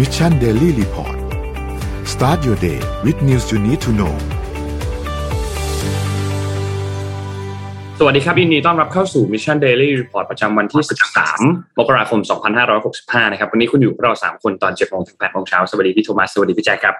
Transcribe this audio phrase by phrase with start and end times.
[0.00, 1.16] Mission Daily Report
[2.12, 4.14] start your day with news you need to know
[7.98, 10.82] สวัสดีครับยินดีต้อนรับเข้าสู่ Mission Daily Report ประจำวันที่
[11.30, 12.20] 13 มกราคม
[12.76, 16.94] 2565 นะครับ วันนี้คุณอยู่กับเรา 3 คนตอน7โมงถึง8โมงเช้า สวัสดีพี่โทมัส สวัสดีพี่แจ็คครับ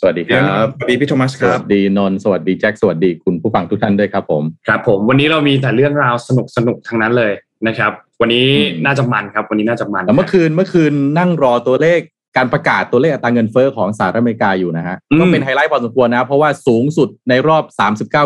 [0.00, 7.32] สวัสดีครับ สวัสดีพี่โทมัสครับ สวัสดีนนท์ สวัสดีแจ็ค สวัสดีคุณผู้ฟังทุกท่านด้วยครับผม ครับผม วันนี้เรามีแต่เรื่องราวสนุกสนุกๆทั้งนั้นเลย
[7.66, 12.00] นะครับ วันนี้อืมน่าจะมันครับ วันนี้น่าจะมันแต่เมื่อคืนเมื่อคืนนั่งรอตัวเลข
[12.36, 17.64] การประกาศตัวเลขอัตราเงินเฟ้อของสหรัฐอเมริกาอยู่นะฮะก็เป็นไฮไลท์พอสมควรนะ เพราะว่าสูงสุดในรอบ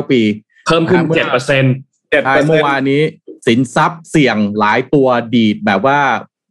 [0.03, 0.21] 39 ปี
[0.67, 1.75] เพิ่มขึ้นเมื่อ7เปอร์เซ็นต์
[2.11, 3.03] เจ็ดใช่เปอร์เมื่เซ็อนต์วานนี้
[3.47, 5.99] สินทรัพย์เสี่ยงหลายตัวดีดแบบว่า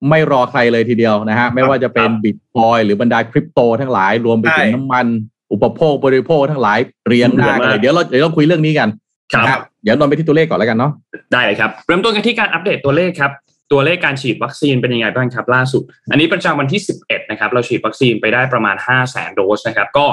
[0.09, 5.05] ไม่รอใครเลยทีเดียวนะฮะ ไม่ว่าจะเป็นบิตคอยน์หรือบรรดาคริปโตทั้งหลายรวมไปถึงน้ำมัน
[5.51, 8.89] อุปโภคบริโภคทั้งหลายเรียงหน้ากันเลยเดี๋ยวเราเดี๋ยวเราคุยเรื่องนี้กัน
[9.33, 10.91] ครับนะเดี๋ยวนนท์ไปที่ตัวเลขก่อนแล้วกันเนาะ
[11.31, 13.31] ได้เลยครับ เริ่มต้นกันที่การอัปเดตตัวเลขครับ
[13.71, 20.05] ตัวเลขการฉีดวัคซีนเป็นยังไงบ้างครับล่าสุด อันนี้ประจำวันที่ 11 นะครับ เราฉีดวัคซีนไปได้ประมาณ5 0 0 0 0 0โดสนะครับ ก็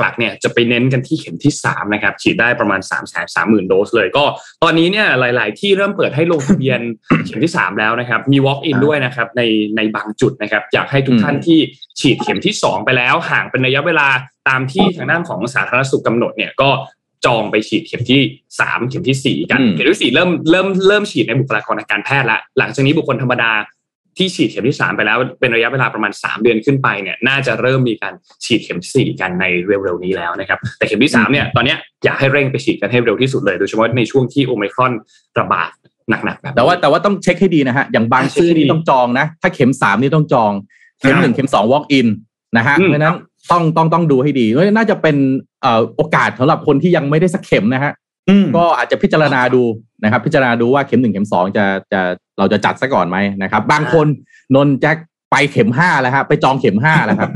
[0.00, 4.24] หลักๆเนี่ยจะไปเน้นกันที่เข็มที่ 3 นะครับ ฉีดได้ประมาณ 3 3 0 0 0 0 โดสเลย ก็
[4.62, 6.80] ตอนนี้เนี่ยหลาย ๆ ที่เริ่มเปิดให้ลงทะเบียน
[7.26, 9.42] เข็มที่ 3 แล้วนะครับ มี walk in อ่าด้วยนะครับใน
[9.76, 11.58] ในบางจุดนะครับ อยากให้ทุกอืมท่านที่
[12.00, 14.08] ฉีดเข็มที่ 2 ไปแล้วห่างเป็นระยะเวลา
[14.48, 16.70] ตามที่ทางด้านของสาธารณสุขกำหนดเนี่ยก็
[17.26, 18.20] จองไปฉีดเข็มที่
[18.56, 23.52] 3เข็มทีสี่4กันอืมเข็มที่สี่เริ่มเริ่มเริ่มฉีดในบุคลากรทางการแพทย์แล้วหลังจากนี้บุคคลธรรมดา
[24.16, 34.92] ที่ฉีดเข็มที่สามไปแล้วเป็นระยะเวลาประมาณ3เดือนขึ้นไปเนี่ยน่าจะเริ่มมีการฉีดเข็มที่สี่กันในเร็วๆนี้แล้วนะครับแต่เข็มที่สามเนี่ยตอนเนี้ยอยากให้เร่งไปฉีดกันให้เร็วที่สุดเลยโดยเฉพาะในช่วงที่โอไมครอน
[35.38, 35.70] ระบาด
[36.10, 40.52] หนักๆแบบนี้แต่ว่าแต่ว่าต้องเช็คให้ดีนะฮะอย่างบางเช็คซื่อให้ดีนี่ต้องจองนะ ถ้าเข็มสามนี่ต้องจอง
[41.00, 42.08] เข็มหนึ่งเข็มสอง walk in
[42.56, 43.16] นะฮะอืมเพราะฉะนั้น
[43.50, 45.47] ต้องต้องต้องดูให้ดีเพราะฉะนั้นน่าจะเป็นเอ่อ
[45.96, 47.92] โอกาสสำหรับคนที่ยังไม่ได้สักเข็มนะฮะ
[48.28, 49.62] อืมก็อาจจะพิจารณาดู
[50.04, 52.00] นะครับ พิจารณาดูว่าเข็มหนึ่งเข็มสองจะจะ
[52.38, 54.06] เราจะจัดซะก่อนไหมนะครับ บางคน
[54.54, 54.96] นนท์แจ็ค
[55.32, 57.30] ไปเข็มห้าแล้วฮะไปจองเข็มห้าแล้วครับ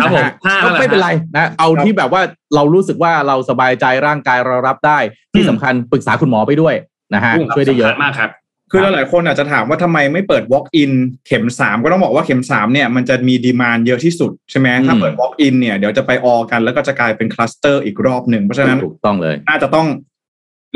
[0.00, 2.22] ครับผมนะฮะห้าก็แล้วไม่เป็นไรนะเอาครับที่แบบว่า
[2.54, 4.98] เรารู้สึกว่าเราสบายใจร่างกายเรารับได้
[5.34, 6.74] ที่สำคัญปรึกษาคุณหมอไปด้วย
[7.14, 8.30] นะฮะอืมช่วยได้เยอะสำคัญมากครับ
[8.76, 10.92] คือหลายๆคนอาจจะถามว่าทำไมไม่เปิด walk in
[11.26, 19.88] เข็มสามก็ต้องบอกว่าเข็มสามเนี่ยมันจะมี demand เยอะที่สุดใช่ไหมอืมถ้าเปิด walk in เนี่ยเดี๋ยวจะไปออกันแล้วก็จะกลายเป็นคลัสเตอร์อีกรอบหนึ่งเพราะฉะนั้นถูกต้องเลย น่าจะต้อง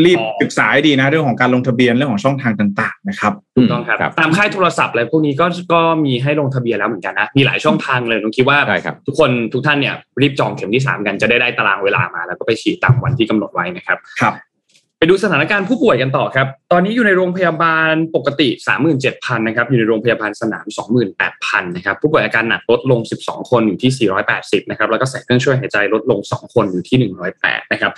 [0.05, 14.35] รีบอ๋อศึกษาให้ดีนะเรื่องของการลงทะเบียนเรื่องของช่องทางต่าง ๆ นะครับถูกต้องครับ ตามค่ายโทรศัพท์อะไรพวกนี้ก็ก็มีให้ลงทะเบียนแล้วเหมือนกันนะมีหลายช่องทางเลยผมคิดว่าใช่ครับทุกคนทุกท่านเนี่ยรีบจองเข็มที่3กันจะได้ได้ตารางเวลามา แล้วก็ไปฉีดตามวันที่กำหนดไว้นะครับครับ
[15.01, 18.49] ไปดูสถานการณ์ผู้ป่วยกันต่อครับ ตอนนี้อยู่ในโรงพยาบาลปกติ
[18.99, 20.67] 37,000นะครับ อยู่ในโรงพยาบาลสนาม
[21.21, 27.93] 28,000นะครับ ผู้ป่วยอาการหนักลดลง 12 คนอยู่ที่ 480นะครับ แล้วก็ใส่เครื่องช่วยหายใจลดลง 2 คนอยู่ที่ 108นะครับ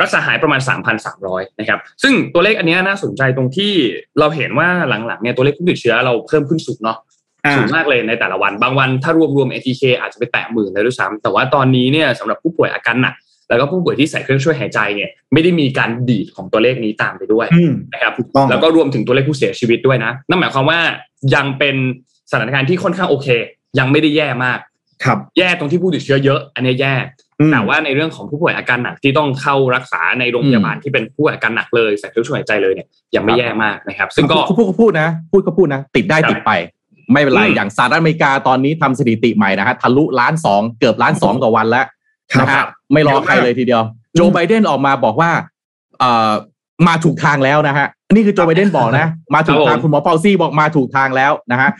[0.00, 0.60] รักษาหายประมาณ
[1.10, 3.72] 3,300นะครับ ซึ่งตัวเลขอันเนี้ยน่าสนใจตรงที่
[4.18, 6.98] เราเห็นว่าหลังๆเนี่ยตัวเลขผู้ติดเชื้อเราเพิ่มขึ้นสูงเนาะ
[7.44, 13.14] อ่าสูงมากเลยในแต่ละวัน บางวันถ้ารวมรวม ATK อาจจะไปแตะหมื่นเลยด้วยซ้ำแต่ว่าตอนนี้เนี่ยสำหรับผู้ป่วยอาการหนัก
[13.48, 20.80] แล้วก็ผู้ป่วยที่ใส่เครื่องช่วยหายใจเนี่ยไม่ได้มีการดีดของตัวเลขนี้ตามไปด้วยอืมนะครับถูกต้องแล้วก็รวมถึงตัวเลขผู้เสียชีวิตด้วยนะนั่นหมายความว่า
[21.34, 21.76] ยังเป็น
[22.30, 23.28] สถานการณ์ที่ค่อนข้างโอเค
[23.78, 24.58] ยังไม่ได้แย่มาก
[25.04, 26.94] ครับ แย่ตรงที่ผู้ติดเชื้อเยอะ อันนี้แย่
[27.40, 36.52] อืมแต่ว่าในเรื่องของผู้ป่วยอาการหนักที่ต้องเข้ารักษาในโรงพยาบาลที่เป็นผู้ป่วยอาการหนักเลยใส่เครื่องช่วยหายใจเลยเนี่ยยังไม่แย่มากนะครับ ซึ่งก็พูดก็พูดนะ พูดก็พูดนะ ติดได้ครับติดไป
[37.12, 41.86] ไม่เป็นไรอืมอย่างสหรัฐอเมริกาตอนนี้ทำสถิติใหม่นะฮะทะลุล้านสองเกือบล้านสองต่อวันแล้ว
[42.32, 43.82] ครับนะฮะไม่รอใครเลยทีเดียว
[44.16, 45.30] โจไบเดนออกมาบอกว่า
[45.98, 46.32] เอ่อ
[46.86, 51.70] มาถูกทางแล้วนะฮะนี่คือโจไบเดนบอกนะ มาถูกทางคุณหมอเปาซี่บอกมาถูกทางแล้วนะฮะ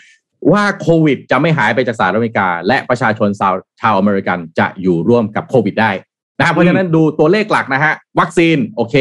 [0.53, 5.91] ว่าโควิดจะไม่หายไปจากสหรัฐอเมริกา และประชาชนชาวชาวอเมริกันจะอยู่ร่วมกับโควิดได้
[6.38, 8.94] นะฮะเพราะฉะนั้นดูตัวเลขหลักนะฮะวัคซีนโอเค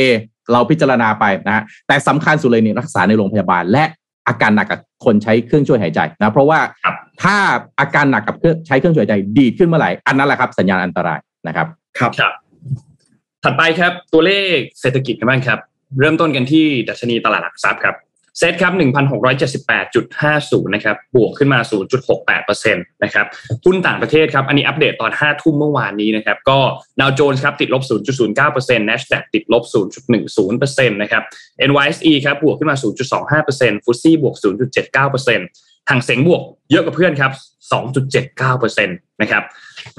[0.51, 3.83] เราพิจารณาไปนะฮะแต่สำคัญสุดเลยเนี่ยรักษาในโรงพยาบาล และ
[4.27, 7.35] อาการหนักกับคนใช้เครื่องช่วยหายใจนะเพราะว่าครับถ้า
[7.79, 11.67] อาการหนักกับเครื่องใช้เครื่องช่วยหายใจดีดขึ้นเมื่อไหร่อันนั้นแหละครับสัญญาณอันตราย นะครับ
[11.99, 12.33] ครับครับ
[13.43, 15.59] ถัดไปครับตัวเลขเศรษฐกิจกันบ้างครับ
[15.99, 17.95] เริ่มต้นกันที่ดัชนีตลาดหลักทรัพย์ครับ
[18.37, 18.73] เซ็ตครับ
[19.73, 21.59] 1,678.50 นะครับ บวกขึ้นมา
[22.11, 23.25] 0.68%นะครับ
[23.65, 26.59] หุ้นต่างประเทศครับ อันนี้อัปเดตตอน 5 ทุ่มเมื่อวานนี้นะครับ ก็
[26.99, 27.83] ดาวโจนส์ครับ ติดลบ
[28.31, 29.63] 0.09% NASDAQ ติดลบ
[30.27, 31.23] 0.10%นะครับ
[31.69, 32.77] NYSE ครับ บวกขึ้นมา
[33.41, 34.35] 0.25%ฟุตซี่บวก
[34.91, 36.41] 0.79%ห่างเสียงบวก
[36.71, 37.31] เยอะกว่าเพื่อนครับ
[38.07, 39.43] 2.79%นะครับ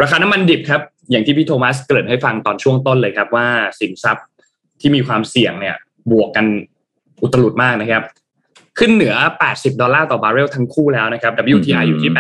[0.01, 0.81] ราคาน้ำมันดิบครับ
[1.11, 3.47] อย่างที่พี่โทมัสเกริ่นให้ฟังตอนช่วงต้นเลยครับ ว่า
[3.81, 4.27] สินทรัพย์
[4.81, 5.77] ที่มีความเสี่ยงเนี่ย
[6.13, 6.47] บวกกัน
[7.23, 8.03] อุตลุดมากนะครับ
[8.79, 9.15] ขึ้นเหนือ
[9.49, 12.13] 80 ดอลลาร์ต่อบาร์เรลทั้งคู่แล้วนะครับ WTI อยู่ที่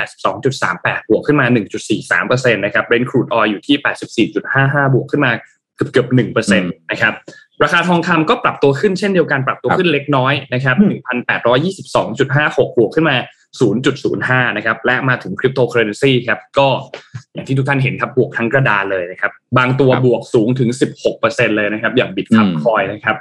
[0.50, 1.46] 82.38 บวกขึ้นมา
[2.00, 5.32] 1.43%นะครับ Brent crude oil อยู่ที่ 84.55 บวกขึ้นมา
[5.76, 7.12] เกือบเกือบ1%นะครับ
[7.62, 10.76] ราคาทองคำก็ปรับตัวขึ้นเช่นเดียวกันปรับตัวขึ้นเล็กน้อยนะครับ
[11.56, 13.16] 1,822.56 บวกขึ้นมา
[13.88, 16.68] 0.05 นะครับ และมาถึงคริปโตเคอเรนซีครับ ก็
[17.32, 20.68] อย่างที่ทุกท่านเห็นครับ บวกทั้งกระดานเลยนะครับ บางตัวบวกสูงถึง
[21.14, 23.16] 16%เลยนะครับ อย่างบิตคอยน์นะครับ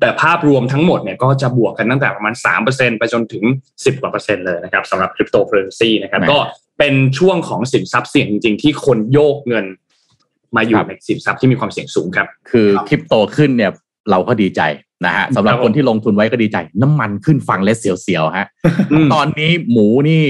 [0.00, 2.34] แต่ภาพรวมทั้งหมดเนี่ยก็จะบวกกันตั้งแต่ประมาณ
[2.66, 6.38] 3%ไปจนถึง 10 กว่าเปอร์เซ็นต์เลยนะครับสำหรับคริปโตเคอเรนซีนะครับ ก็
[6.78, 9.66] เป็นช่วงของสินทรัพย์เสี่ยงจริง ๆ ที่คนโยกเงิน
[10.56, 13.72] มาอยู่ในสินทรัพย์ที่มีความเสี่ยงสูงครับ คือคริปโตขึ้นเนี่ย
[14.10, 14.60] เราก็ดีใจ
[15.04, 18.46] นะฮะสำหรับคนที่ลงทุนไว้ก็ดีใจ น้ำมันขึ้นฟังและเสียวๆฮะ
[19.14, 20.22] ตอนนี้หมูนี่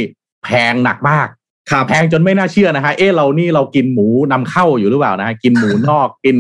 [0.45, 1.29] แพงหนักมาก
[1.89, 6.37] แพงจนไม่น่าเชื่อนะฮะเออเรานี่เรากินหมูนำเข้าอยู่หรือเปล่านะฮะกินหมูนอกกิน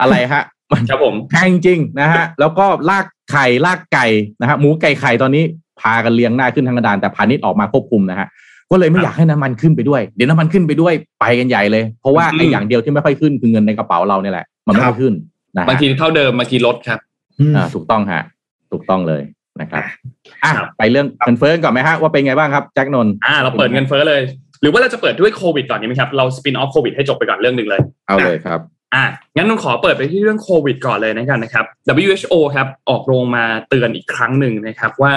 [0.00, 0.44] อะไรฮะ
[0.88, 4.06] ครับผมแพงจริงนะฮะแล้วก็ลากไข่ลากไก่
[4.40, 5.44] นะฮะหมูไก่ไข่ตอนนี้
[5.80, 8.28] พากันเลี้ยงหน้าขึ้นทางกระดานแต่พาณิชย์ออกมาควบคุมนะฮะ
[8.70, 15.12] ก็เลยไม่อยากให้น้ำมันขึ้นไปด้วย เดี๋ยวน้ำมันขึ้นไปด้วยไปกันใหญ่เลย เพราะว่าไอ้อย่างเดียวที่ไม่ค่อยขึ้นคือเงินในกระเป๋าเราเนี่ยแหละ มันไม่ขึ้น
[15.56, 16.98] นะบางทีเท่าเดิมบางทีลดครับ
[17.56, 18.22] อ่าถูกต้องฮะ
[18.72, 19.22] ถูกต้องเลย
[19.60, 19.82] นะครับ
[20.44, 24.22] อะไปเรื่องเงินเฟ้อก่อนไหมฮะว่าเป็นไงบ้างครับแจ็คนนอ่าเราเปิดเงินเฟ้อเลย
[24.60, 28.60] หรือว่าเราจะเปิดด้วยโควิดก่อนดีไหมครับเราสปินออฟโควิดให้จบไปก่อนเรื่องหนึ่งเลย เอาเลยครับ
[28.94, 29.04] อะ
[29.36, 31.64] งั้นนนขอเปิดไปที่เรื่องโควิดก่อนเลยนะครับนะครับ
[32.04, 35.14] WHO ครับออกโรงมาเตือนอีกครั้งหนึ่งนะครับว่า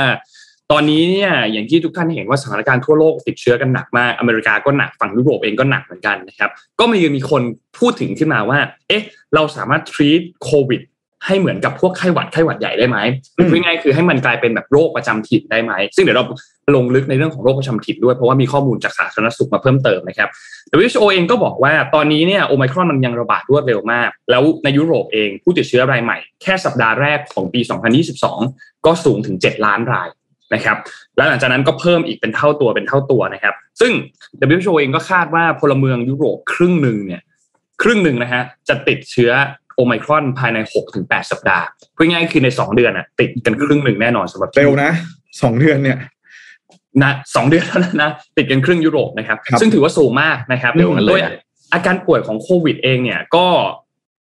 [0.72, 7.42] ตอนนี้เนี่ยอย่างที่ทุกท่านเห็นว่าสถานการณ์ทั่วโลกติดเชื้อกันหนักมากอเมริกาก็หนักฝั่งยุโรปเองก็หนักเหมือนกันนะครับ ก็มีมีคน
[7.80, 9.04] พูดถึงขึ้นมาว่า เอ๊ะ
[9.36, 10.82] เราสามารถ treat โควิด
[11.26, 12.98] ให้เหมือนกับพวกไข้หวัดไข้หวัดใหญ่ได้ไหม
[13.50, 16.26] คือง่ายคือให้มันกลายเป็นแบบโรคประจำถิ่นได้ไหม ซึ่งเดี๋ยวเรา
[16.76, 20.30] ลงลึกในเรื่องของโรคประจำถิ่นด้วย เพราะว่ามีข้อมูลจากสาธารณสุขมาเพิ่มเติมนะครับ
[20.78, 27.62] WHO เองก็บอกว่าตอนนี้เนี่ยโอไมครอนมันยังระบาดรวดเร็วมาก แล้วในยุโรปเองผู้ติดเชื้อรายใหม่ แค่สัปดาห์แรกของปี
[28.24, 30.10] 2022 ก็สูงถึง 7 ล้านราย
[30.54, 30.78] นะครับ
[31.18, 33.92] แล้วหลังจากนั้นก็เพิ่มอีกเป็นเท่าตัวเป็นเท่าตัวนะครับ ซึ่ง
[34.50, 37.22] WHO เองก็คาดว่าพลเมืองยุโรปครึ่งหนึ่งเนี่ย
[37.82, 39.32] ครึ่งหนึ่งนะฮะจะติดเชื้อ
[39.76, 40.58] โอไมครอนภายใน
[40.96, 41.66] 6-8 สัปดาห์
[41.96, 44.92] พูดง่ายคือใน 2 เดือนอะติดกันครึ่งหนึ่งแน่นอนสำหรับเร็วนะ
[45.42, 45.98] สองเดือนเนี่ย
[47.04, 50.72] นะสองเดือนเท่านั้นนะติดกันครึ่งยุโรปนะครับซึ่งถือว่าสูงมากนะครับ
[51.10, 51.22] โดย
[51.74, 53.48] อาการป่วยของโควิดเองเนี่ยก็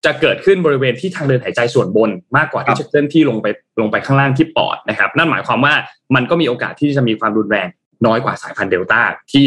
[0.06, 3.48] จะเกิดขึ้นบริเวณที่ทางเดินหายใจส่วนบนมากกว่าที่จะเคลื่อนที่ลงไป
[3.82, 5.74] ลงไปข้างล่างที่ปอดนะครับ นั่นหมายความว่า
[6.16, 7.68] มันก็มีโอกาสที่จะมีความรุนแรง
[8.06, 9.02] น้อยกว่าสายพันธุ์เดลต้า
[9.32, 9.44] ที่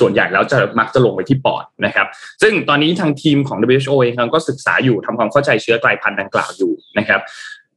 [0.00, 2.06] ส่วนใหญ่แล้วจะมักจะลงไปที่ปอดนะครับ
[2.42, 7.20] ซึ่งตอนนี้ทางทีมของ WHO เองก็ศึกษาอยู่ทำความเข้าใจเชื้อกลายพันธุ์ดังกล่าวอยู่นะครับ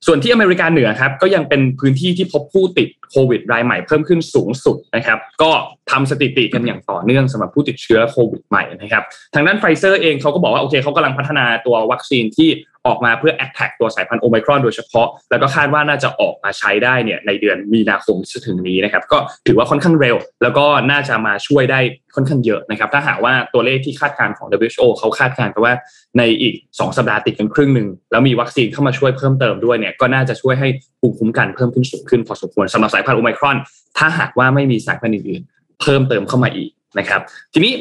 [0.06, 5.52] ส่วนที่อเมริกาเหนือครับก็ยังเป็นพื้นที่ที่พบผู้ติดโควิดรายใหม่เพิ่มขึ้นสูงสุดนะครับ ก็
[5.92, 9.04] ทำสถิติกันอย่างต่อเนื่องสำหรับผู้ติดเชื้อโควิดใหม่นะครับ
[9.34, 12.50] ทางด้านไฟเซอร์เองเขาก็บอกว่าโอเคเขากำลังพัฒนาตัววัคซีนที่
[12.88, 19.18] ออกมาเพื่อ attack ตัวสายพันธุ์โอไมครอนโดยเฉพาะ แล้วก็คาดว่าน่าจะออกมาใช้ได้เนี่ยในเดือนมีนาคมที่จะถึงนี้นะครับ ก็
[19.48, 21.80] ถือว่าค่อนข้างเร็ว แล้วก็น่าจะมาช่วยได้
[22.16, 25.74] ค่อนข้างเยอะนะครับ ถ้าหากว่าตัวเลขที่คาดการณ์ของ WHO เขาคาดการณ์กันว่า
[26.18, 30.68] ในอีก 2 สัปดาห์ติดกันครึ่งหนึ่งแล้วมีวัคซีนเข้ามาช่วยเพิ่มเติมด้วยเนี่ยก็น่าจะช่วยให้
[31.00, 33.58] ภูมิคุ้มกันเพิ่มขึ้นสูงขึ้นพอสมควรสำหรับสายพันธุ์โอไมครอน
[33.98, 36.70] ถ้าหากว่าไม่มีสายพันธุ์อื่นๆ เพิ่มเติมเข้ามาอีก
[37.00, 37.22] นะครับ
[37.54, 37.74] ทีนี้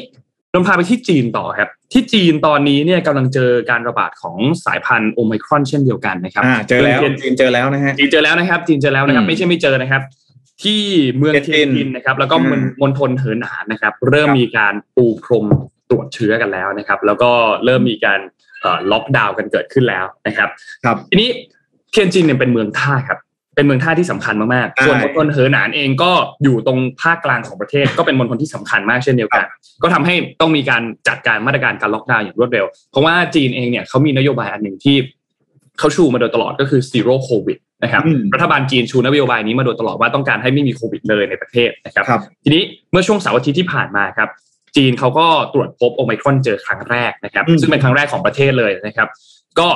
[0.53, 10.01] นำพาไปที่จีนต่อครับ ที่จีนตอนนี้เนี่ยกำลังเจอการระบาดของสายพันธุ์โอไมครอนเช่นเดียวกันนะครับเจอแล้วจีนเจอแล้วนะฮะจีนเจอแล้วนะครับจีนเจอแล้วนะครับ ไม่ใช่ไม่เจอนะครับ
[10.63, 10.81] ที่
[11.17, 12.35] เมืองเทียนจินนะครับ แล้วก็
[12.81, 15.45] มณฑลเหอหนานนะครับ เริ่มมีการปูพรม
[15.89, 17.31] ตรวจเชื้อกันแล้วนะครับ แล้วก็
[17.65, 18.19] เริ่มมีการ
[18.91, 20.49] ล็อกดาวน์กันเกิดขึ้นแล้วนะครับ
[20.83, 21.29] ครับทีนี้
[21.91, 23.19] เทียนจินเนี่ยเป็นเมืองท่าครับ
[23.55, 26.11] เป็นเมืองท่าที่สำคัญมากๆ ส่วนมณฑลเหอหนานเองก็
[26.43, 29.45] อยู่ตรงภาคกลางของประเทศ ก็เป็นมณฑลที่สำคัญมากเช่นเดียวกัน
[29.83, 34.95] ก็ทำให้ต้องมีการจัดการมาตรการการล็อกดาวน์อย่างรวดเร็ว เพราะว่าจีนเองเนี่ยเขามีนโยบายอันหนึ่งที่
[35.79, 38.03] เขาชูมาโดยตลอดก็คือ zero covid นะครับ
[38.33, 42.05] รัฐบาลจีนชูนโยบายนี้มาโดยตลอดว่าต้องการให้ไม่มีโควิดเลยในประเทศนะครับ
[42.43, 44.29] ทีนี้เมื่อช่วงเสาร์อาทิตย์ที่ผ่านมาครับ
[44.75, 49.07] จีนเขาก็ตรวจพบโอไมครอนเจอครั้งแรกนะครับซึ่งเป็นครั้งแรกของประเทศเลยนะครับ
[49.59, 49.67] ก็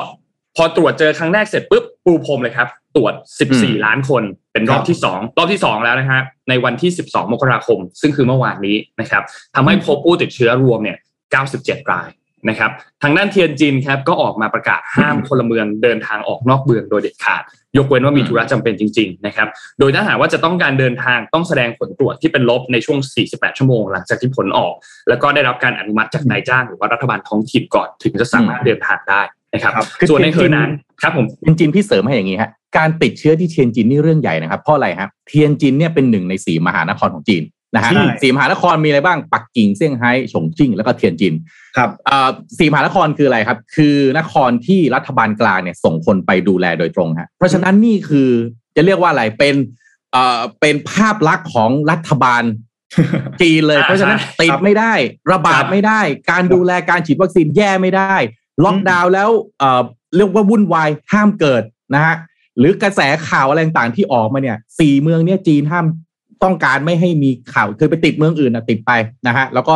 [0.55, 3.13] พอตรวจเจอครั้งแรกเสร็จปุ๊บปูพรมเลยครับ ตรวจ
[3.49, 9.23] 14 ล้านคนเป็นรอบที่ 2 รอบที่ 2 แล้วนะฮะในวันที่ 12 มกราคม ซึ่งคือเมื่อวานนี้นะครับ
[9.55, 10.97] ทำให้พบผู้ติดเชื้อรวมเนี่ย
[11.43, 12.09] 97 ราย
[12.49, 12.71] นะครับ
[13.03, 17.43] ทางด้านเทียนจินครับก็ออกมาประกาศห้ามพลเมืองเดินทางออกนอกเมืองโดยเด็ดขาด
[17.77, 19.47] ยกเว้นว่ามีธุระจำเป็นจริงๆนะครับ
[19.79, 24.73] โดยถ้าหากว่าจะต้องการเดินทางต้องแสดงผลตรวจที่เป็นลบในช่วง 48 ชั่วโมงหลังจากที่ผลออก
[25.09, 29.21] แล้วก็ได้รับการอนุมัติจากนายจ้างหรือว่ารัฐบาลท้องถิ่นก่อนถึงจะสามารถเดินทางได้
[29.53, 29.73] นะครับ
[30.09, 30.69] ส่วนในเหอหนาน
[31.01, 37.43] ครับผมเทียนจินพี่เสริมให้อย่างนี้ฮะการติดเชื้อที่เทียนจินนี่เรื่องใหญ่นะครับเพราะอะไรครับเทียนจินเนี่ยเป็นหนึ่งในสี่มหานครของจีน
[37.75, 41.33] นะฮะสี่มหานครมีอะไรบ้างปักกิ่งเซี่ยงไฮ้ฉงชิ่งแล้วก็เทียนจิน
[41.77, 41.89] ครับ
[42.57, 48.29] สี่มหานครคืออะไรครับ คือนครที่รัฐบาลกลางเนี่ยส่งคนไปดูแลโดยตรงฮะเพราะฉะนั้นนี่คือ
[48.75, 49.55] จะเรียกว่าอะไรเป็น
[50.11, 52.43] เอ่อเป็นภาพลักษณ์ของรัฐบาล
[53.41, 54.93] จีนเลย เพราะฉะนั้นติดไม่ได้
[55.31, 58.15] ระบาดไม่ได้ การดูแลการฉีดวัคซีนแย่ไม่ได้
[58.63, 59.81] ล็อกดาวน์แล้วเอ่อ
[60.15, 62.15] เรียกว่าวุ่นวายห้ามเกิดนะฮะ
[62.57, 65.85] หรือกระแสข่าวอะไรต่างๆที่ออกมาเนี่ยสี่เมืองเนี่ยจีนห้าม
[66.43, 68.91] ต้องการไม่ให้มีข่าวเคยไปติดเมืองอื่นนะติดไป
[69.27, 69.75] นะฮะแล้วก็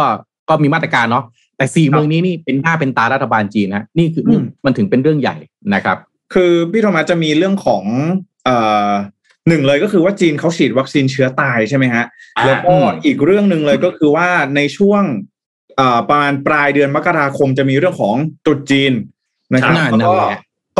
[0.49, 1.23] ก็มีมาตรการเนาะ
[1.57, 4.23] แต่สี่เมืองนี้นี่เป็นหน้าเป็นตารัฐบาลจีนนะนี่คือ
[4.65, 5.35] มันถึงเป็นเรื่องใหญ่
[5.73, 5.97] นะครับ
[6.33, 7.83] คือพี่โทมัสจะมีเรื่องของ
[8.45, 8.89] เอ่อ
[9.47, 12.05] หนึ่งเลยก็คือว่าจีนเขาฉีดวัคซีนเชื้อตายใช่ไหมฮะ
[12.45, 15.03] แล้วก็อีกเรื่องหนึ่งเลยก็คือว่าในช่วง
[16.09, 18.15] ประมาณปลายเดือนมกราคมจะมีเรื่องของ
[18.45, 18.93] ตรุษจีน
[19.53, 20.13] นะครับแล้วก็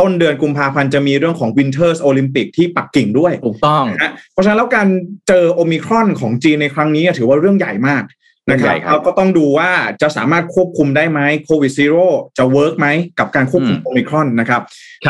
[0.00, 4.88] ต้นเดือนกุมภาพันธ์จะมีเรื่องของ Winter Olympic ที่ปักกิ่งด้วยถูกต้องนะเพราะฉะนั้นแล้วการ
[5.28, 8.04] เจอโอมิครอนของจีนในครั้งนี้ถือว่าเรื่องใหญ่มาก
[8.50, 9.70] นะครับเราก็ต้องดูว่า
[10.02, 12.06] จะสามารถควบคุมได้ไหมโควิด zero
[12.38, 12.86] จะ work ไหม
[13.18, 14.62] กับการควบคุมโอมิครอนนะครับ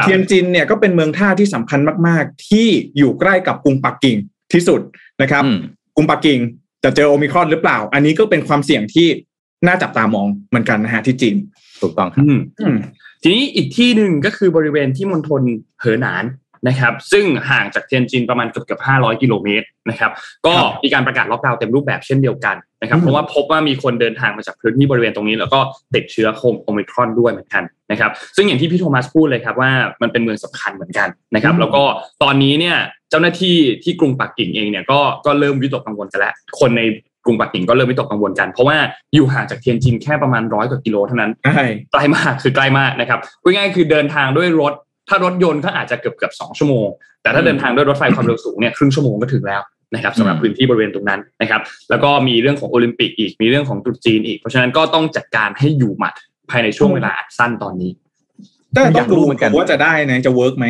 [0.02, 2.66] เทียนจินเนี่ยก็เป็นเมืองท่าที่สำคัญมาก ๆ ที่
[2.98, 4.16] อยู่ใกล้กับกรุงปักกิ่ง
[4.52, 4.80] ที่สุด
[5.22, 5.42] นะครับ
[5.96, 6.38] กรุงปักกิ่ง
[6.84, 9.08] จะเจอโอมิครอนหรือเปล่า อันนี้ก็เป็นความเสี่ยงที่
[9.66, 11.36] น่าจับตามองเหมือนกันนะฮะที่จีน
[11.82, 12.24] ถูกต้องครับ
[13.26, 15.42] ทีนี้อีกที่หนึ่งก็คือบริเวณที่มณฑล
[15.80, 16.24] เหอหนาน
[16.68, 20.10] นะครับ ซึ่งห่างจากเทียนจินประมาณเกือบเกือบห้าร้อยกิโลเมตรนะครับ
[20.46, 20.54] ก็
[20.84, 25.60] มีการประกาศล็อกดาวน์เต็มรูปแบบเช่นเดียวกันนะครับ เพราะว่าพบว่ามีคนเดินทางมาจากพื้นที่บริเวณตรงนี้ แล้วก็
[25.94, 29.70] ติดเชื้อโคมิครอนด้วยเหมือนกันนะครับ ซึ่งอย่างที่พี่โทมัสพูดเลยครับว่า
[30.02, 31.82] มันเป็นเมืองสำคัญเหมือนกันนะครับ แล้วก็
[32.22, 32.76] ตอนนี้เนี่ย
[33.10, 36.82] เจ้าหน้าที่ที่กรุงปักกิ่งเองเนี่ยก็ก็เริ่มวิตกกังวลกันแล้ว คนใน
[37.26, 38.76] กรุงปักกิ่งก็เริ่มวิตกกังวลกัน เพราะว่า
[39.14, 41.30] อยู่ห่างจากเทียนจินแค่ประมาณร้อยกว่ากิโลเท่านั้น
[41.92, 44.72] ใกล้มากคือใกล้มากนะครับง่ายๆคือเดินทางด้วยรถ
[45.08, 46.88] ถ้ารถยนต์ก็อาจจะเกือบเกือบสองชั่วโมง
[47.22, 49.62] แต่ถ้าเดินทางด้วยรถไฟความเร็วสูงเนี่ยครึ่งชั่วโมงก็ถึงแล้ว
[49.94, 56.14] นะครับสำหรับพื้นที่บริเวณตรงนั้นนะครับ แล้วก็มีเรื่องของโอลิมปิกอีกมีเรื่องของตรุษจีนอีก เพราะฉะนั้นก็ต้องจัดการให้อยู่หมัด
[56.50, 57.90] ภายในช่วงเวลาสั้นตอนนี้
[58.74, 60.66] แต่ต้องดูเหมือนกันว่าจะได้นะจะ work ไหม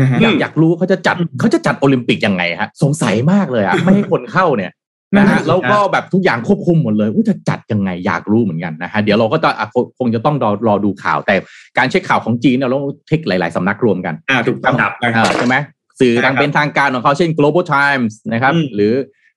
[0.00, 4.70] นะฮะอยากรู้เขาจะจัดเขาจะจัดโอลิมปิกยังไงฮะสงสัยมากเลยอะไม่ให้คนเข้าเนี่ย
[5.16, 9.50] นะฮะแล้วก็แบบทุกอย่างควบคุมหมดเลยจะจัดยังไงอยากรู้เหมือนกันนะฮะเดี๋ยวเราก็จะ
[9.98, 11.34] คงจะต้องรอรอดูข่าว แต่
[11.78, 14.92] การเช็คข่าวของจีนเราต้องเช็คหลาย ๆสำนักรวมกันอ่าถูกต้องครับ
[15.38, 15.56] ใช่ไหม
[16.00, 18.92] สื่อทางเป็นทางการของเขาเช่น global times นะครับ หรือ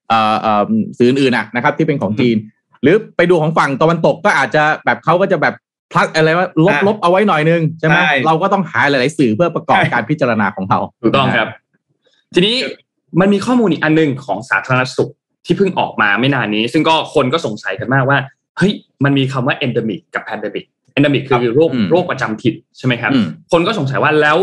[0.10, 0.20] เอ่
[0.62, 0.64] อ
[0.98, 2.38] สื่ออื่นๆนะครับ ที่เป็นของจีน
[2.84, 5.56] หรือไปดูของฝั่งตะวันตกก็อาจจะแบบเขาก็จะแบบ
[5.92, 7.98] พลัดอะไรว่าลบลบเอาไว้หน่อยนึงใช่ไหม
[8.28, 11.48] เราก็ต้องหาหลาย ๆ สื่อเพื่อประกอบการพิจารณาของเขาถูกต้องครับ
[12.34, 12.56] ทีนี้
[13.20, 15.12] มันมีข้อมูลอีกอันหนึ่งของสาธารณสุข
[15.46, 18.18] ที่เพิ่งออกมาไม่นานนี้ ซึ่งก็คนก็สงสัยกันมากว่า
[18.58, 23.12] เฮ้ยมันมีคำว่า endemic กับ pandemic endemic คือโรคโรคประจำถิ่นใช่ไหมครับ
[23.52, 24.38] คนก็สงสัยว่าแล้ว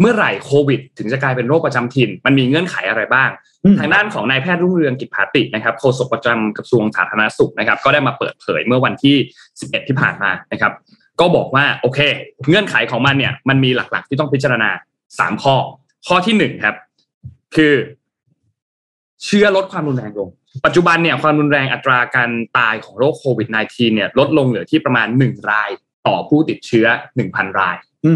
[0.00, 3.30] เมื่อไหร่โควิด ถึงจะกลายเป็นโรคประจำถิ่น มันมีเงื่อนไขอะไรบ้าง
[3.78, 9.16] ทางด้านของนายแพทย์รุ่งเรืองกิจภาตินะครับโฆษกประจำกระทรวงสาธารณสุขนะครับ ก็ได้มาเปิดเผยเมื่อวันที่
[9.54, 10.72] 11 ที่ผ่านมานะครับ
[11.20, 12.00] ก็บอกว่าโอเค
[12.48, 14.70] เงื่อนไขของมันเนี่ยมันมีหลักๆ ที่ต้องพิจารณา
[15.06, 15.56] 3 ข้อ
[16.06, 16.74] ข้อที่1ครับ
[17.56, 17.72] คือ
[19.24, 20.28] เชื้อลดความรุนแรงลง
[20.66, 25.70] ปัจจุบันเนี่ยความรุนแรงอัตราการตายของโรคโควิด -19 เนี่ยลดลงเหลือที่ประมาณหนึ่งราย
[26.06, 26.86] ต่อผู้ติดเชื้อ
[27.16, 28.12] หนึ่งพันราย อื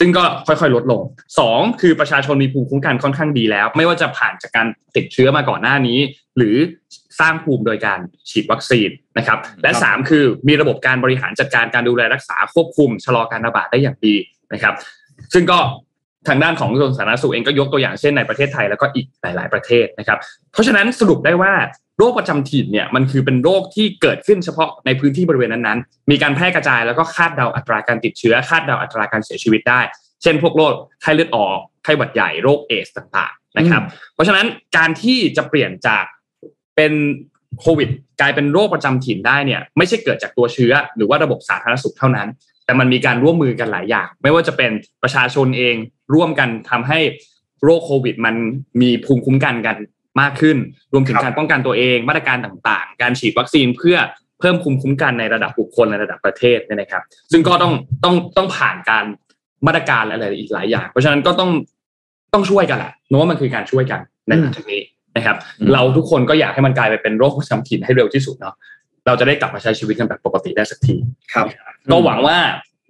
[0.00, 1.02] ซึ่งก็ค่อยๆ ลดลง
[1.38, 5.98] สองคือประชาชนมีภูมิคุ้มกันค่อนข้างดีแล้ว ไม่ว่าจะผ่านจากการติดเชื้อมาก่อนหน้านี้
[6.36, 6.56] หรือ
[7.20, 8.00] สร้างภูมิโดยการ
[8.30, 14.14] ฉีดวัคซีนนะครับ และสามคือมีระบบการบริหารจัดการการดูแลรักษาควบคุมชะลอการระบาดได้อย่างดี
[14.52, 14.74] นะครับ
[15.34, 15.58] ซึ่งก็
[16.28, 20.18] ทางด้านของกระทรวงสาธารณสุขเองก็ยกตัวอย่างเช่นในประเทศไทยแล้วก็อีกหลาย ๆประเทศนะครับ
[20.52, 21.52] เพราะฉะนั้นสรุปได้ว่า
[21.98, 29.80] โรคประจำถิ่นเนี่ยมันคือเป็นโรคที่เกิดขึ้นเฉพาะในพื้นที่บริเวณนั้นๆ มีการแพร่กระจายแล้วก็คาดเดาอัตราการติดเชื้อ คาดเดาอัตราการเสียชีวิตได้
[30.22, 30.72] เช่น พวกโรค
[31.02, 33.82] ไข้เลือดออกไข้หวัดใหญ่โรคเอสต่างๆนะครับ
[34.14, 34.46] เพราะฉะนั้น
[34.76, 36.04] การที่จะเปลี่ยนจาก
[36.76, 36.92] เป็น
[37.60, 37.88] โควิด
[38.20, 42.28] กลายเป็นโรคประจำถิ่นได้เนี่ยไม่ใช่เกิดจากตัวเชื้อ หรือว่าระบบสาธารณสุขเท่านั้น
[42.64, 44.70] แต่มันมีการร่วมมือกันหลายอย่าง ไม่ว่าจะเป็น
[45.02, 45.76] ประชาชนเอง
[46.14, 46.98] ร่วมกันทำให้
[47.64, 48.34] โรคโควิด มัน
[48.80, 49.76] มีภูมิคุ้มกันกัน
[50.20, 50.56] มากขึ้น
[50.92, 53.96] รวมถึงการป้องกันตัวเองมาตรการต่างๆ การฉีดวัคซีนเพื่อ
[54.40, 57.72] เพิ่มภูมิคุ้มกันในระดับบุคคลในระดับประเทศนี่นะครับ ซึ่งก็ต้อง
[58.04, 59.04] ต้องต้องผ่านการ
[59.66, 61.50] มาตรการอะไรอีกหลายอย่าง เพราะฉะนั้นก็ต้อง
[62.34, 64.82] ต้องช่วยกันแหละนึกว่ามันคือการช่วยกันในหลังจากนี้
[65.16, 65.36] นะครับ
[65.72, 68.54] เราทุกคนก็อยากให้มันกลายไปเป็นโรคประจำถิ่นให้เร็วที่สุดเนาะ
[69.06, 70.96] เราจะได้กลับมาใช้ชีวิตกันแบบปกติได้สักที
[71.32, 71.46] ครับ
[71.90, 72.38] ก็หวังว่า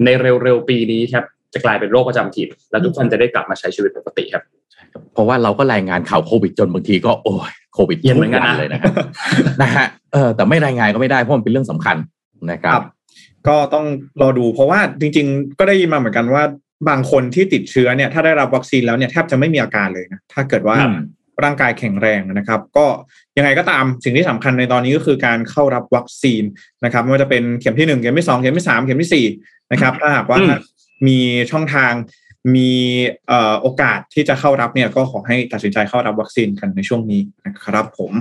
[0.04, 4.44] ในเร็วๆปีนี้ครับ จะกลายเป็นโรคประจำถิ่นและทุกคนจะได้กลับมาใช้ชีวิตปกติครับ
[5.12, 8.94] เพราะว่าเราก็รายงานข่าวโควิดจนบางทีก็โอ้ยโควิดเย็นเหมือนกันเลยนะครับ
[9.62, 11.96] นะฮะเออแต่ไม่รายงานก็ไม่ได้เพราะมันเป็นเรื่องสำคัญ
[12.52, 12.82] นะครับ
[13.48, 13.86] ก็ต้อง
[14.22, 16.42] รอดูเพราะว่าจริง ๆ ก็ได้ยินมาเหมือนกันว่า
[16.88, 20.76] บางคนที่ติดเชื้อเนี่ยถ้าได้รับวัคซีนแล้วเนี่ยแทบจะไม่มีอาการเลยนะถ้าเกิดว่า
[21.44, 22.86] ร่างกายแข็งแรงนะครับ ก็
[23.36, 26.42] ยังไงก็ตามสิ่งที่สำคัญในตอนนี้ก็คือการเข้ารับวัคซีน
[26.84, 29.26] นะครับไม่ว่าจะเป็นเข็มที่หนึ่งเข็มที่สองเข็มที่สามเข็มที่สี่
[29.72, 30.38] นะครับถ้าหากว่า
[31.06, 31.18] มี
[31.50, 31.92] ช่องทาง
[32.56, 32.70] มี
[33.60, 38.12] โอกาสที่จะเข้ารับเนี่ยก็ขอให้ตัดสินใจเข้ารับวัคซีนกันในช่วงนี้นะครับ ผม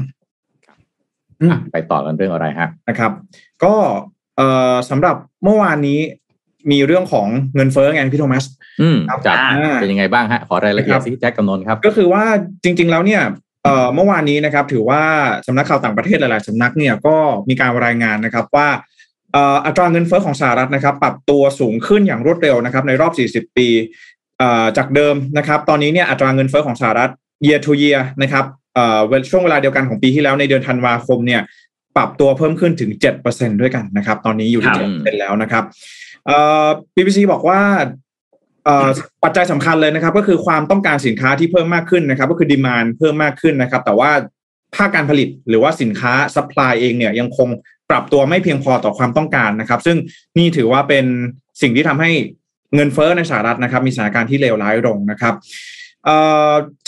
[1.72, 3.12] ไปต่อกันเรื่องอะไรฮะนะครับ
[3.64, 3.74] ก็
[4.90, 6.00] สำหรับเมื่อวานนี้
[6.72, 8.46] มีเรื่องของเงินเฟ้อไงพี่โทมัส
[8.82, 9.38] อืมจัด
[9.82, 12.24] เป็นยังไงบ้างฮะขอรายละเอียดสิแจ็คกำนนครับ ก็คือว่า
[12.64, 13.22] จริง ๆ แล้วเนี่ย
[13.64, 15.02] เอ่อเมื่อวานนี้นะครับ ถือว่า
[15.48, 17.16] สำนักข่าวต่างประเทศหลาย ๆสำนักเนี่ยก็
[17.50, 23.68] มีการรายงานนะครับว่าเอ่ออัตราเงินเฟ้อของสหรัฐนะครับ ปรับตัวสูงขึ้นอย่างรวดเร็วนะครับ ในรอบ 40 ปี
[24.40, 27.10] เอ่อจากเดิมนะครับ ตอนนี้เนี่ยอัตราเงินเฟ้อของสหรัฐ
[27.46, 31.42] year to year นะครับเอ่อช่วงเวลาเดียวกันของปีที่แล้วในเดือนธันวาคมเนี่ย
[31.96, 32.92] ปรับตัวเพิ่มขึ้นถึง
[33.26, 35.64] 7%ด้วยกันนะครับ ตอนนี้อยู่ที่ครับ7%แล้วนะครับ
[36.26, 37.62] เอ่อ BBC บอกว่า
[38.66, 38.90] เอ่อ
[39.24, 44.12] ปัจจัยสำคัญเลยนะครับ ก็คือความต้องการสินค้าที่เพิ่มมากขึ้นนะครับ ก็คือ demand เพิ่มมากขึ้นนะครับ แต่ว่า
[44.76, 47.50] ภาคการผลิตหรือว่าสินค้า supply เองเนี่ยยังคง
[47.90, 49.98] ปรับตัวไม่เพียงพอต่อความต้องการนะครับ ซึ่ง
[50.38, 51.06] นี่ถือว่าเป็น
[51.62, 52.12] สิ่งที่ทำให้
[52.76, 55.36] เงินเฟ้อในสหรัฐนะครับ มีสถานการณ์ที่เลวร้ายลงนะครับ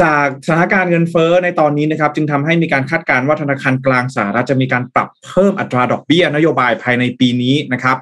[0.02, 7.98] จากสถานการณ์เงินเฟ้อในตอนนี้นะครับ จึงทำให้มีการคาดการณ์ว่าธนาคารกลางสหรัฐจะมีการปรับเพิ่มอัตราดอกเบี้ยนโยบายภายในปีนี้นะครับ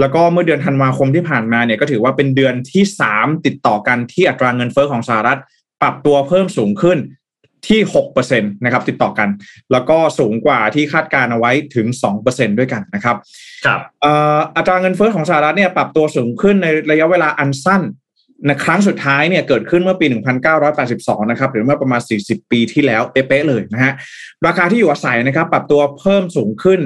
[0.00, 5.40] แล้วก็เมื่อเดือนธันวาคมที่ผ่านมาเนี่ยก็ถือว่าเป็นเดือนที่ 3 ติดต่อกันที่อัตราเงินเฟ้อของสหรัฐ
[5.82, 6.98] ปรับตัวเพิ่มสูงขึ้น
[7.68, 7.80] ที่
[8.16, 9.28] 6%นะครับติดต่อกัน
[9.72, 11.86] แล้วก็สูงกว่าที่คาดการณ์เอาไว้ถึง
[12.22, 13.16] 2%ด้วยกันนะครับ
[13.66, 17.82] ครับเอ่ออัตราเงินเฟ้อของสหรัฐเนี่ยปรับตัวสูงขึ้นในระยะเวลาอันสั้น
[18.48, 20.06] นะครั้งสุดท้ายเนี่ยเกิดขึ้นเมื่อปี
[20.68, 23.92] 1982 นะครับหรือเมื่อประมาณ 40 ปีที่แล้วเป๊ะๆเลยนะฮะ
[24.46, 26.80] ราคาที่อยู่อาศัยนะครับ ปรับตัวเพิ่มสูงขึ้น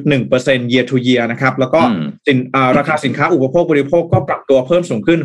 [0.00, 5.20] 4.1% year to year นะครับแล้วก็อืมสินอ่าราคาสินค้าอุปโภคบริโภคก็ปรับตัวเพิ่มสูงขึ้น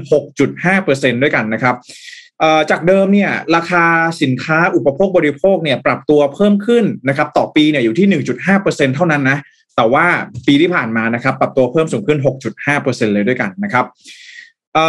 [0.59, 2.20] 6.5%ด้วยกันนะครับเอ่อ
[2.69, 3.83] จากเดิมเนี่ยราคา
[4.21, 8.07] สินค้าอุปโภคบริโภคเนี่ยปรับตัวเพิ่มขึ้นนะครับต่อปีเนี่ยอยู่ที่
[8.53, 9.38] 1.5%เท่านั้นนะ
[9.75, 10.05] แต่ว่า
[10.48, 12.19] ปีที่ผ่านมานะครับปรับตัวเพิ่มสูงขึ้น
[12.65, 13.86] 6.5%เลยด้วยกันนะครับ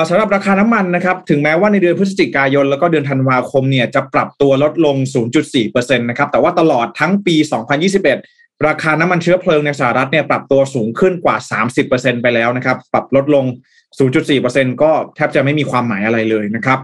[0.09, 4.97] สำหรับราคาน้ำมันนะครับถึงแม้ว่าในเดือนพฤศจิกายน แล้วก็เดือนธันวาคมเนี่ยจะปรับตัวลดลง
[5.52, 7.37] 0.4%นะครับแต่ว่าตลอดทั้งปี
[8.00, 11.37] 2021 ราคาน้ำมันเชื้อเพลิงในสหรัฐเนี่ยปรับตัวสูงขึ้นกว่า
[11.80, 13.44] 30%ไปแล้วนะครับปรับลดลง
[14.14, 16.78] 0.4%ก็แทบจะไม่มีความหมายอะไรเลยนะครับ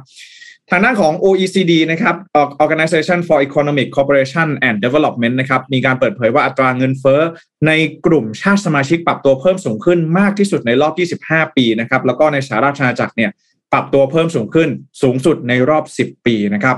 [0.70, 2.16] ทางด้านของ OECD นะครับ
[2.64, 7.20] Organization for Economic Cooperation and Development นะครับ มีการเปิดเผยว่าอัตราเงินเฟ้อ
[7.66, 7.72] ใน
[8.06, 10.88] กลุ่มชาติสมาชิกปรับตัวเพิ่มสูงขึ้นมากที่สุดในรอ
[11.18, 13.30] บ 25 ปีนะครับ แล้วก็ในสหราชอาณาจักรเนี่ย
[13.72, 14.68] ปรับตัวเพิ่มสูงขึ้น
[15.02, 16.76] สูงสุดในรอบ 10 ปีนะครับ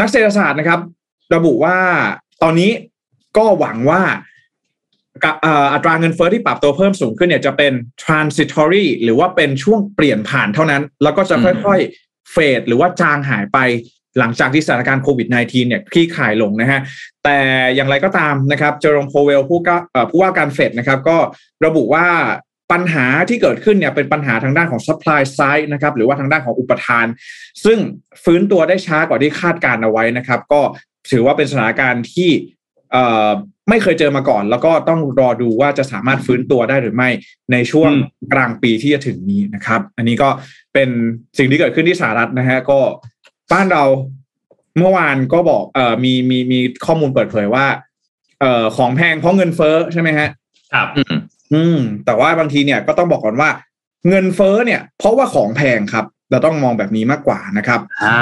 [0.00, 0.80] นักเศรษฐศาสตร์นะครับ
[1.34, 1.78] ระบุว่า
[2.42, 2.70] ตอนนี้
[3.36, 4.02] ก็หวังว่า
[5.72, 7.72] อัตราเงินเฟ้อที่ปรับตัวเพิ่มสูงขึ้นเนี่ยจะเป็น
[8.04, 11.36] transitory หรือว่าเป็นช่วงเปลี่ยนผ่านเท่านั้น แล้วก็จะ
[11.66, 11.80] ค่อย
[12.32, 13.58] เฟดหรือว่าจางหายไป
[14.18, 16.80] หลังจากที่สถานการณ์โควิด -19 เนี่ยคลี่คลายลงนะฮะ
[17.24, 17.38] แต่
[17.74, 19.76] อย่างไรก็ตามนะครับเจอร์มโพเวลผู้ก็
[20.10, 21.16] ผู้ว่าการเฟดนะครับก็
[21.66, 22.06] ระบุว่า
[22.72, 27.06] ปัญหาที่เกิดขึ้นเนี่ยเป็นปัญหาทางด้านของ supply side นะครับหรือว่าทางด้านของอุปทาน
[27.64, 27.78] ซึ่ง
[28.24, 30.60] ฟื้นตัวได้ช้ากว่าที่คาดการเอาไว้นะครับ ก็
[31.10, 32.30] ถือว่าเป็นสถานการณ์ที่
[33.68, 37.08] ไม่เคยเจอมาก่อน แล้วก็ต้องรอดูว่าจะสามารถฟื้นตัวได้หรือไม่
[37.52, 40.28] ในช่วงอืมกลางปีที่จะถึงนี้นะครับ อันนี้ก็
[40.74, 40.88] เป็น
[41.38, 42.78] สิ่งที่เกิดขึ้นที่สหรัฐนะฮะก็
[43.52, 43.84] บ้านเรา
[44.78, 47.66] เมื่อวานก็บอกเอ่อมีมีมีข้อมูลเปิดเผยว่า
[48.40, 50.28] เอ่อของแพงเพราะเงินเฟ้อใช่ไหมฮะ
[50.72, 51.16] ครับอืม
[51.52, 53.50] อืมแต่ว่าบางทีเนี่ยก็ต้องบอกก่อนว่า
[54.08, 58.18] เงินเฟ้อเนี่ย เพราะว่าของแพงครับเราต้องมองแบบนี้มากกว่านะครับ อ่า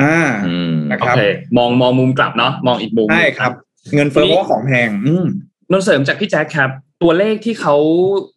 [0.00, 0.16] อ่า
[0.48, 1.22] อืมนะโอครับเค
[1.56, 3.52] มองมองมุมกลับเนาะ มองอีกมุมใช่ครับ
[3.94, 5.26] เงินเฟ้อเพราะว่าของแพงอืม
[5.70, 6.70] นนท์เสริมจากพี่แจ๊คครับ
[7.02, 7.76] ตัวเลขที่เขา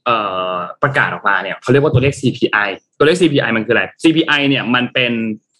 [0.06, 0.18] เอ่
[0.54, 5.12] อประกาศออกมาเนี่ยเขาเรียกว่าตัวเลข CPI ตัวเลข CPI มันคืออะไร CPI เนี่ยมันเป็น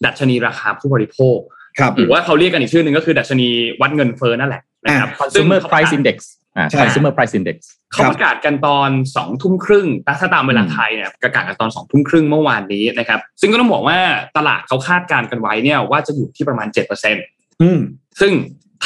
[0.04, 1.38] ดัชนีราคาผู้บริโภค
[1.78, 3.48] ครับหรือว่าเขาเรียกกันอีกชื่อหนึ่งก็คือดัชนี
[3.80, 6.16] วัดเงินเฟ้อนั่นแหละนะครับ consumer price index
[6.56, 7.56] อ่าใช่ consumer price index
[7.92, 9.86] เขาประกาศกันตอนสองทุ่มครึ่ง
[10.20, 13.98] ถ้าตามเวลาไทยเนี่ยประกาศกันตอนสองทุ่มครึ่งเมื่อวานนี้นะครับ ซึ่งก็ต้องบอกว่า
[14.36, 16.68] ตลาดเขาคาดการณ์กันไว้เนี่ยว่าจะอยู่ที่ประมาณ
[17.14, 17.78] 7%อืม
[18.20, 18.32] ซึ่ง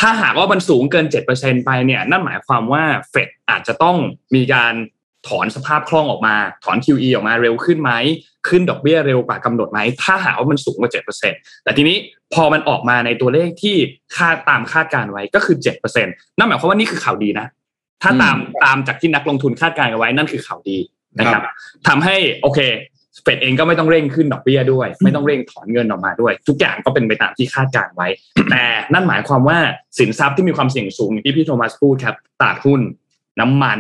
[0.00, 3.96] ถ้าหากว่ามันสูงเกิน 7%ไปเนี่ยนั่นหมายความว่าเฟดอาจจะต้อง
[4.34, 4.74] มีการ
[5.28, 7.92] ถอนสภาพคล่องออกมา ถอน QE ออกมาเร็วขึ้นไหม
[8.48, 10.90] ขึ้นดอกเบี้ยเร็วกว่ากำหนดไหม ถ้าหากว่ามันสูงกว่า
[11.26, 11.96] 7%แต่ทีนี้
[12.34, 13.76] พอมันออกมาในตัวเลขที่
[14.16, 17.46] คาดตามคาดการไว้ก็คือ 7%นั่นหมายความว่านี่คือข่าวดีนะ
[18.02, 20.78] ถ้าตามตามจากที่นักลงทุนคาดการณ์เอาไว้นั่นคือข่าวดี
[21.18, 21.42] นะครับ
[21.88, 22.58] ทำให้โอเค
[23.22, 28.09] เฟดเองก็ไม่ต้องเร่งขึ้นดอกเบี้ยด้วย ไม่ต้องเร่งถอนเงินออกมาด้วย ทุกอย่างก็เป็นไปตามที่คาดการณ์ไว้
[28.50, 29.59] แต่นั่นหมายความว่า
[29.98, 32.80] สินทรัพย์ที่มีความเสี่ยงสูงอย่างที่พี่โทมัสพูดครับตลาดหุ้น
[33.40, 33.78] น้ำมัน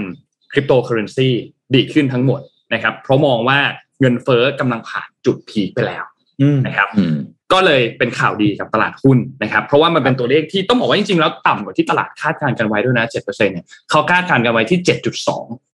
[0.52, 1.28] คริปโตเคอเรนซี
[1.74, 2.40] ดีขึ้นทั้งหมด
[2.72, 3.58] นะครับ เพราะมองว่า
[4.00, 6.04] เงินเฟ้อกำลังผ่านจุด peak ไปแล้ว
[6.40, 7.16] อืมนะครับอืม
[7.52, 14.78] ก็เลยเป็นข่าวดีกับตลาดหุ้นนะครับ เพราะว่ามันเป็นตัวเลขที่ต้องบอกว่าจริงๆแล้วต่ำกว่าที่ตลาดคาดการณ์กันไว้ด้วยนะ7%เนี่ยเขาคาดการณ์กันไว้ที่
[15.24, 15.69] 7.2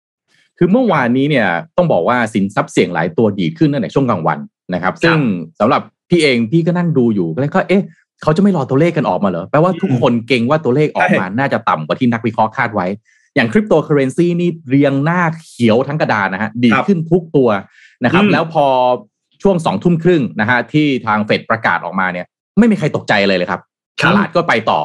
[0.59, 4.39] คือเมื่อวานนี้เนี่ยต้องบอกว่าสินทรัพย์เสี่ยงหลายตัวดีขึ้นตั้งแต่ช่วงกลางวัน
[4.75, 5.19] นะครับ ซึ่ง
[5.61, 7.85] สำหรับพี่เองพี่ก็นั่งดูอยู่ก็เลยก็เอ๊ะ
[8.23, 12.87] เขาจะไม่รอตัวเลขกันออกมาเหรอแปลว่าทุกคนเก่งว่าตัวเลขออกมาน่าจะต่ำกว่าที่นักวิเคราะห์คาดไว้
[13.37, 17.49] อย่างคริปโตเคอเรนซีนี่เรียงหน้าเขียวทั้งกระดานนะฮะดีขึ้นทุกตัว
[18.05, 18.67] นะครับอืมแล้วพอ
[19.43, 22.27] ช่วงสองทุ่มครึ่งนะฮะที่ทางเฟดประกาศออกมาเนี่ย
[22.59, 23.61] ไม่มีใครตกใจเลยเลยครับ
[24.07, 24.81] ตลาดก็ไปต่อ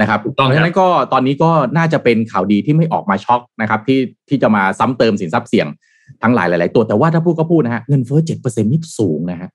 [0.00, 5.66] นะครับถูกต้องเพราะฉะนั้นก็ตอนนี้ก็น่าจะเป็นข่าวดีที่ไม่ออกมาช็อกนะครับที่ที่จะมาซ้ำเติมสินทรัพย์เสี่ยง
[6.22, 9.48] ทั้งหลายหลาย ๆ ตัวแต่ว่าถ้าพูดก็พูดนะฮะเงินเฟ้อเจ็ดเปอร์เซ็นนี่สูงนะฮะ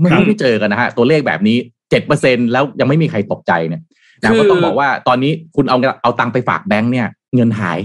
[0.00, 1.56] ไม่ได้เจอกันนะฮะตัวเลขแบบนี้
[1.90, 3.82] เจ็ดเปอร์เซ็นแล้วยังไม่มีใครตกใจเนี่ย
[4.22, 7.78] นะก็ต้องบอกว่าตอนนี้คุณเอาเอาตังค์ไปฝากแบงค์เนี่ย เงินหาย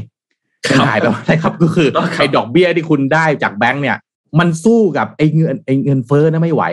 [0.69, 1.87] เงินหายไปว่าอะไรครับก็คือ
[2.19, 3.97] ไอ้ดอกเบี้ยที่คุณได้จากแบงค์เนี่ย
[4.39, 6.63] มันสู้กับไอ้เงินไอ้เงินเฟ้อนะไม่ไหว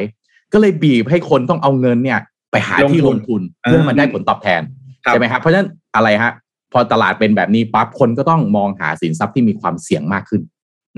[0.52, 2.18] ก็เลยบีบให้คนต้องเอาเงินเนี่ย
[2.50, 4.62] ไปหาที่ลงทุนเพื่อมันได้ผลตอบแทน
[5.02, 6.32] ใช่ไหมครับเพราะฉะนั้นอะไรฮะ
[6.72, 10.42] พอตลาดเป็นแบบนี้ปั๊บคนก็ต้องมองหาสินทรัพย์ที่มีความเสี่ยงมากขึ้น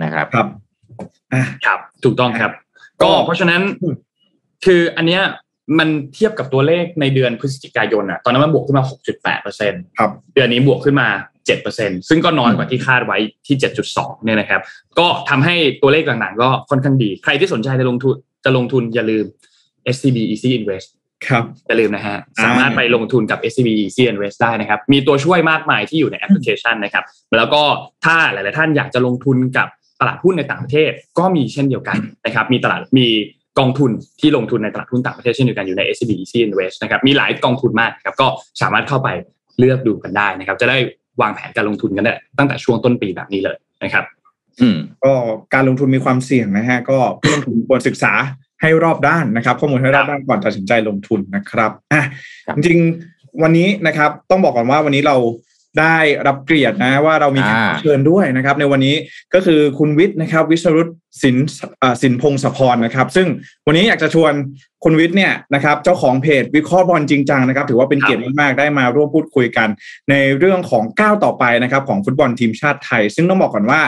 [0.03, 0.47] นะครับครับ
[1.33, 2.51] อะครับ ถูกต้องครับ
[3.03, 3.63] ก็เพราะฉะนั้น
[4.65, 5.23] คืออันเนี้ย
[5.79, 11.09] มันเทียบกับตัวเลขในเดือนพฤศจิกายนอะตอนนั้นมันบวกขึ้นมา 6.8เปอร์เซ็นต์ครับเดือนนี้บวกขึ้นมา
[11.59, 13.57] 7%ซึ่งก็น้อยกว่าที่คาดไว้ที่
[13.91, 14.61] 7.2 เนี่ยนะครับ
[14.99, 19.25] ก็ทำให้ตัวเลขต่างๆ ก็ค่อนข้างดี ใครที่สนใจจะลงทุนจะลงทุนอย่าลืม
[19.95, 20.89] SCB Easy Invest
[21.29, 27.05] ครับอย่าลืมนะฮะอ่าสามารถไปลงทุนกับ SCB Easy Invest ได้นะครับ มีตัวช่วยมากมายที่อยู่ในแอปพลิเคชันนะครับ
[27.37, 27.63] แล้วก็
[28.05, 29.69] ถ้าหลาย ๆ ท่านอยากจะลงทุนกับ
[30.01, 33.07] ตลาดหุ้นในต่างประเทศ ก็มีเช่นเดียวกันนะครับ มีตลาดมี
[33.59, 38.27] กองทุนที่ลงทุนในตลาดหุ้นต่างประเทศเช่นเดียวกันอยู่ใน SCB Easy Invest นะครับ มีหลายกองทุนมากครับ ก็
[38.63, 39.09] สามารถเข้าไป
[39.59, 40.79] เลือกดูกันได้นะครับ จะได้
[41.21, 44.05] วางแผนการลงทุนกันได้ตั้งแต่ช่วงต้นปีแบบนี้เลยนะครับ
[44.61, 45.13] อืมก็
[45.55, 48.13] การลงทุนมีความเสี่ยงนะฮะ ก็ผู้ลงทุนควรศึกษา
[48.63, 52.03] ให้รอบด้านนะครับ ข้อมูลให้รอบด้านก่อนตัดสินใจลงทุนนะครับอะ
[52.47, 55.17] ครับจริงๆวันนี้นะครับต้องบอกก่อนว่าวันนี้เรา
[55.81, 55.97] ได้
[56.27, 58.95] รับเกียรตินะว่าเรามีแขกรับเชิญด้วยนะครับ ในวันนี้
[59.35, 60.89] ก็คือคุณวิทย์นะครับ วิศรุต
[61.23, 61.37] สิน
[61.83, 63.27] อ่าสินพงศพรนะครับ ซึ่ง
[63.67, 64.33] วันนี้อยากจะชวน
[64.85, 69.69] คุณวิทย์เนี่ยนะครับ เจ้าของเพจวิเคราะห์บอลจริงจังนะครับ ถือว่าเป็นเกียรติมากๆได้มาร่วมพูดคุยกัน
[70.11, 73.81] ในเรื่องของก้าวต่อไปนะครับ ของฟุตบอลทีมชาติไทย ซึ่งต้องบอกก่อนว่า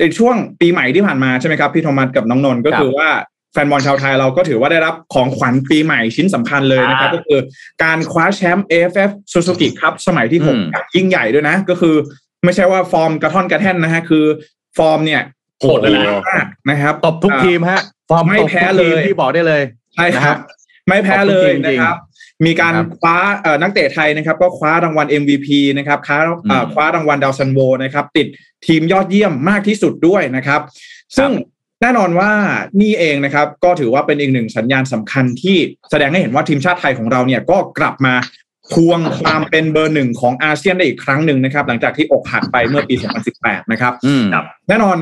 [0.00, 3.08] ในช่วงปีใหม่ที่ผ่านมาใช่ไหมครับพี่โทมัสกับน้องนนท์ก็คือว่า
[3.54, 7.38] แฟนบอลชาวไทยเราก็ถือว่าได้รับของขวัญปีใหม่ชิ้นสำคัญเลยนะครับอ่าก็คือ
[7.84, 11.94] การคว้าแชมป์ AFF Suzuki ครับสมัยที่หกอืมอย่างยิ่งใหญ่ด้วยนะ ก็คือ
[12.44, 14.24] ไม่ใช่ว่าฟอร์มกระท่อนกระแท่นนะฮะคือ
[14.78, 15.22] ฟอร์มเนี่ย
[15.60, 19.62] โหดเลยนะมากนะครับตบทุกทีมฮะ ฟอร์มไม่ตบแพ้ทุกทีมเลยที่บอกได้เลย
[19.94, 20.36] ใช่ครับนะฮะ
[20.88, 21.96] ไม่แพ้เลยขอบคุณจริงๆนะครับ
[22.46, 28.26] มีการครับคว้าเอ่อนักเตะไทยนะครับ ก็คว้ารางวัล MVP นะครับคว้าเอ่ออืมคว้ารางวัลดาวซันโวนะครับ ติด
[28.66, 30.60] ทีมยอดเยี่ยมมากที่สุดด้วยนะครับ
[31.16, 31.30] ซึ่ง
[31.84, 32.32] แน่นอนว่า
[32.80, 35.56] นี่เองนะครับก็ถือว่าเป็นอีกหนึ่งสัญญาณสำคัญที่
[35.90, 38.14] แสดงให้เห็นว่าทีมชาติไทยของเราเนี่ยก็กลับมา
[38.72, 42.94] ทวงความเป็นเบอร์หนึ่งของอาเซียนได้อีกครั้งหนึ่งนะครับ หลังจากที่อกหักไปเมื่อปี
[43.34, 44.96] 2018 นะครับอืมครับแน่นอน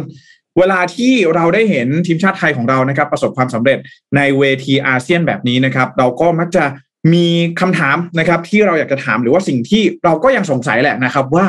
[0.58, 3.78] เวลาที่เราได้เห็นทีมชาติไทยของเรานะครับ ประสบความสำเร็จ
[4.16, 6.64] ในเวทีอาเซียนแบบนี้นะครับ เราก็มักจะ
[7.12, 7.26] มี
[7.60, 11.46] คำถามนะครับ ที่เราอยากจะถามหรือว่าสิ่งที่เราก็ยังสงสัยแหละนะครับ ว่า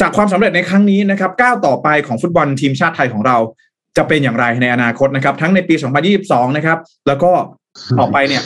[0.00, 3.36] จากความสำเร็จในครั้งนี้นะครับก้าวต่อไปของฟุตบอลทีมชาติไทยของเรา
[3.96, 5.74] จะเป็นอย่างไรในอนาคตนะครับ ทั้งในปี
[6.16, 7.32] 2022 นะครับ แล้วก็
[7.98, 8.42] ต่อไปเนี่ย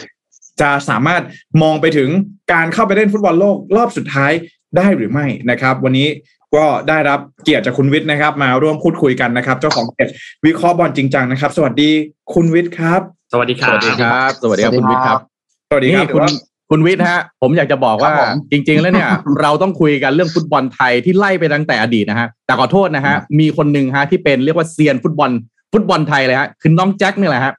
[0.60, 1.22] จะสามารถ
[1.62, 2.08] มองไปถึง
[2.52, 4.32] การเข้าไปเล่นฟุตบอลโลกรอบสุดท้าย
[4.76, 6.08] ได้หรือไม่นะครับ วันนี้
[6.56, 10.08] ก็ได้รับเกียรติจากคุณวิทย์นะครับ มาร่วมพูดคุยกันนะครับ เจ้าของเพจ
[10.46, 11.90] วิเคราะห์บอลจริงจังนะครับ สวัสดี
[12.34, 13.00] คุณวิทย์ครับ
[13.32, 15.20] สวัสดีคสรับวัสดีครับ สวัสดีครับคุณวิทย์ครับ
[15.68, 16.30] สวัสดีคนี่รับคุณถือว่า
[16.74, 25.30] คุณวิทย์ฮะ ผมอยากจะบอกว่าครับผมจริง ๆ แล้วเนี่ย เราต้องคุยกันเรื่องฟุตบอลไทยที่ไล่ไปตั้งแต่อดีตนะฮะ แต่ขอโทษนะฮะ มีคนหนึ่งฮะที่เป็นเรียกว่าเซียนฟุตบอล
[25.72, 27.52] ฟุตบอลไทยเลยฮะ คือน้องแจ็คนี่แหละฮะ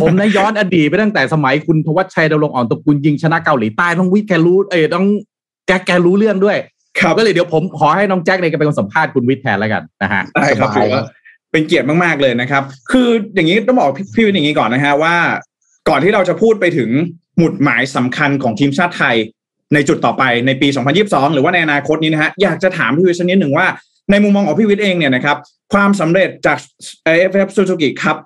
[0.00, 5.06] ผมนะย้อนอดีตไปตั้งแต่สมัยคุณธวัชชัยดำรงอ่อนตระกูลยิงชนะเกาหลีใต้ต้องวิทย์แกรู้เอ้ยต้อง
[5.66, 6.56] แจ็คแกรู้เรื่องด้วย
[6.98, 11.02] ครับก็เลยเดี๋ยวผมขอให้น้องแจ็คเนี่ยเป็นคนสัมภาษณ์คุณวิทย์แทนแล้วกันนะฮะได้ครับสถืบายอว่า
[11.52, 15.14] เป็นเกียรติมากๆเลยนะครับ คืออย่างนี้ต้องบอกพี่พี่วิทย์อย่างนี้ก่อนนะฮะว่า
[15.88, 16.90] ก่อนที่เราจะพูดไปถึง
[17.40, 19.16] หมุดหมายสำคัญของทีมชาติไทย
[19.74, 20.68] ในจุดต่อไปในปี
[21.00, 23.66] 2022 หรือว่าในอนาคตนี้นะฮะอยากจะถามพี่วิทย์สักนิดหนึ่งว่า
[24.10, 25.36] ในมุมมองของพี่วิทย์เองเนี่ยนะครับ
[25.72, 26.58] ความสำเร็จจาก
[27.06, 28.16] AFF Suzuki ครับ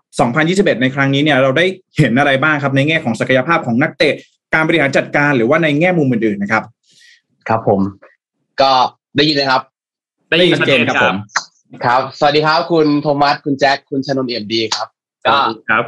[0.76, 1.64] 2021 ในครั้งนี้เนี่ยเราได้
[1.98, 4.14] เห็นอะไรบ้างครับในแง่ของศักยภาพของนักเตะ
[4.54, 6.62] การบริหารจัดการหรือว่าในแง่มุมอื่นๆนะครับ
[7.48, 7.80] ครับผม
[8.60, 8.72] ก็
[9.16, 9.62] ได้ยินเลยครับ
[10.38, 11.16] ได้ยินชัดเจนครับผม
[11.84, 14.88] ครับ สวัสดีครับคุณโทมัสคุณแจ็คคุณชนนท์เอ็มดีครับ
[15.26, 15.36] ก็
[15.70, 15.84] ครับ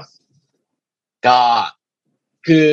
[1.26, 1.38] ก็
[2.46, 2.66] คือ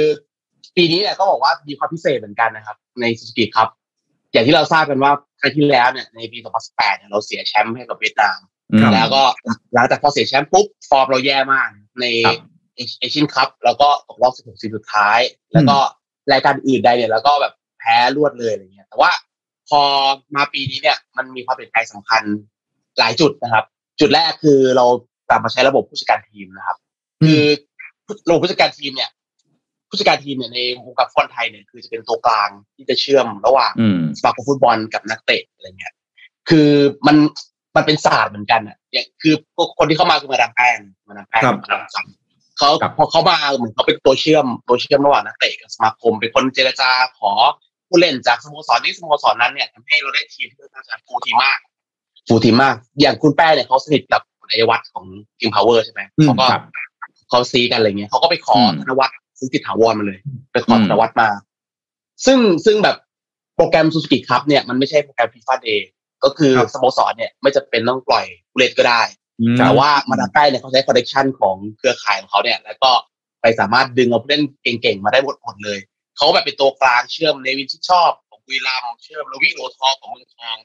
[0.75, 3.69] ปีนี้เนี่ยก็บอกว่ามีความพิเศษเหมือนกันนะครับ ในซูซูกิครับ
[4.33, 8.39] อย่างที่เราทราบกันว่าครั้งที่แล้วเนี่ยในปี 2018เนี่ยเราเสียแชมป์ให้กับเวียดนาม
[8.71, 9.23] อืมแล้วก็
[9.73, 12.37] หลังจากพอเสียแชมป์ปุ๊บฟอร์มเราแย่มากในครับ
[12.99, 15.19] เอเชียนคัพแล้วก็ตกรอบ 16 ทีมสุดท้าย
[15.53, 15.77] แล้วก็
[16.31, 19.11] รายการอื่นใดเนี่ยแล้วก็แบบแพ้รวดเลยอะไรเงี้ยแต่ว่า
[19.69, 19.81] พอ
[20.35, 22.23] มาปีนี้เนี่ยมันมีความเปลี่ยนแปลงสำคัญ
[22.99, 23.65] หลายจุดนะครับ
[23.99, 24.85] จุดแรกคือเรา
[25.29, 26.77] กลับมาใช้ระบบผู้จัดการทีมนะครับ
[27.23, 27.41] คือ
[28.27, 29.09] ระบบผู้จัดการทีมเนี่ย
[29.93, 35.93] ผู้จัดการทีมเนี่ยในวงการฟุตบอลไทยเนี่ยคือจะเป็นตัวกลางที่จะเชื่อมระหว่างอืมสมาคมฟุตบอลกับนักเตะอะไรเงี้ย
[36.49, 36.69] คือ
[37.07, 37.15] มัน
[37.75, 40.77] มันเป็นศาสตร์เหมือนกันอะอย่างคือพวกคนที่เข้ามาคือมาดามแป้ง
[41.07, 42.05] มาดามแป้งครับมาดามครับ
[42.57, 47.31] เขาครับพอเขามาเหมือนเขาเป็นตัวเชื่อมตัวเชื่อมระหว่างนักเตะกับสมาคม เป็นคนเจรจาขอ
[47.87, 51.59] ผู้เล่นจากสโมสรนี้สโมสรนั้นเนี่ยทำให้เราได้ทีมที่ค่อนข้างจะ full team มาก
[52.27, 55.05] full team มาก อย่างคุณแป้งเนี่ยเขาสนิทกับคุณอัยยวัฒน์ของ
[55.39, 56.63] คิงเพาเวอร์ใช่ไหมอืมเขาก็ครับ
[57.29, 60.19] เขาซี้กันอะไรเงี้ยเขาก็ไปขออุ้มธนวัฒน์ ซึ้งจิตถาวรมาเลย
[60.51, 61.29] ไปขออืมธนวัฒน์มา
[62.25, 62.97] ซึ่งซึ่งแบบ
[63.55, 65.87] โปรแกรมซูซูกิคัพเนี่ยมันไม่ใช่โปรแกรมฟีฟ่า day
[66.23, 69.01] ก็คือครับสโมสรเนี่ยไม่จำเป็นต้องปล่อยผู้เล่นก็ได้
[69.59, 72.91] แต่ว่ามาดามแป้งเนี่ยเขาใช้ connection ของเครือข่ายของเขาเนี่ย แล้วก็
[73.41, 75.79] ไปสามารถดึงเอาผู้เล่นเก่งๆ มาได้หมดหมดเลย
[76.17, 80.57] เขาแบบเป็นตัวกลางเชื่อมเนวินชิดชอบของบุรีรัมย์เชื่อมระวิโหลทองของเมืองทอง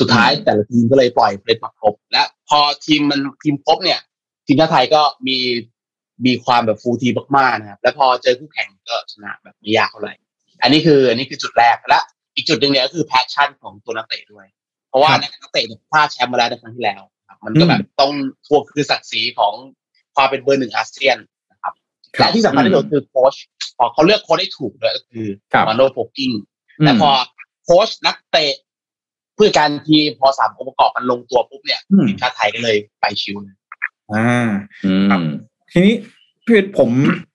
[0.00, 4.00] สุดท้ายแต่ละทีมก็เลยปล่อยผู้เล่นมาครบ และพอทีมมันทีมครบเนี่ย
[4.46, 5.38] ทีมชาติไทยก็มี
[6.26, 10.14] มีความแบบ full team มากๆนะครับ แล้วพอเจอคู่แข่งก็ชนะแบบไม่ยากเท่าไหร่
[10.62, 11.98] อันนี้คืออันนี้คือจุดแรกและ
[12.34, 14.46] อีกจุดหนึ่งเนี่ยก็คือ passion ของตัวนักเตะด้วย
[14.88, 18.12] เพราะว่าครับนักเตะเนี่ยพลาดแชมป์มาแล้วในครั้งที่แล้วครับมันก็แบบต้อง
[18.46, 19.52] ทวงคืนศักดิ์ศรีของ
[20.16, 21.16] ความเป็นเบอร์หนึ่งอาเซียน
[21.50, 21.72] นะครับ
[22.16, 23.34] ครับและที่สำคัญที่สุดคือโค้ช
[23.78, 26.30] พอเขาเลือกโค้ชได้ถูกด้วยก็คือครับมาโน่โพลกิ้ง
[26.78, 27.10] แต่พอ
[27.64, 28.54] โค้ชนักเตะ
[29.36, 33.56] ผู้จัดการทีมพอสามองค์ประกอบมันลงตัวปุ๊บเนี่ยอืมทีมชาติไทยก็เลยไป chill เลย
[34.12, 34.50] อ่า
[34.84, 35.20] อืมครับ
[35.76, 35.94] ทีนี้
[36.44, 36.90] พี่วิทย์ผม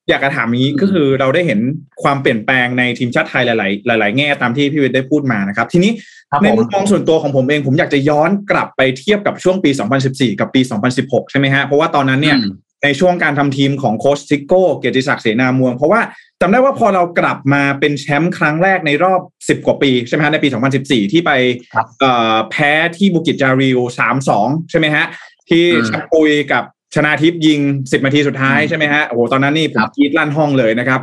[0.09, 1.59] อยากจะถามนี้ก็คือเราได้เห็น
[2.03, 3.49] ความเปลี่ยนแปลงในทีมชาติไทยห
[3.89, 5.91] ลาย ๆ หลาย ๆ แง่ตามที่พี่วิทย์ได้พูดมานะครับ ทีนี้
[6.31, 9.71] ครับในผมมุมมองส่วนตัวของผมเอง ผมอยากจะย้อนกลับไปเทียบกับช่วงปี
[10.05, 10.61] 2014 กับปี
[10.95, 16.01] 2016 ใช่ไหมฮะ เพราะว่าตอนนั้นเนี่ยอืมในช่วงการทำทีมของโค้ชซิโก้เกียรติศักดิ์เสนามวง เพราะว่า
[16.41, 20.49] จำได้ว่าพอเรากลับมาเป็นแชมป์ครั้งแรกในรอบ 10 กว่าปีใช่ไหมฮะในปี
[20.81, 21.31] 2014 ที่ไป
[21.73, 23.79] ครับเอ่อแพ้ที่บุกิจจาริว
[24.25, 25.05] 3-2 ใช่ไหมฮะ
[25.49, 26.63] ที่อืมชักปุยกับ
[26.95, 30.99] ชนาทิพย์ยิง10นาทีสุดท้ายใช่ไหมฮะโอ้โหตอนนั้นนี่ผมครับกรีดลั่นห้องเลยนะครับ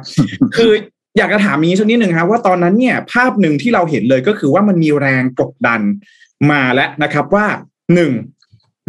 [0.57, 0.73] คือ
[1.19, 5.81] อยากจะถามนี้สักนิดหนึ่งครับว่าตอนนั้นเนี่ยภาพหนึ่งที่เราเห็นเลยก็คือว่ามันมีแรงกดดัน
[6.51, 7.47] มาแล้วนะครับว่า
[7.95, 8.13] หนึ่ง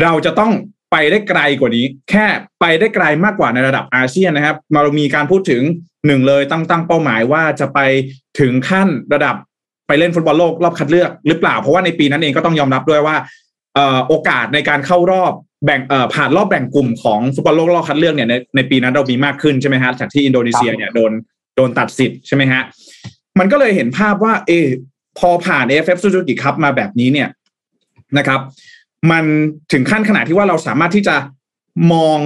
[0.04, 0.52] เราจะต้อง
[0.92, 2.26] ไปได้ไกลกว่านี้ แค่
[2.62, 5.62] ไปได้ไกลมากกว่าในระดับอาเซียนนะครับ มาเรามีการพูดถึง
[6.08, 7.80] หนึ่งเลยตั้งตั้งเป้าหมายว่าจะไป
[8.40, 9.36] ถึงขั้นระดับ
[9.88, 13.16] ไปเล่นฟุตบอลโลกรอบคัดเลือกหรือเปล่า เพราะว่าในปีนั้นเองก็ต้องยอมรับด้วยว่า
[13.76, 15.34] เอ่อโอกาสในการเข้ารอบ
[15.66, 21.12] แบ่งเอ่อผ่านรอบแบ่งกลุ่มของฟุตบอลโลกรอบคัดเลือกเนี่ยในในปีนั้นเรามีมากขึ้นใช่ไหมฮะจากที่อินโดนีเซียเนี่ยโดน
[21.56, 22.62] โดนตัดสิทธิ์ใช่ไหมฮะ
[23.40, 24.68] มันก็เลยเห็นภาพว่า เออ
[25.20, 27.30] พอผ่าน AFF Suzuki Cup มาแบบนี้เนี่ย
[28.18, 28.40] นะครับ
[29.12, 29.24] มัน
[29.72, 31.16] ถึงขั้นขนาดที่ว่าเราสามารถที่จะ
[31.94, 32.20] มอง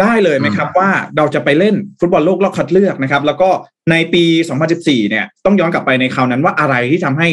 [0.00, 3.50] ได้เลยไหมครับ ว่าเราจะไปเล่นฟุตบอลโลกรอบคัดเลือกนะครับ แล้วก็
[3.90, 4.24] ในปี
[4.66, 7.28] 2014 เนี่ย ต้องย้อนกลับไปในคราวนั้นว่าอะไรที่ทำให้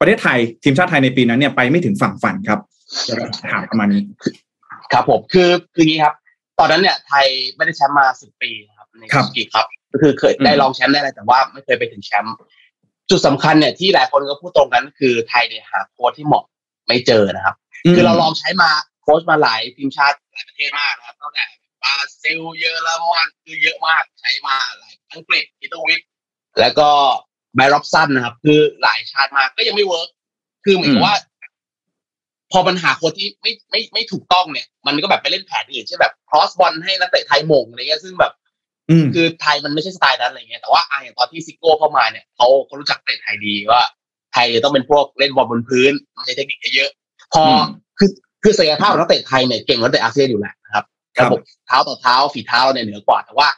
[0.00, 2.60] ประเทศไทยทีมชาติไทยในปีนั้นเนี่ยไปไม่ถึงฝั่งฝันครับ
[3.08, 3.14] จะ
[3.50, 4.02] ถามประมาณนี้
[4.92, 6.14] ครับผมคือคืออย่างนี้ครับ
[6.58, 7.26] ตอนนั้นเนี่ยไทย
[7.56, 12.34] ไม่ได้แชมป์มาสิบปีนะครับในครับสกีครับ ก็คือเคยได้ลองแชมป์ได้อะไรแต่ว่าไม่เคยไปถึงแชมป์
[13.10, 16.44] จุดสำคัญเนี่ยที่หลายคนก็พูดตรงกันคือไทยเนี่ยหาโค้ชที่เหมาะ
[16.88, 17.56] ไม่เจอนะครับ
[17.94, 18.70] คือเราลองใช้มา
[19.02, 21.44] โค้ชมาหลายทีมชาติหลายประเทศมากนะครับตั้งแต่
[21.82, 25.96] บราซิลเยอรมันคือเยอะมากใช้มาหลายอังกฤษอิตาลี
[26.60, 26.88] แล้วก็
[27.54, 30.08] ไบรอบสันนะครับ คือหลายชาติมากก็ยังไม่ work
[30.64, 31.16] คือเหมือนกับว่า
[32.52, 38.32] พอปัญหาโค้ชที่ไม่ไม่ไม่ถูกต้องเนี่ย มันก็แบบไปเล่นแผนอื่นเช่นแบบ cross บอลให้นักเตะไทยโหม่งอะไรเงี้ยซึ่งแบบ
[38.90, 43.82] อืมคือไทยมันไม่ใช่สไตล์นั้นอะไรเงี้ยแต่ว่าอะอย่างตอนที่ซิโก้เข้ามาเนี่ยเขาเขารู้จักนักเตะไทยดีว่า
[44.32, 45.92] ไทยต้องเป็นพวกเล่นบอลบนพื้น
[46.24, 47.64] ใช้เทคนิคเยอะๆพออม
[47.98, 48.10] คือ
[48.42, 50.84] คือศักยภาพของนักเตะไทยเนี่ยเก่งกว่านักเตะอาเซียนอยู่แหละนะครับ
[51.16, 53.48] ครับระบบเท้าต่อเท้าฝีเท้าเราเนี่ยเหนือกว่าแต่ว่า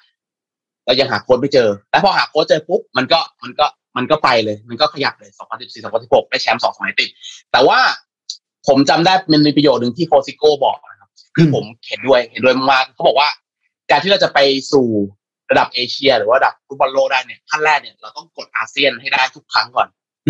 [0.87, 5.31] เรายังหาโค้ชไม่เจอ แล้วพอหาโค้ชเจอปุ๊บมันก็มันก็มันก็ไปเลย มันก็ขยับเลย
[5.61, 7.09] 2014 2016 ได้แชมป์สองสมัยติด
[7.53, 7.79] แต่ว่า
[8.69, 13.29] ผมจำได้มันมีประโยชน์หนึ่งที่โค้ชซิโก้บอกนะครับคือผมเห็นด้วยเห็นด้วยมากๆเขาบอกว่า
[13.91, 14.39] การที่เราจะไป
[14.73, 14.87] สู่
[15.51, 19.89] ระดับเอเชีย หรือว่าระดับฟุตบอลโลกได้เนี่ยขั้นแรกเนี่ยเราต้องกดอาเซียนให้ได้ทุกครั้งก่อน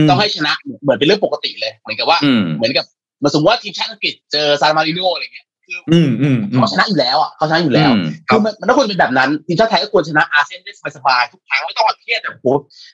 [0.08, 2.84] ต้องให้ชนะเหมือนเป็นเรื่องปกติเลย เหมือนกับว่าอืมเหมือนกับ
[3.18, 12.46] เหมือนสมมติว่าทีมชาติอังกฤษเจอซานมาริโนอะไรเงี้ยคืออืมอืมอืมเขาชนะอยู่แล้วอะเขาชนะอยู่แล้วอืมคือมันมันต้องควรเป็นแบบนั้นทีมชาติไทยก็ควรชนะอาเซียนได้สบายๆทุกครั้งไม่ต้องมาเครียดแบบโห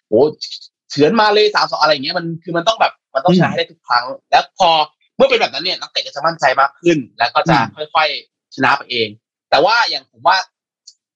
[0.08, 0.12] โห
[0.90, 9.08] เฉือนมาเลยสามสองอะไรอย่างเงี้ยมันคือมันต้องแบบมันต้องชนะให้ได้ทุกครั้ง แล้วพอเมื่อเป็นแบบนั้นเนี่ยนักเตะก็จะมั่นใจมากขึ้น แล้วก็จะค่อยๆชนะไปเอง
[9.50, 10.36] แต่ว่าอย่างผมว่า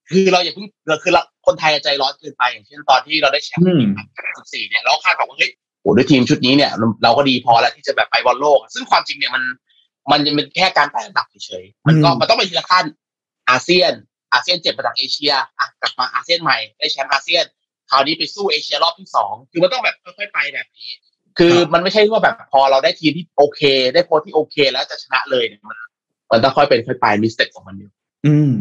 [0.08, 3.82] คือเราอย่าเพิ่งเราคือเราคนไทยใจร้อนเกินไปอย่างเช่นตอนที่เราได้แชมป์อืม
[4.26, 5.50] 14เนี่ยเราคาดหวังว่าเฮ้ย
[5.82, 9.42] โอ้ด้วยทีมชุดนี้เนี่ยเราเราก็ดีพอแล้วที่จะแบบไปบอลโลก ซึ่งความจริงเนี่ยมัน
[10.10, 12.84] มันยังเป็นแค่การไต่ระดับเฉยๆมันก็อืมมันต้องไปทีละขั้น
[13.50, 13.92] อาเซียน
[14.32, 17.44] อาเซียนเจ็บมาจากเอเชียอะกลับมาอาเซียนใหม่ได้แชมป์อาเซียน
[17.90, 20.90] คราวนี้ไปสู้เอเชียรอบที่สองคือมันต้องแบบค่อยๆไปแบบนี้
[21.38, 23.60] คือมันไม่ใช่ว่าแบบพอเราได้ทีมที่โอเค
[23.94, 25.78] ได้โค้ชที่โอเค แล้วจะชนะเลยเนี่ยมัน
[26.30, 27.90] มันต้องค่อยเป็นค่อยไปมี step ของมันอยู่
[28.26, 28.52] อืม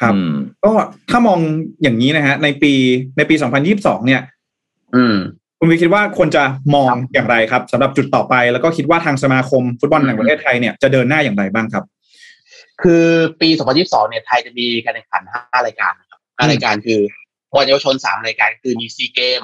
[0.00, 0.72] ครับอืมก็
[1.10, 1.38] ถ้ามอง
[1.82, 2.72] อย่างนี้นะฮะ ในปี
[3.16, 3.34] ในปี
[3.70, 4.22] 2022 เนี่ย
[4.96, 5.16] อืม
[5.58, 6.42] คุณวิคิดว่าควรจะ
[6.74, 11.84] มองอย่างไรครับสำหรับจุดต่อไป แล้วก็คิดว่าทางสมาคมฟุตบอลแห่งประเทศไทยเนี่ยจะเดินหน้าอย่างไรบ้างครับ
[12.82, 13.04] คือ
[13.40, 13.48] ปี
[13.80, 17.00] 2022 เนี่ยไทยจะมีการแข่งขัน 5 รายการนะครับ5รายการคือ
[17.52, 19.42] บอลเยาวชน 3 รายการคือมีซีเกม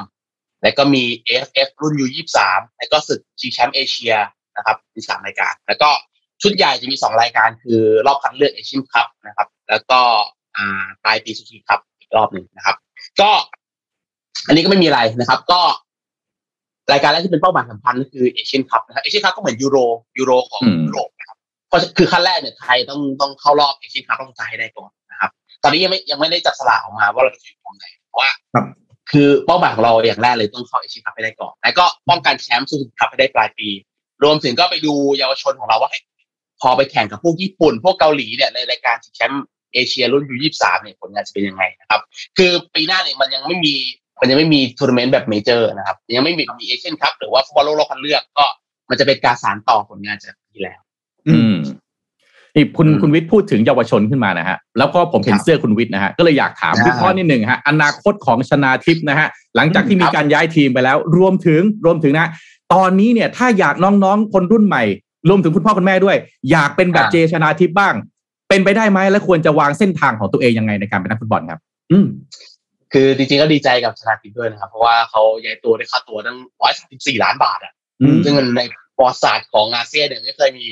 [0.63, 2.39] แล้วก็มี AFF รุ่น U23
[2.79, 4.15] แล้วก็ศึกชิงแชมป์เอเชีย
[4.57, 5.91] นะครับมีสามรายการ แล้วก็
[6.43, 10.01] ชุดใหญ่จะมีสองรายการคือรอบคัดเลือกเอเชียนคัพนะครับ แล้วก็
[10.57, 12.77] อ่าปลายปีซูซูกิคัพอีกรอบหนึ่งนะครับ
[13.21, 13.31] ก็
[14.47, 15.61] อันนี้ก็ไม่มีอะไรนะครับ ก็
[16.93, 19.77] รายการแรกที่เป็นเป้าหมายสำคัญก็คือเอเชียนคัพนะครับเอเชียนคัพก็เหมือนยูโร
[20.19, 21.39] ยูโรของอืมยุโรปนะครับ
[21.69, 25.31] เพราะคือขั้นแรกเนี่ยไทยต้องต้องเข้ารอบเอเชียนคัพต้องสุดท้ายให้ได้ก่อนนะครับ
[25.63, 28.31] ตอนนี้ยังไม่ยังไม่ได้จับสลากออกมาว่าเราจะอยู่ตรงไหนเพราะว่า
[29.11, 33.69] คือเป้าหมายของเราอย่างแรกเลยต้องเข้าเอเชียคัพให้ได้ก่อน แล้วก็ป้องกันแชมป์ซูซูกิคัพให้ได้ปลายปี
[34.25, 35.91] รวมถึงก็ไปดูเยาวชนของเราว่า
[36.61, 42.01] พอไปแข่งกับพวกญี่ปุ่น พวกเกาหลีเนี่ยในรายการชิงแชมป์เอเชียรุ่น U ยี่สามเนี่ยผลงานจะเป็นยังไงนะครับ
[42.39, 43.75] คือปีหน้าเนี่ยมันยังไม่มี
[44.21, 48.47] มันยังไม่มีทัวร์นาเมนต์แบบ major นะครับ ยังไม่มีมีเอเชียนคัพหรือว่าฟุตบอลโลกรอบคัดเลือกก็
[48.91, 50.81] มันจะเป็นการสานต่อผลงานจากปีแล้ว
[51.29, 51.57] อืม
[52.57, 62.29] นี่คุณอืมคุณวิทย์พูดถึงเยาวชนขึ้นมานะฮะแล้วก็ผมเห็นครับเสื้อคุณวิทย์นะฮะก็เลยอยากถามอ่าวิเคราะห์นิดหนึ่งฮะอนาคตของชนาทิพย์นะฮะหลังจากที่อืมมีครับการย้ายทีมไปแล้ว รวมถึงรวมถึงนะ
[62.75, 64.83] ตอนนี้เนี่ยถ้าอยากน้องๆคนรุ่นใหม่
[65.29, 66.17] รวมถึงคุณพ่อคุณแม่ด้วย
[66.51, 67.95] อยากเป็นแบบอ่าเจชนาทิพย์บ้าง
[68.49, 71.61] เป็นไปได้ไหมและควรจะวางเส้นทางของตัวเองยังไงในการเป็นนักฟุตบอลครับ
[71.93, 72.07] อืม
[72.93, 78.61] คือจริงๆก็ดีใจกับชนะทิพย์ด้วยนะครับ เพราะว่าเขาย้ายตัวได้ค่าตัวตั้งร้อยสามสิบสี่ล้านบาทอะอืมซึ่งมันใน
[78.97, 80.67] ประวัติศาสตร์ของอาเซียนเนี่ยไม่เคยมี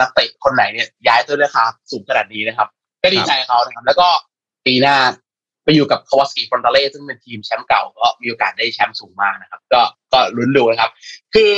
[0.00, 2.68] นักเตะคนไหนเนี่ยย้ายตัวราคาสูงขนาดนี้นะครับ
[3.02, 4.08] ก็ดีใจกับเขานะครับแล้วก็
[4.66, 4.96] ปีหน้า
[5.64, 9.80] ไปอยู่กับคาวาซากิฟรอนตาเล่ซึ่งเป็นทีมแชมป์เก่าก็มีโอกาสได้แชมป์สูงมากนะครับ ก็
[10.12, 10.90] ก็ลุ้นดูนะครับ
[11.34, 11.52] คือ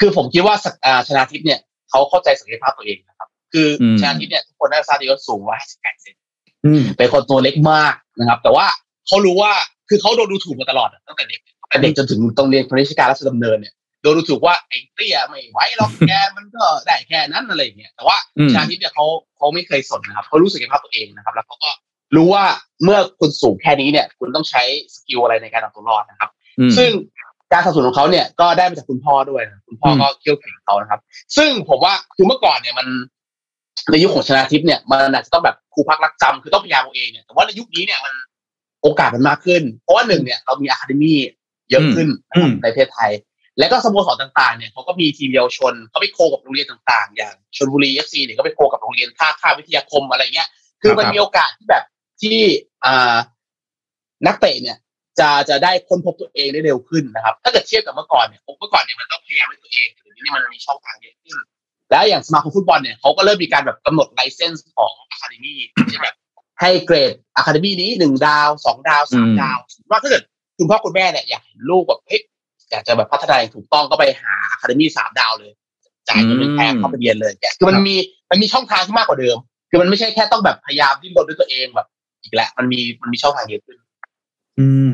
[0.00, 1.60] คือผมคิดว่าสักอ่าชนะทิพย์เนี่ย
[1.90, 6.14] เขาเข้าใจศักยภาพตัวเองนะครับ คืออมชนะทิพย์เนี่ยทุกคนน่าจะทราบดีว่าสูงร้อยห้าสิบแปดเซน
[6.66, 8.66] อืมเป็นคนตัวเล็กมากนะครับ แต่ว่า
[9.06, 9.52] เขารู้ว่า
[9.88, 21.70] คือเขาโดนดูถูกมาตลอดอะตั้งแต่เด็กตั้งแต่เด็กจนถึงตรงเรียนพณิชยการราชดำเนินเนี่ย โดนดูถูกว่าไอ้เตี้ยไม่ไหวหรอกแกมันก็ได้แค่นั้นอะไรอย่างเงี้ยแต่ว่าอืมชนาธิปเนี่ยเขาเขาไม่เคยสนนะครับเขารู้ศักยภาพตัวเองนะครับ แล้วเขาก็
[22.16, 22.44] รู้ว่า
[22.84, 24.62] เมื่อคุณสูงแค่นี้เนี่ย คุณต้องใช้
[24.94, 26.90] skill อะไรในการเอาตัวรอดนะครับอืมซึ่ง
[27.52, 31.00] การสนับสนุนของเขาเนี่ยก็ได้มาจากคุณพ่อด้วยนะคุณพ่อก็เคี่ยวเข็ญเขานะครับ
[31.36, 32.86] ซึ่งผมว่าคือเมื่อก่อนเนี่ยมัน
[33.90, 38.12] ในยุคของชนะทิพย์เนี่ยมันอาจจะต้องแบบครูพักรักจำคือต้องพยายามเอาเองเนี่ยแต่ว่าในยุคนี้เนี่ยมัน
[38.82, 41.18] โอกาสมันมากขึ้น เพราะว่าหนึ่งเนี่ยเรามี academy
[41.70, 43.10] เยอะขึ้นนะครับอืมในประเทศไทย
[43.58, 50.48] และก็สโมสรต่างๆเนี่ยเขาก็มีทีมเยาวชนเขาไป co กับโรงเรียนต่างๆ อย่างชลบุรีเอฟซีเนี่ยก็ไป co กับโรงเรียนท่าข้ามวิทยาคมอะไรเงี้ย
[50.82, 51.84] คือมันครับมีโอกาสที่แบบ
[52.22, 52.38] ที่
[52.84, 53.16] อ่า
[54.26, 54.76] นักเตะเนี่ย
[55.20, 61.36] จะจะได้ค้นพบตัวเองได้เร็วขึ้นนะครับ ถ้าเกิดเทียบกับเมื่อก่อนเนี่ยเมื่อก่อนเนี่ยมันต้องพยายามให้ตัวเองแต่เดี๋ยวนี้มันมีช่องทางเยอะขึ้น
[61.90, 65.58] และอย่างสมาคมฟุตบอลเนี่ยเขาก็เริ่มมีการแบบกำหนด license ของ academy
[65.90, 66.16] ที่แบบ
[66.60, 69.58] ให้เกรด academy นี้หนึ่งดาวสองดาวสามอืมดาว
[69.90, 70.22] ว่าถ้าเกิด
[70.58, 72.22] คุณพ่อคุณแม่เนี่ยอยากเห็นลูกแบบเฮ้ย
[72.70, 75.52] อยากจะแบบพัฒนาอย่างถูกต้องก็ไปหา academy สามดาวเลย
[76.08, 77.94] จ่ายเงินเป็นแพงเข้าไปเรียนเลยเนี่ยคือมันมี
[78.30, 79.36] มันมีช่องทางที่มากกว่าเดิม
[79.70, 81.86] คือมันไม่ใช่แค่ต้องแบบพยายามดิ้นรนด้วยตัวเองแบบ
[82.22, 83.76] อีกแล้วมันมีมันมีช่องทางเยอะขึ้น
[84.58, 84.92] อืม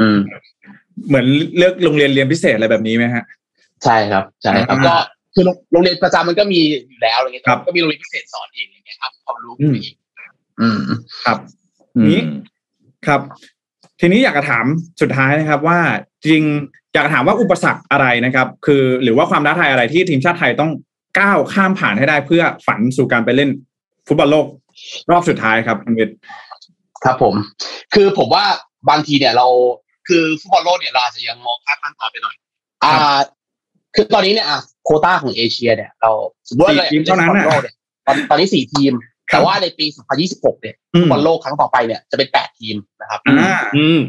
[0.00, 0.18] อืม
[1.06, 1.26] เหมือน
[1.56, 3.24] เลือกโรงเรียนเรียนพิเศษอะไรแบบนี้ไหมฮะ
[3.84, 4.94] ใช่ครับ ใช่ครับอ่าก็
[5.34, 9.94] คือโรงโรงเรียนประจำมันก็มีอยู่แล้วอะไรเงี้ยครับก็มีโรงเรียนพิเศษสอนอีกอย่างเงี้ยครับความรู้อืมอีก
[10.60, 10.78] อืม
[11.24, 11.38] ครับ
[11.96, 12.20] อืมนี้
[13.06, 13.20] ครับ
[14.00, 14.64] ทีนี้อยากจะถาม
[15.00, 15.78] สุดท้ายนะครับว่า
[16.26, 16.42] จริง
[16.94, 20.70] อยากจะถามว่าอุปสรรคอะไรนะครับ คือหรือว่าความท้าทายอะไรที่ทีมชาติไทยต้อง
[21.18, 23.50] ก้าวข้ามผ่านให้ได้เพื่อฝันสู่การไปเล่น
[24.06, 24.46] ฟุตบอลโลก
[25.10, 26.16] รอบสุดท้ายครับคุณวิทย์
[27.04, 27.34] ครับผม
[27.94, 28.44] คือผมว่า
[28.90, 29.46] บางทีเนี่ยเรา
[30.08, 32.34] คือฟุตบอลโลกเนี่ยเราอาจจะยังมองข้ามขั้นตอนไปหน่อย
[32.84, 33.18] อ่า
[33.94, 36.10] คือตอนนี้เนี่ยอะโควต้าของเอเชีย เนี่ย เรา
[36.48, 37.74] สมมติว่าสี่ทีมเท่านั้นฟุตบอลน่ะโลกเนี่ย
[38.06, 38.92] ตอนตอนนี้สี่ทีม
[39.30, 39.86] ครับแต่ว่าในปี
[40.24, 44.00] 2026 เนี่ยอืฟุมตบอลโลกครั้งต่อไปเนี่ยจะเป็นแปดทีมนะครับอ่าอืม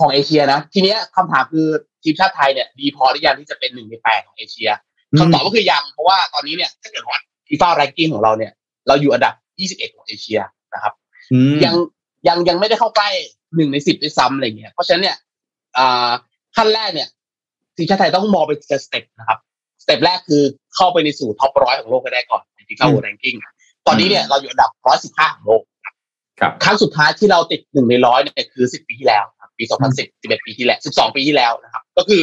[0.00, 1.68] ของเอเชียนะ ทีเนี้ยคำถามคือ
[2.02, 4.70] ทีมชาติไทยเนี่ยดีพอหรือยังที่จะเป็นหนึ่งในแปดของเอเชีย
[5.18, 8.52] คำตอบก็คือยังเพราะว่าตอนนี้เนี่ยถ้าเกิดวัดฟีฟ่า ranking ของเราเนี่ย
[8.88, 9.34] เราอยู่อันดับ
[9.86, 10.40] 21 ของเอเชีย
[10.74, 10.92] นะครับ
[11.32, 11.74] อืมยัง
[12.28, 13.10] ยังยังไม่ได้เข้าใกล้
[13.56, 15.16] หนึ่งในสิบด้วยซ้ำอะไรเงี้ยเพราะฉะนั้นเนี่ย
[15.76, 16.10] อ่า
[16.56, 17.08] ขั้นแรกเนี่ย
[17.76, 19.38] ทีมชาติไทยต้องมองไปทีละ step นะครับ
[19.82, 20.42] step แรกคือ
[20.76, 23.36] เข้าไปในสู่ top ร้อยของโลกให้ได้ก่อนในฟีฟ่าอืม ranking
[23.86, 25.62] ตอนนี้เนี่ยเราอยู่อันดับ115ของโลก
[26.40, 29.64] ครับครั้งสุดท้ายที่เราติดหนึ่งในร้อยเนี่ยคือ10ปีที่แล้วครับ ปี
[29.96, 32.22] 2010 11 ปีที่แล้ว 12 ปีที่แล้วนะครับ ก็คือ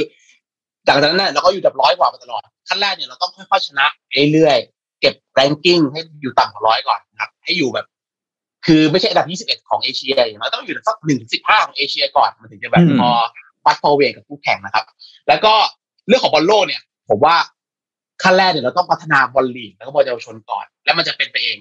[0.88, 3.86] จากนั้นเนี่ยเราก็อยู่อันดับร้อยกว่ามาตลอด ขั้นแรกเนี่ยเราต้องค่อยๆชนะ
[4.32, 7.86] เรื่อยๆเก็บแรงกิ้งให้อยู่ต่ำกว่าร้อยก่อนนะครับ ให้อยู่แบบ
[8.66, 13.12] คือไม่ใช่อันดับ 21 ของเอเชียอย่างน้อยต้องอยู่สักหนึ่งสิบห้าของเอเชียก่อนมันถึงจะแบบอืมพอ
[13.64, 14.86] ฟัดพอเวกับคู่แข่งนะครับ
[15.28, 15.54] แล้วก็
[16.08, 17.36] เรื่องของบอลโลกเนี่ย ผมว่า
[18.24, 21.58] ขั้นแรกเนี่ยเราต้องพัฒนาบอลลีกแล้วก็บอลเยาวชนก่อน แล้วมันจะเป็นไปเอง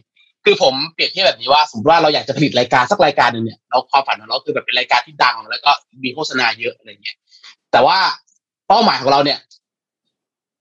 [0.49, 5.71] คือผมเปรียบเทียบแบบนี้ว่าสมมติว่าเราอยากจะผลิตรายการสักรายการหนึ่งเนี่ยเราความฝันของเราคือแบบเป็นรายการที่ดัง แล้วก็
[6.05, 7.17] มีโฆษณาเยอะอะไรเงี้ย
[7.73, 7.99] แต่ว่า
[8.69, 9.39] เป้าหมายของเราเนี่ย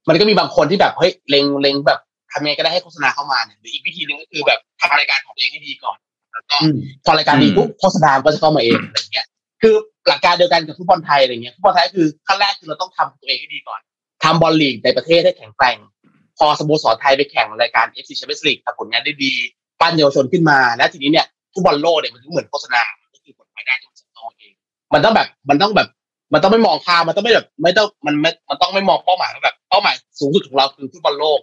[0.09, 1.99] มันก็มีบางคนที่แบบเฮ้ยเล็งเล็งแบบ
[2.31, 5.97] ทำยังไงก็ได้ให้โฆษณาเข้ามาเนี่ยหรืออีกวิธีหนึ่งก็คือแบบทำรายการของตัวเองให้ดีก่อน
[6.33, 6.75] แล้วก็อืม
[7.05, 9.27] พอรายการดีปุ๊บโฆษณาก็จะเข้ามาเองอะไรเงี้ย
[9.61, 9.73] คือ
[10.07, 13.79] หลักการเดียวกันกับฟุตบอลไทยอะไรเงี้ยฟุตบอลไทยคือขั้นแรกคือเราต้องทำตัวเองให้ดีก่อน
[14.23, 15.77] ทำบอลลีกในประเทศให้แข็งแกร่ง
[16.37, 19.33] พอสโมสรไทยไปแข่งรายการ FC Champions League ทำผลงานได้ดี
[19.81, 22.81] ปั้นเยาวชนขึ้นมาแล้วทีนี้เนี่ยฟุตบอลโลกเนี่ยมันเหมือนโฆษณา
[23.13, 24.53] ก็คือผลรายได้ที่มันจะต้องเอง
[24.93, 25.87] มันต้องแบบมันต้องแบบ
[26.33, 31.39] มันต้องไม่มองข้ามมันต้องไม่แบบไม่ต้องมันไม่มันต้องไม่มองเป้าหมายว่าแบบเป้าหมายสูงสุดของเราคือฟุตบอลโลก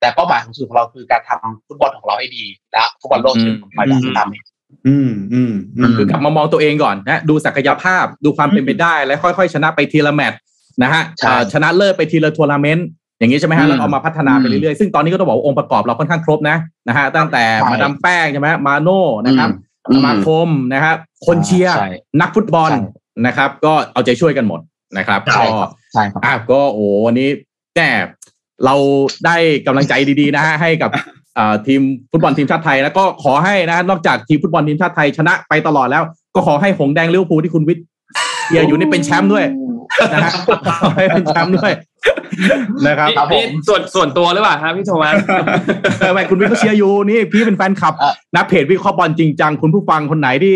[0.00, 4.42] แต่เป้าหมายสูงสุดของเราคือการทำฟุตบอลของเราให้ดีและฟุตบอลโลกจะเป็นผลพลอยได้ตามนี้
[4.86, 10.38] อืมอืมอืมคือกลับมามองตัวเองก่อนนะดูศักยภาพดูความเป็นไปได้ แล้วค่อยๆ ชนะไปทีละแมตช์
[10.82, 12.86] นะฮะใช่เอ่อชนะเลิศไปทีละทัวร์นาเมนต์
[13.18, 16.56] อย่างนี้ใช่ไหมอืฮะมแล้วเอามาพัฒนาไปเรื่อยๆซึ่งตอนนี้ก็ต้องบอกว่าองค์ประกอบเราค่อนข้างครบนะ
[16.88, 19.50] นะฮะตั้งแต่ใช่มาดามแป้งใช่ไหมมาโน่นะครับ
[19.88, 20.96] อืมสมาคมนะครับ
[21.26, 21.90] คนเชียร์ใช่
[22.20, 22.80] นักฟุตบอลใช่
[23.26, 24.60] นะครับ ก็เอาใจช่วยกันหมด
[24.98, 27.28] นะครับใช่ก็ครับใช่ครับอะก็โอ้วันนี้
[27.76, 27.90] แน่
[28.64, 28.74] เรา
[29.26, 29.36] ได้
[29.66, 30.90] กำลังใจดีๆนะฮะให้กับ
[31.38, 36.02] อ่าทีมฟุตบอลทีมชาติไทย แล้วก็ขอให้นะนอกจากทีมฟุตบอลทีมชาติไทยชนะไปตลอดแล้ว
[36.34, 37.84] ก็ขอให้หงส์แดงลิเวอร์พูลที่คุณวิทย์
[38.46, 39.44] เชียร์อยู่นี่เป็นแชมป์ด้วย
[40.12, 40.32] นะฮะ
[40.80, 41.72] ขอให้เป็นแชมป์ด้วย
[42.86, 45.14] นะครับนี่ครับผมนี่ส่วนส่วนตัวหรือเปล่าครับพี่โทมัส
[45.98, 50.54] เออไม่คุณวิทย์ก็เชียร์อยู่นี่พี่เป็นแฟนคลับอะนะเพจวิเคราะห์บอลจริงจังคุณผู้ฟังคนไหนที่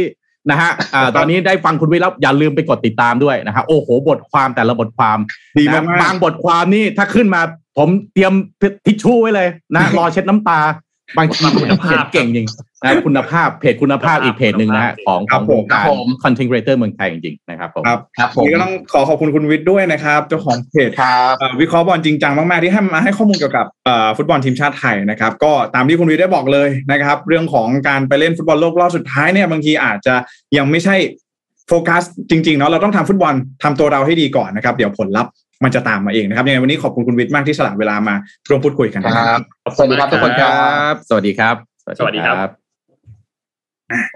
[0.51, 5.19] นะฮะอ่าตอนนี้ได้ฟังคุณวิทย์แล้วอย่าลืมไปกดติดตามด้วยนะฮะโอ้โห บทความแต่ละบทความ
[5.59, 7.41] ดีนะมากๆบางบทความนี่ถ้าขึ้นมา
[7.79, 8.33] ผมเตรียม
[8.87, 10.61] ทิชชู่ไว้เลยนะรอเช็ดน้ำตา
[11.17, 12.49] บางทีคุณภาพเขียนเก่งจริง
[12.85, 30.15] นะคุณภาพเพจคุณภาพอีกเพจหนึ่งนะฮะของของวงการครับผม content creator เมืองไทยจริงๆนะครับผมครับครับผมนี่ก็ต้องขอขอบคุณคุณวิทย์ด้วยนะครับเจ้าของเพจครับเอ่อวิเคราะห์บอลจริงจังมากๆที่ให้มาให้ข้อมูลเกี่ยวกับเอ่อฟุตบอลทีมชาติไทยนะครับก็ตามที่คุณวิทย์ได้บอกเลยนะครับ เรื่องของการไปเล่นฟุตบอลโลกรอบสุดท้ายเนี่ยบางทีอาจจะ
[30.57, 30.97] ยังไม่ใช่
[31.69, 35.33] โฟกัสจริงๆเนาะเราต้องทำฟุตบอลทำตัวเราให้ดีก่อนนะครับ เดี๋ยวผลลัพธ์
[35.65, 38.15] มันจะตามมาเองนะครับยังไงวันนี้ขอบคุณคุณวิทย์มากที่สละเวลามา
[38.49, 41.55] ร่วมพูดคุยกันคนะรับขอบสวัสดีครับทุกคนคครัรับบสวัสดีครับ
[41.99, 42.49] สวัสดีครับ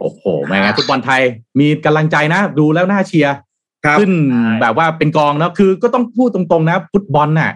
[0.01, 1.22] โอ้โหไม่งั้นฟุตบอลไทย
[1.61, 3.34] มีกำลังใจนะ ดูแล้วน่าเชียร์
[3.84, 4.12] ครับขึ้น
[4.61, 7.53] แบบว่าเป็นกองเนาะคือก็ต้องพูดตรงๆนะฟุตบอลน่ะ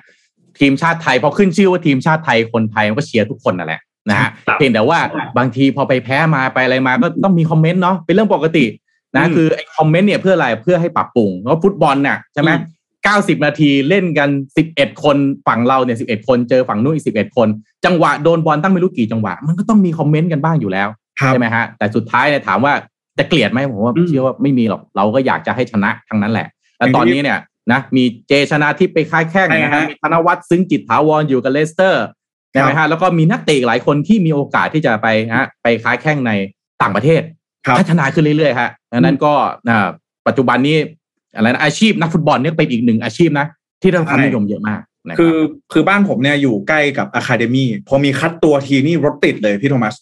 [0.58, 3.80] ทีมชาติไทยพอขึ้นชื่อว่าทีมชาติไทยคนไทยมันก็เชียร์ทุกคนนั่นแหละ
[4.10, 4.98] นะฮะครับเพียงแต่ว่า
[5.38, 8.64] บางทีพอไปแพ้มาไปอะไรมาก็ต้องมีคอมเมนต์เนาะเป็นเรื่องปกติ
[9.16, 12.50] นะอืมคือไอ้คอมเมนต์เนี่ยเพื่ออะไรเพื่อให้ปรับปรุงเพราะฟุตบอลน่ะใช่ไหม
[13.08, 17.48] เก้าสิบนาทีเล่นกันสิบเอ็ดคนฝั่งเราเนี่ยสิบเอ็ดคนเจอฝั่งนู้นอีกสิบเอ็ดคน
[17.84, 20.88] จังหวะโดนบอลตั้งไม่รู้กี่จังหวะ มันก็ต้องมี comment กันบ้างอยู่แล้ว
[21.20, 22.72] ครับใช่ไหมฮะแต่สุดท้ายเนี่ยถามว่า
[23.18, 26.46] จะเกลียดไหมผมว่าอืมเชื่อว่าไม่มีหรอกเราก็อยากจะให้ชนะทั้งนั้นแหละ
[26.78, 27.38] แล้วตอนนี้เนี่ย
[27.72, 32.06] นะมีเจชนะทิพย์ไปค้าแข้งนะใช่ฮะฮะมีธนวัฒน์ซึ้งจิตถาวรอยู่กับเลสเตอร์
[32.52, 36.32] ใช่ไหมฮะแล้วก็มีนักเตะอีกหลายคนที่มีโอกาสที่จะไปฮะไปค้าแข้งใน
[36.82, 37.22] ต่างประเทศ
[37.66, 39.32] ครับพัฒนาขึ้นเรื่อยๆฮะดังนั้นก็
[39.68, 39.88] อ่า
[40.26, 40.76] ปัจจุบันนี้
[41.36, 43.46] อะไรนะอาชีพนักฟุตบอลเนี่ยเป็นอีกหนึ่งอาชีพนะ
[43.82, 45.36] ที่ได้รับความนิยมเยอะมากนะรับคือ
[45.72, 49.94] คือบ้านผมเนี่ยอยู่ใกล้กับอะคาเดมี่พอมีคัดตัวทีนี่รถติดเลยพี่โทมัส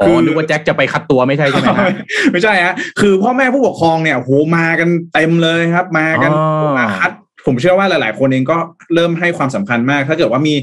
[0.00, 1.88] อ๋อนึกว่าแจ็คจะไปคัดตัวไม่ใช่ใช่ไหมฮะ
[2.32, 7.12] ไม่ใช่ฮะคือพ่อแม่ผู้ปกครองเนี่ยโหมากันเต็มเลยครับ มากันอ๋อมาคัด
[7.48, 8.58] ผมเชื่อว่าหลาย ๆ คนเองก็
[8.94, 10.54] เริ่มให้ความสำคัญมาก ถ้าเกิดว่ามี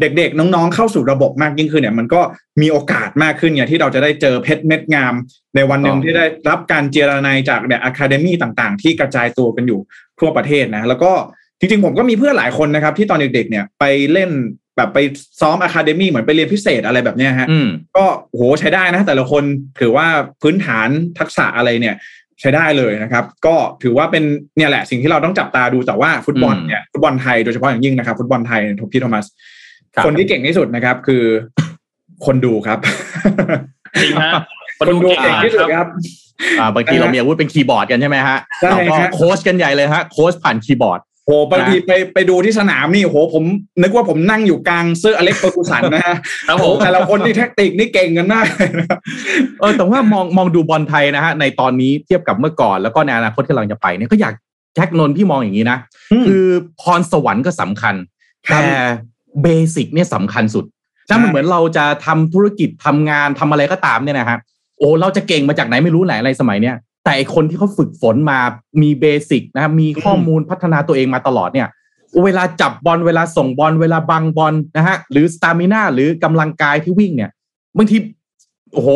[0.00, 2.20] เด็ก ๆ น้อง ๆ เข้าสู่ระบบมากยิ่งขึ้นเนี่ยมันก็
[2.62, 5.14] มีโอกาสมากขึ้นเนี่ยที่เราจะได้เจอเพชรเม็ดงาม
[5.54, 9.80] ในวันหนึ่งที่ได้รับการเจรนายจากเนี่ยอะคาเดมี่ต่าง ๆ ที่กระจายตัวกันอยู่
[10.20, 11.12] ทั่วประเทศนะ แล้วก็
[11.58, 14.30] จริง ๆ ผมก็มีเพื่อนหลายคนนะครับ ที่ตอนเด็ก ๆ เนี่ยไปเล่น
[14.76, 14.98] แบบไป
[15.40, 19.44] ซ้อมอะคาเดมี่เหมือนไปเรียนพิเศษอะไรแบบเนี้ยฮะอืมก็โหใช้ได้นะ แต่ละคน
[19.80, 20.06] ถือว่า
[20.42, 20.88] พื้นฐาน
[21.18, 21.96] ทักษะอะไรเนี่ย
[22.40, 24.24] ใช้ได้เลยนะครับ ก็ถือว่าเป็น
[24.56, 29.26] เนี่ยแหละสิ่งที่เราต้องจับตาดูแต่ว่าฟุตบอลอืมเนี่ยฟุตบอลไทยโดยเฉพาะอย่างยิ่งนะครับฟุตบอลไทยทพี่โทมัส
[29.94, 31.24] ครับคนที่เก่งที่สุดนะครับ คือ
[32.26, 32.78] คนดูครับ
[34.02, 34.32] จริงฮะ
[34.78, 35.86] คนดูเก่งที่สุดครับ
[36.60, 43.44] อ่าบางทีเรามีอาวุธเป็นคีย์บอร์ดกันใช่ไหมฮะใช่เราก็ฮะโค้ชกันใหญ่เลยฮะโค้ชผ่านคีย์บอร์ด โหบางทีไปไปดูที่สนามนี่โหผม
[43.82, 46.16] นึกว่าผมนั่งอยู่กลางเซอร์อเล็กซ์เฟอร์กูสันนะฮะ
[46.48, 48.44] ครับโหผมแต่ละคนนี่แท็กติกนี่เก่งกันมาก
[48.78, 48.98] นะครับ
[49.60, 54.34] เออแต่ว่ามองมองดูบอลไทยนะฮะในตอนนี้เทียบกับเมื่อก่อนแล้วก็ในอนาคตที่เราจะไปเนี่ยก็อยาก
[54.74, 55.78] แจ็คนนท์พี่มองอย่างนี้นะ
[56.26, 56.44] คือ
[56.80, 57.94] พรสวรรค์ก็สำคัญ
[58.48, 58.76] ครับแต่
[59.42, 60.64] basic เนี่ยสำคัญสุด
[61.08, 64.38] ถ้ามันเหมือนเราจะทำธุรกิจทำงานทำอะไรก็ตามเนี่ยนะฮะ
[64.78, 68.38] โอ้เราจะเก่งมาจากไหนไม่รู้ไหนอะไรสมัยเนี้ย แต่ไอคนที่เขาฝึกฝนมา
[68.82, 71.68] มี basic นะครับมีข้อมูลพัฒนาตัวเองมาตลอดเนี่ย
[72.24, 77.30] เวลาจับบอลเวลาส่งบอลเวลาบังบอลนะฮะหรือ stamina หรือกำลังกายที่วิ่งเนี่ย
[77.78, 77.96] บางที
[78.72, 78.88] โอ้โห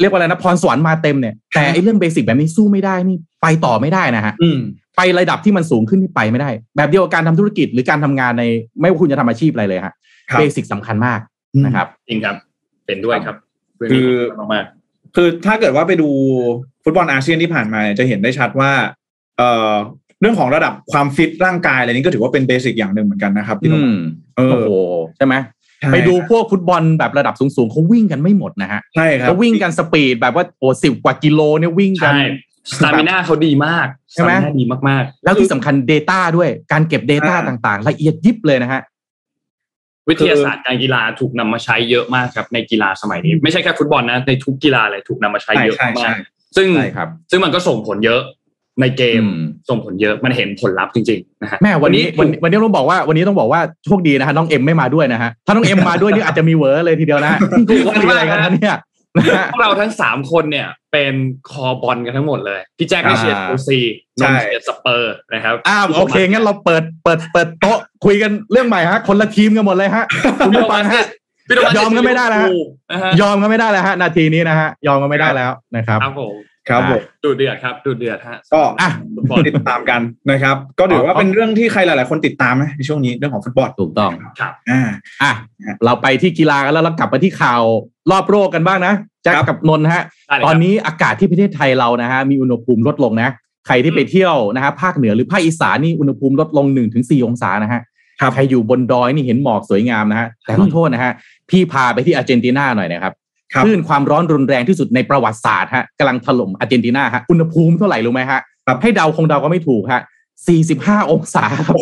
[0.00, 4.58] เรียกว่าอะไรนะพรสวรรค์มาเต็มเนี่ยแต่ไอเรื่อง basic แบบนี้สู้ไม่ได้นี่ไปต่อไม่ได้นะฮะอืม
[4.96, 8.44] ไประดับที่มันสูงขึ้นที่ไปไม่ได้ แบบเดียวกับการทำธุรกิจหรือการทำงานใน
[8.80, 9.94] ไม่ว่าคุณจะทำอาชีพอะไรเลยฮะ
[10.30, 11.20] ครับ basic สำคัญมาก
[11.64, 12.36] นะครับจริงครับ
[12.86, 13.36] เป็นด้วยครับ
[13.76, 14.04] เรื่องคืนี้
[14.42, 14.64] อมาก
[15.16, 16.08] คือถ้าเกิดว่าไปดู
[16.84, 18.72] ฟุตบอลอาเซียนที่ผ่านมาเนี่ยจะเห็นได้ชัดว่า
[19.38, 19.72] เอ่อ
[20.20, 23.98] เรื่องของระดับความฟิตร่างกายอะไรนี้ก็ถือว่าเป็น basic อย่างหนึ่งเหมือนกันนะครับพี่นอืพม
[24.36, 24.72] เออโอ้โห
[25.16, 25.34] ใช่ไหม
[25.80, 32.24] ใช่ไปดูพวกฟุตบอลแบบระดับสูงๆเขาวิ่งกันไม่หมดนะฮะใช่ครับเขาวิ่งกัน speed แบบว่าโอ้สิบกว่ากิโลเนี่ยวิ่งๆกันใช่
[32.76, 46.14] สตามิน่าเขาดีมากใช่ไหม stamina ดีมากแล้วที่สำคัญ Data ด้วยการเก็บ Data อ่าต่างๆ ละเอียดยิบเลยนะฮะๆวิทยาศาสตร์การกีฬาถูกนำมาใช้เยอะมากครับในกีฬาสมัยนี้ ไม่ใช่แค่ฟุตบอลนะ ในทุกกีฬาเลยถูกนำมาใช้เยอะใช่ใช่มากใช่
[46.56, 48.20] ซึ่งใช่ครับซึ่งมันก็ส่งผลเยอะ
[48.80, 57.38] ในเกมอืมส่งผลเยอะมันเห็นผลลัพธ์จริงๆนะฮะแม่วันนี้วัวันนนี้นี้วันนี้ต้องบอกว่าวันนี้ต้องบอกว่าโชคดีนะฮะน้องเอ็มไม่มาด้วยนะฮะถ้าน้องเอ็มมาด้วยนี่อาจจะมีเหวอเลยทีเดียวนะฮะ
[57.96, 58.76] คุยอะไรกันนะเนี่ย
[59.16, 61.14] นะฮะพวกเราทั้งสามคนเนี่ย เป็น
[61.50, 63.78] คอบอลกันทั้งหมดเลย พี่แจ็คก็เชียร์อ่าเชลซี
[64.20, 70.04] นนท์เชียร์สเปอร์นะครับอ้าวโอเคงั้นเราเปิดเปิดเปิดโต๊ะคุยกันเรื่องใหม่ฮะ คนละทีมกันหมดเลยฮะ
[70.46, 71.21] คุณผู้ฟังฮะพี่โทมัส
[71.76, 72.50] ยอมกันไม่ได้แล้วฮะ
[72.92, 76.34] นะฮะยอมกันไม่ได้แล้วฮะนาทีนี้นะฮะยอมกันไม่ได้แล้วนะครับครับผม
[76.68, 84.82] ครับผมดูเดือดครับดูเดือดฮะก็อะฟุตบอลติดตามกันนะครับ ก็ถือว่าเอาเป็นเรื่องที่ใครหลาย ๆ คนติดตามนะในช่วงนี้เรื่องของฟุตบอลถูกต้องครับอ่า
[85.22, 85.32] อะ
[85.84, 87.62] เราไปที่กีฬากันแล้วเรากลับมาที่ข่าว
[88.10, 93.30] รอบโลกกันบ้างนะแจ็คครับกับนนท์ฮะได้เลยครับตอนนี้อากาศที่ประเทศไทยเรานะฮะมีอุณหภูมิลดลงนะ
[93.66, 97.82] ใครที่ไปเที่ยวนะฮะภาคเหนือหรือภาคอีสานนี่อุณหภูมิลดลง1นถึงสองศานะฮะครับ
[98.34, 101.12] ใครอยู่บนดอยนี่เห็นหมอกสวยงามนะฮะแต่ขอโทษนะฮะ
[101.50, 103.12] พี่พาไปที่อาร์เจนตินาหน่อยนะครับ
[103.52, 110.00] ครับคลื่นความร้อนรุนแรงที่สุดในประวัติศาสตร์ฮะกำลังถล่มอาร์เจนตินาฮะอุณหภูมิเท่าไหร่รู้ไหมฮะครับให้เดาคงเดาก็ไม่ถูกฮะ
[110.50, 111.76] 45 องศาครับ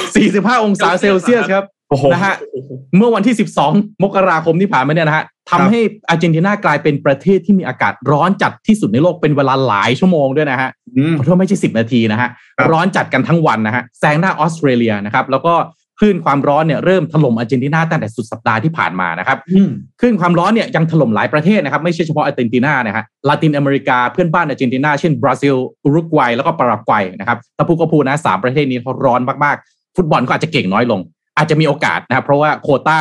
[0.00, 2.36] 45 องศาเซลเซียสครับโอ้โหนะฮะ
[2.96, 3.34] เมื่อวันที่
[3.68, 12.28] 12 มกราคมที่ผ่านมาเนี่ยนะฮะทำให้อาร์เจนตินากลายเป็นประเทศที่มีอากาศร้อนจัดที่สุดในโลกเป็นเวลาหลายชั่วโมงด้วยนะฮะอืมขอโทษไม่ใช่ 10 นาทีนะฮะ
[12.58, 15.54] ครับร้อนจัดกันทั้งวันนะฮะแซงหน้าออสเตรเลียนะครับ แล้วก็
[15.98, 19.70] คลื่นความร้อนเนี่ยเริ่มถล่มอาร์เจนตินาตั้งแต่สุดสัปดาห์ที่ผ่านมานะครับอืม
[20.00, 31.00] คลื่นความร้อนเนี่ยยังถล่มหลายประเทศนะครับไม่ใช่เฉพาะอาร์เจนตินานะฮะลาตินอเมริกาเพื่อนบ้านอาร์เจนตินาเช่นบราซิลอุรุกวัยแล้วก็ปารากวัยนะครับถ้าพูดก็พูดนะสามประเทศนี้เขาร้อนมากๆ ฟุตบอลก็อาจจะเก่งน้อยลง
[31.36, 32.98] อาจจะมีโอกาสนะครับเพราะว่าโควต้า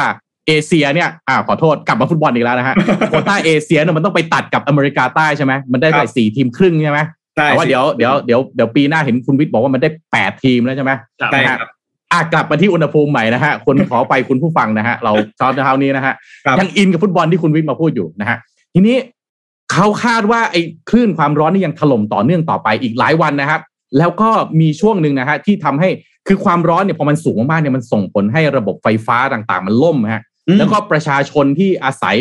[0.47, 2.75] เอเชียเนี่ยอ่าขอโทษกลับมาฟุตบอลอีกแล้วนะฮะ
[3.09, 6.99] โควต้าเอเชียเนี่ยมันต้องไปตัดกับอเมริกาใต้ใช่ไหมมันได้คไปรับสี่ทีมครึ่งใช่ไหม
[7.35, 11.69] ใช่แต่ว่าเดี๋ยวเดี๋ยวเดี๋ยวเดี๋ยวปีหน้าเห็นคุณวิทย์บอกว่ามันได้แปดทีมแล้วใช่ไหมครับใช่นะฮะครับ
[12.11, 16.13] อะกลับมาที่อุณหภูมิใหม่นะฮะคนขอไปคุณผู้ฟังนะฮะเราตอนเช้านี้นะฮะ
[16.45, 18.37] ครับยังอินกับฟุตบอลที่คุณวิทย์มาพูดอยู่นะฮะ
[18.73, 18.97] ทีนี้
[19.73, 23.61] เขาคาดว่าไอ้คลื่นความร้อนนี่ยังถล่มต่อเนื่องต่อไปอีกหลายวันนะครับ
[23.97, 25.89] แล้วก็มีช่วงหนึ่งนะฮะที่ทำให้
[26.27, 32.15] คือความร้อนเนี่ยพอมันสูงมากๆเนี่ยมันส่งผลให้ระบบไฟฟ้าต่างๆ มันล่มฮะอืมแล้วก็ประชาชนที่อาศัย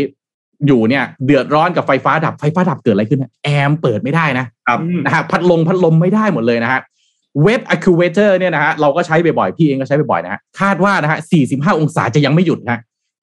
[0.67, 6.81] อยู่เนี่ย เดือดร้อนกับไฟฟ้าดับไฟฟ้าดับเกิดอะไรขึ้นฮะแอร์มเปิดไม่ได้นะครับนะฮะพัดลมพัดลมไม่ได้หมดเลยนะฮะ
[7.45, 11.19] เว็บ Accuator เนี่ยนะฮะเราก็ใช้บ่อยๆ พี่เองก็ใช้บ่อยๆนะฮะคาดว่านะฮะ
[11.51, 12.81] 45 องศาจะยังไม่หยุดฮะ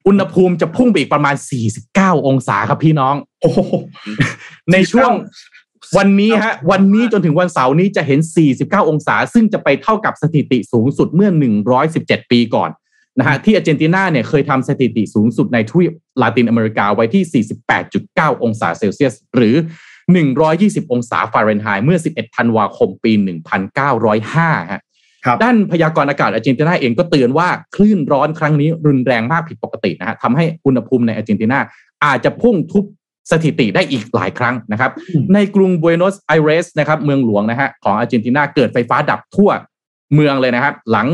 [0.07, 1.35] อุณหภูมิจะพุ่งไปอีกประมาณ
[1.81, 3.59] 49 องศาครับพี่น้องโอ้โห
[4.73, 5.11] ในช่วง
[5.97, 8.19] วันนี้ฮะ วันนี้จนถึงวันเสาร์นี้จะเห็น
[8.55, 11.29] 49 องศา ซึ่งจะไปเท่ากับสถิติสูงสุดเมื่อ
[11.81, 12.69] 117 ปีก่อน
[13.19, 15.91] นะฮะที่อาร์เจนตินาเนี่ยเคยทำสถิติสูงสุดในทวีป
[16.21, 17.45] ลาตินอเมริกาไว้ที่
[17.87, 19.55] 48.9 องศาเซลเซียส หรือ
[20.15, 23.11] 120 องศาฟาเรนไฮต์เมื่อ 11 ธันวาคมปี
[23.91, 24.81] 1905ฮะ
[25.25, 31.59] ครับด้านพยากรณ์อากาศอาร์เจนตินาเองก็เตือนว่าคลื่นร้อนครั้งนี้รุนแรงมากผิดปกตินะฮะทำให้อุณหภูมิในอาร์เจนตินา
[32.05, 32.83] อาจจะพุ่งทุบ
[33.31, 34.91] สถิติได้อีกหลายครั้งนะครับ
[35.33, 39.49] ในกรุงบัวโนสไอเรสนะครับเมืองหลวงนะฮะของอาร์เจนตินาเกิดไฟฟ้าดับทั่ว
[40.13, 41.07] เมืองเลยนะครับ หลัง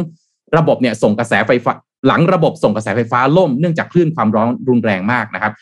[0.57, 1.71] ระบบเนี่ยส่งกระแสไฟฟ้า
[2.07, 5.53] หลังระบบส่งกระแสไฟฟ้าล่มเนื่องจากคลื่นความร้อนรุนแรงมากนะครับ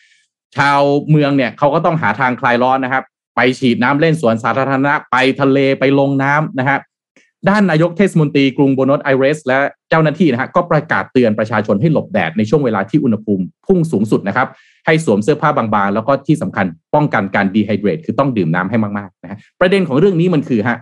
[0.58, 3.21] ชาวเมืองเนี่ยเขาก็ต้องหาทางคลายร้อนนะครับไป
[3.60, 6.80] ฉีดน้ำเล่นสวนสาธารณะไปทะเลไปลงน้ำนะฮะ
[7.50, 9.58] ด้านนายกเทศมนตรีกรุงโบโนสไอเรส และ
[9.90, 14.48] เจ้าหน้าที่นะฮะก็ประกาศเตือนประชาชนให้หลบแดดในช่วงเวลาที่อุณหภูมิพุ่งสูงสุดนะครับ
[14.86, 16.66] ให้สวมเสื้อผ้าบางๆ แล้วก็ที่สำคัญ
[16.96, 20.78] ป้องกันการดีไฮเดรตคือต้องดื่มน้ำให้มากๆนะฮะประเด็นของเรื่องนี้มันคือฮะ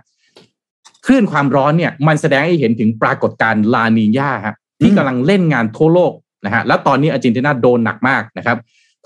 [1.06, 6.14] คลื่นความร้อนเนี่ยมันแสดงให้เห็นถึงปรากฏการณ์ลานีญาฮะที่กำลังเล่นงานทั่วโลก
[6.46, 8.58] นะฮะแล้วตอนนี้อาร์เจนตินาโดนหนักมากนะครับ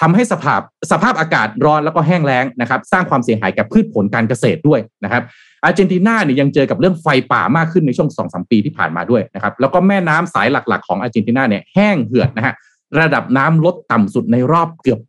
[0.01, 5.23] ทำให้สภาพสภาพอากาศร้อนแล้วก็แห้งแล้งนะครับ สร้างความเสียหายกับพืชผลการเกษตรด้วยนะครับ
[5.63, 12.53] อาร์เจนตินาเนี่ยยังเจอกับเรื่องไฟป่ามากขึ้นในช่วงสองสมปีที่ผ่านมาด้วยนะครับแล้วก็แม่น้ำสายหลักๆ ของอาร์เจนตินาเนี่ยแห้งเหือดนะฮะ
[12.99, 14.99] ระดับน้ำลดต่ำสุดในรอบเกือบ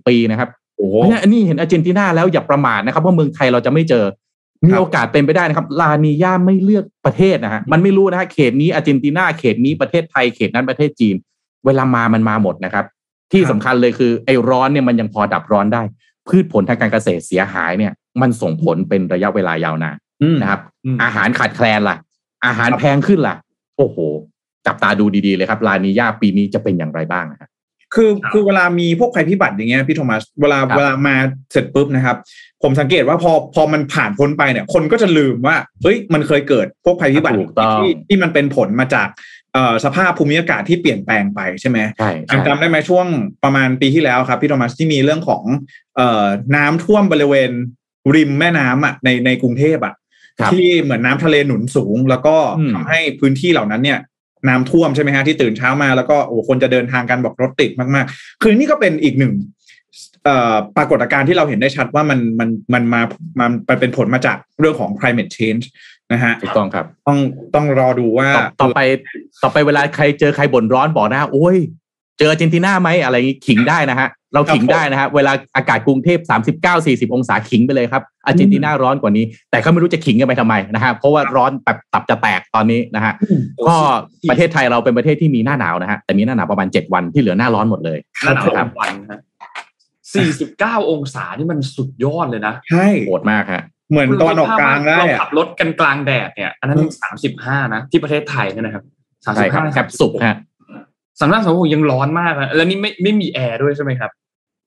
[0.00, 4.04] 80 ปีนะครับโอ้โหเพราะฉะนั้นอันนี้เห็นอาร์เจนตินาแล้วอย่าประมาทนะครับว่าเมืองไทยเราจะไม่เจอ
[4.66, 11.16] มีโอกาสเป็นไปได้นะครับ ลานีย่าไม่เลือกประเทศนะฮะมันไม่รู้นะฮะเขตนี้อาร์เจนตินาเขตนี้ประเทศไทยเขตนั้นประเทศจีน
[11.66, 12.84] เวลามามันมาหมดนะครับ
[13.32, 15.82] ที่สำคัญเลยคือไอ้ร้อนเนี่ยมันยังพอดับร้อนได้
[16.28, 21.96] พืชผลทางการเกษตรเสียหายเนี่ย มันส่งผลเป็นระยะเวลายาวนานอืมนะครับอืมอาหารขาดแคลนล่ะ
[22.46, 23.36] อาหารครับแพงขึ้นล่ะ
[23.78, 23.96] โอ้โห
[24.66, 27.50] จับตาดูดีๆเลยครับลานียาปีนี้จะเป็นอย่างไรบ้างนะครับ
[27.94, 31.14] คือครับคือเวลามีพวกภัยพิบัติอย่างเงี้ยพี่โทมัสเวลาครับเวลามา
[31.52, 32.16] เสร็จปุ๊บนะครับ
[32.62, 39.43] ผมสังเกตว่าพอพอมันผ่านพ้นไปเนี่ย คนก็จะลืมว่าเฮ้ยมันเคยเกิดพวกภัยพิบัติถูกต้องที่ที่มันเป็นผลมาจากเอ่อ
[39.84, 43.06] สภาพภูมิอากาศที่เปลี่ยนแปลงไปใช่ไหมใช่ใช่จำได้ไหมช่วง
[43.44, 45.42] ประมาณปีที่แล้วครับพี่โทมัสที่มีเรื่องของ
[45.96, 46.26] เอ่อ
[46.56, 47.50] น้ำท่วมบริเวณ
[48.14, 49.94] ริมแม่น้ำอะในในกรุงเทพอะ
[50.40, 53.98] ครับที่เหมือนน้ำทะเลหนุนสูง แล้วก็อืมทำให้พื้นที่เหล่านั้นเนี่ย
[54.48, 59.34] น้ำท่วมใช่ไหมฮะที่ตื่นเช้ามาแล้วก็โอ้คนจะเดินทางกันบอกรถติดมากๆ คือนี่ก็เป็นอีกหนึ่ง
[60.24, 63.02] เอ่อปรากฏการณ์ที่เราเห็นได้ชัดว่ามันมันมันมา
[63.38, 65.64] มันมันเป็นผลมาจากเรื่องของ climate change
[66.12, 67.18] นะฮะถูกต้องครับต้อง
[67.54, 68.80] ต้องรอดูว่าต่อต่อไป
[69.42, 71.56] ต่อไปเวลาใครเจอใครบ่นร้อนบอกนะโอ้ย
[72.18, 76.18] เจออาร์เจนตินาไหมอะไรอย่างงี้ขิงได้นะฮะเราขิงได้นะฮะเวลาอากาศกรุงเทพ
[76.52, 83.12] 39 40 องศาขิงไปเลยครับอาร์เจนตินาร้อนกว่านี้ แต่เขาไม่รู้จะขิงกันไปทำไมนะฮะเพราะว่าร้อนแบบตับจะแตกตอนนี้นะฮะ
[83.68, 83.76] ก็
[84.30, 89.20] ประเทศไทยเราเป็นประเทศที่มีหน้าหนาวนะฮะแต่มีหน้าหนาวประมาณ 7 วันที่เหลือหน้าร้อนหมดเลยหน้าหนาวครับวันฮะ
[90.14, 93.62] สี่สิบเก้าองศานี่มันสุดยอดเลยนะใช่โหดมากฮะ
[93.94, 98.84] เหมือนตะวันออกกลางได้เราอะขับรถกันกลางแดดเนี่ย อันนั้นสามสิบห้านะ ที่ประเทศไทยเนี่ยนะครับ
[99.24, 100.36] สามใช่สิบครับห้าแคบสุกฮะ
[101.18, 104.10] สามสิบห้าสามสิบหกยังร้อนมากนะแล้วนี่ไม่ไม่มีแอร์ด้วยใช่ไหมครับ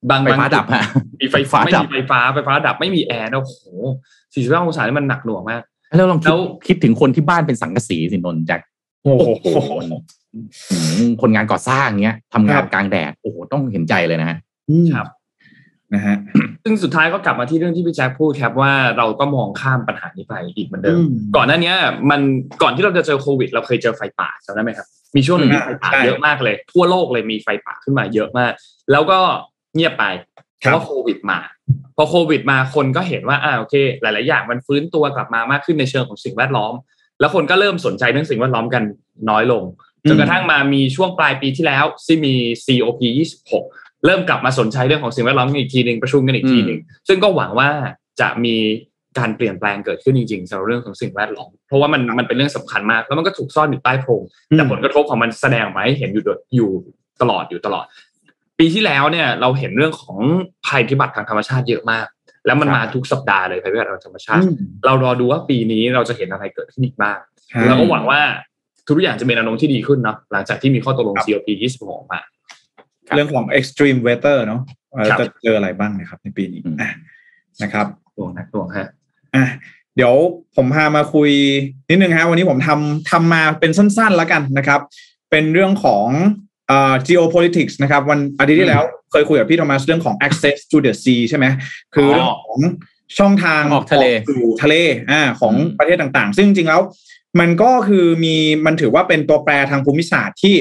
[0.09, 0.84] บางไฟฟ้าบงจุดับฮะ
[1.21, 3.57] มีไฟฟ้าไฟฟ้าไม่ดับมีไฟฟ้าไฟฟ้าดับไม่มีแอร์นะโอ้โห
[4.34, 5.61] สี่สิบห้าองศานี่มันหนักหน่วงมาก
[5.95, 8.61] แล้วลองคิแล้ดวคิดถึงคนที่บ้านเป็นสังกะสีสินนท์แจ็ค
[9.03, 9.28] โอ้โห
[10.34, 14.38] อืมคนงานก่อสร้างเงี้ยทำงาครันบกลางแดดโอ้โหต้องเห็นใจเลยนะฮะ
[14.95, 15.07] ครับ
[15.93, 16.17] นะฮะ
[16.63, 21.73] ซึ่งสุดท้ายก็กลับมาที่เรื่องที่พี่แจ็คพูดครับว่าเราก็มองข้ามปัญหานี้ไปอีกเหมือนเดิมอืมก่อนหน้านี้
[22.09, 22.21] มัน
[22.61, 28.51] ก่อนที่เราจะเจอโควิด เราเคยเจอไฟป่าจำได้ไหมครับ มีช่วงหนึ่งที่ไฟป่าใช่เยอะมากเลย ทั่วโลกเลยมีไฟป่าขึ้นมาเยอะมาก
[28.91, 29.19] แล้วก็
[29.75, 30.05] เงียบไป
[30.59, 31.39] เพครับราะว่าโควิดมา
[31.95, 36.73] พอโควิดมาคนก็เห็นว่าอ่าโอเค หลาย ๆ อย่างมันฟื้นตัวกลับมามากขึ้นในเชิงของสิ่งแวดล้อม
[37.19, 38.83] แล้วคนก็เริ่มสนใจเรื่องสิ่งแวดล้อมกัน
[39.29, 39.63] น้อยลง
[40.09, 42.33] จนกระทั่งมามีช่วงปลายปีที่แล้วที่มี
[42.65, 43.01] COP
[43.49, 47.70] 26 เริ่มกลับมาสนใจเรื่องของสิ่งแวดล้อมกันอีกทีหนึ่งประชุมกันอีกทีหนึ่งซึ่งก็หวังว่า
[48.22, 48.56] จะมี
[49.20, 54.22] การเปลี่ยนแปลงเกิดขึ้นจริงๆสำหรับเรื่องของสิ่งแวดล้อมเพราะว่ามันมันเป็นเรื่องสำคัญมาก แล้วมันก็ถูกซ่อนอยู่ใต้โพรง
[54.56, 56.72] แต่ผลกระทบของมันแสดงออกมาให้เห็นอยู่โดยอยู่
[57.22, 57.86] ตลอดอยู่ตลอด
[58.60, 60.18] ปีที่แล้วเนี่ยเราเห็นเรื่องของ
[60.66, 62.08] ภัยพิบัติทางธรรมชาติเยอะมาก
[62.45, 64.43] แล้วมันมาทุกสัปดาห์เลยภัยพิบัติทางธรรมชาติ
[64.86, 67.18] เรารอดูว่าปีนี้เราจะเห็นอะไรเกิดขึ้นอีกบ้าง
[67.52, 68.22] ครับแล้วก็หวังว่า
[68.88, 72.36] ทุกอย่างจะมีแนวโน้มที่ดีขึ้นเนาะหลังจากที่มีข้อตกลงครับ COP 26ออกมาครับ
[73.16, 74.62] เรื่องของ extreme weather เนาะ
[74.93, 76.91] เอ่อครับจะเจออะไรบ้างนะครับ ในปีนี้อืมอะ
[77.64, 77.88] นะครับ
[78.18, 78.88] ดวงนักดวงฮะ
[79.36, 79.45] อะ
[79.95, 80.14] เดี๋ยว
[80.55, 81.32] ผมพามาคุย
[81.89, 84.80] นิดนึงฮะวันนี้ผมทำทำมาเป็นสั้นๆแล้วกันนะครับ
[85.32, 86.08] เป็นเรื่องของ
[86.68, 91.45] เอ่อ geopolitics นะครับ วันอาทิตย์ที่แล้วเคยคุยกับพี่โทมัสเรื่องของ access to the sea ใช่ไหม
[91.95, 92.60] คือเรื่องของ
[93.18, 94.76] ช่องทางออกทะเลสู่ทะเล
[95.12, 96.82] อ่าของอืมประเทศต่างๆ ซึ่งจริงๆแล้ว
[97.39, 98.36] มันก็คือมี
[98.66, 100.55] มันถือว่าเป็นตัวแปรทางภูมิศาสตร์ที่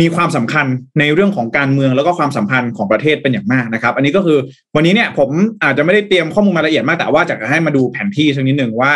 [0.00, 0.66] มีความสำคัญ
[1.00, 4.38] ในเรื่องของการเมืองแล้วก็ความสัมพันธ์ของประเทศเป็นอย่างมากนะครับ อันนี้ก็คือ
[4.76, 5.30] วันนี้เนี่ยผม
[5.64, 8.92] อาจจะไม่ได้เตรียมข้อมูลมาละเอียดมากแต่ว่าจะให้มาดูแผนที่สักนิดหนึ่งว่า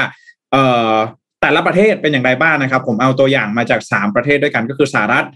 [0.52, 0.94] เอ่อ
[1.42, 5.26] แต่ละประเทศเป็นอย่างไรบ้างนะครับ ผมเอาตัวอย่างมาจาก 3 ประเทศด้วยกันก็คือสหรัฐ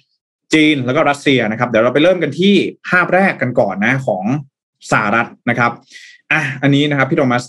[0.55, 2.55] จีนแล้วก็รัสเซียนะครับ เดี๋ยวเราไปเริ่มกันที่
[2.89, 4.25] ภาพแรกกันก่อนนะของ
[4.93, 5.73] สหรัฐนะครับ
[6.33, 7.45] อะอันนี้นะครับพี่โทมัส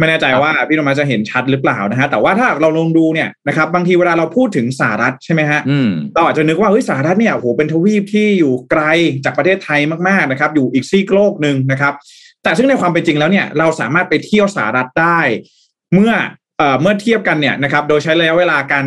[0.00, 8.82] ไม่แน่ใจว่าพี่โทมัสจะเห็นชัดหรือเปล่านะฮะแต่ว่าถ้าเราลองดูเนี่ยนะครับบางทีเวลาเราพูดถึงสหรัฐใช่ไหมฮะอืมเราอาจจะนึกว่าเฮ้ยสหรัฐเนี่ยโอ้โหเป็นทวีปที่อยู่ไกล
[9.24, 11.92] จากประเทศไทยมากๆนะครับ อยู่อีกซีกโลกหนึ่งนะครับ
[12.42, 15.20] แต่ซึ่งในความเป็นจริงแล้วเนี่ยเราสามารถไปเที่ยวสหรัฐได้
[15.94, 16.12] เมื่อ
[16.58, 18.84] เอ่อเมื่อเทียบกันเนี่ยนะครับโดยใช้ระยะเวลาการ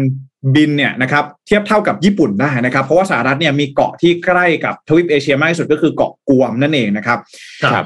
[0.56, 7.20] บินเนี่ยนะครับเทียบเท่ากับญี่ปุ่นได้นะครับเพราะว่าสหรัฐเนี่ยมีเกาะที่ใกล้กับทวีปเอเชียมากที่สุดก็คือเกาะกวมนั่นเองนะครับ
[7.64, 7.86] ครับ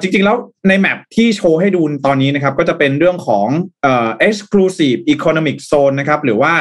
[0.00, 0.36] จริงๆแล้ว
[0.68, 3.48] ใน map ที่โชว์ให้ดูตอนนี้นะครับก็จะเป็นเรื่องของ
[3.82, 6.54] เอ่อ exclusive economic zone นะครับหรือว่า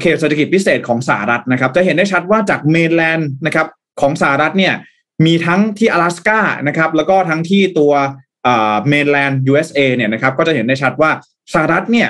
[0.00, 3.66] เขตเศรษฐกิจพิเศษของสหรัฐนะครับจะเห็นได้ชัดว่าจาก mainland นะครับ
[4.00, 4.74] ของสหรัฐเนี่ย
[5.26, 7.92] มีทั้งที่อลาสก้านะครับแล้วก็ทั้งที่ตัว
[8.88, 11.10] mainland USA เนี่ยนะครับก็จะเห็นได้ชัดว่า
[11.54, 12.08] สหรัฐเนี่ย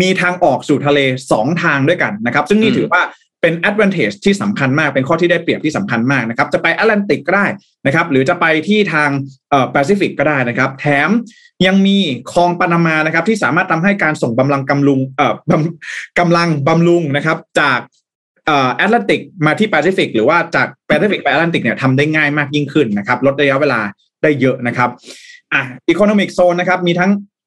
[0.00, 1.00] มีทางออกสู่ทะเล
[1.32, 3.02] สองทางด้วยกันนะครับ ซึ่งนี่อืมถือว่า
[3.42, 7.46] เป็น advantage ที่สำคัญมากเป็นข้อที่ได้เปรียบที่สำคัญมากนะครับ จะไปแอตแลนติกก็ได้
[7.86, 9.10] นะครับ หรือจะไปที่ทาง
[9.50, 11.10] เอ่อแปซิฟิกก็ได้นะครับ แถม
[11.66, 11.98] ยังมี
[12.32, 17.78] คลองปานามานะครับ ที่สามารถทำให้การส่งกำลังกำลุงเอ่อบำกำลังบำรุงนะครับ จาก
[18.46, 23.80] เอ่อแอตแลนติกมาที่แปซิฟิกหรือว่าจากแปซิฟิกไปแอตแลนติกเนี่ยทำได้ง่ายมากยิ่งขึ้นนะครับ ลดระยะเวลา
[24.22, 24.90] ได้เยอะนะครับ
[25.52, 27.37] อะ economic zone นะครับมีทั้งเอ่อ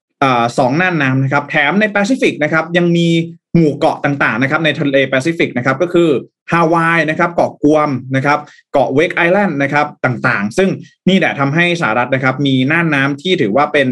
[0.57, 3.07] สองน่านน้ำนะครับแถมในแปซิฟิกนะครับยังมี
[3.55, 6.09] หมู่เกาะต่างๆนะครับในทะเลแปซิฟิกนะครับก็คือ
[6.51, 8.39] ฮาวายนะครับเกาะกวมนะครับ
[8.73, 10.69] เกาะเวกไอแลนด์นะครับต่างๆ ซึ่ง
[11.09, 13.87] นี่แหละทำให้สหรัฐนะครับมีน่านน้ำที่ถือว่าเป็น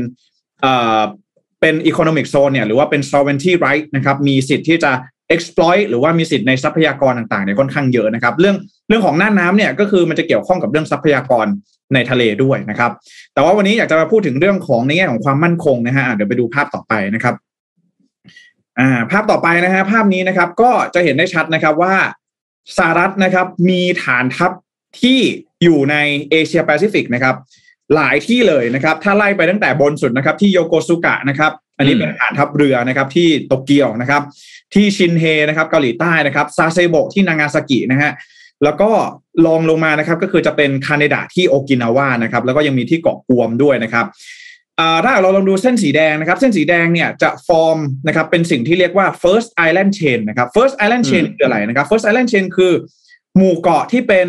[0.61, 1.01] เอ่อ
[1.61, 4.91] เป็น economic zone เนี่ยหรือว่าเป็น sovereignty right นะครับมีสิทธิ์ที่จะ
[5.36, 8.55] exploit หรือว่ามีสิทธิ์ในทรัพยากรต่างๆเนี่ยค่อนข้างเยอะนะครับ เรื่อง
[8.88, 11.45] เรื่องของน่านน้ำเนี่ยก็คือมันจะเกี่ยวข้องกับเรื่องทรัพยากร
[11.94, 12.92] ในทะเลด้วยนะครับ
[13.34, 17.36] แต่ว่าวันนี้อยากจะมาพูดถึงเรื่องของในแง่ของความมั่นคงนะฮะอะเดี๋ยวไปดูภาพต่อไปนะครับ
[18.80, 21.96] อ่าภาพต่อไปนะฮะภาพนี้นะครับก็จะเห็นได้ชัดนะครับว่า
[22.78, 24.52] สหรัฐนะครับมีฐานทัพ
[25.02, 25.20] ที่
[25.64, 25.96] อยู่ใน
[26.30, 27.36] เอเชียแปซิฟิกนะครับ
[27.96, 34.22] หลายที่เลยนะครับ ถ้าไล่ไปตั้งแต่บนสุดนะครับ ที่โยโกซุกะนะครับอันนี้เป็นฐานทัพเรือนะครับ ที่โตเกียวนะครับ
[34.74, 38.12] ที่ชินเฮนะครับ เกาหลีใต้นะครับซาเซโบะที่นางาซากินะฮะ
[38.64, 38.89] แล้วก็
[39.45, 44.05] ลองลงมานะครับก็คือจะเป็นคาเดนะที่โอกินาวานะครับแล้วก็ยังมีที่เกาะกวมด้วยนะครับ
[45.03, 52.74] ถ้าเราลองดูเส้นสีแดงนะครับ เส้นสีแดงเนี่ยจะฟอร์มนะครับเป็นสิ่งที่เรียกว่า first island chain นะครับ first island chain คืออะไรนะครับ first island chain คือ
[53.38, 54.28] หมู่เกาะที่เป็น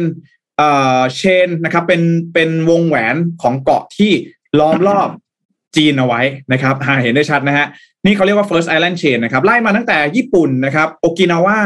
[0.57, 2.03] เอ่อ chain นะครับเป็น
[2.35, 4.13] เป็นวงแหวนของเกาะที่
[4.61, 5.09] ล้อมรอบ
[5.77, 6.23] จีนเอาไว้
[6.53, 7.67] นะครับหาเห็นได้ชัดนะฮะ
[8.07, 11.61] นี่เขาเรียกว่า first island chain นะครับไล่มาตั้งแต่ญี่ปุ่นนะครับโอกินาวา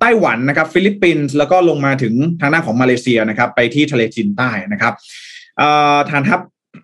[0.00, 4.92] ไต้หวันนะครับ ฟิลิปปินส์แล้วก็ลงมาถึงทางด้านของมาเลเซียนะครับ ไปที่ทะเลจีนใต้นะครับ
[6.10, 6.40] ฐานทัพ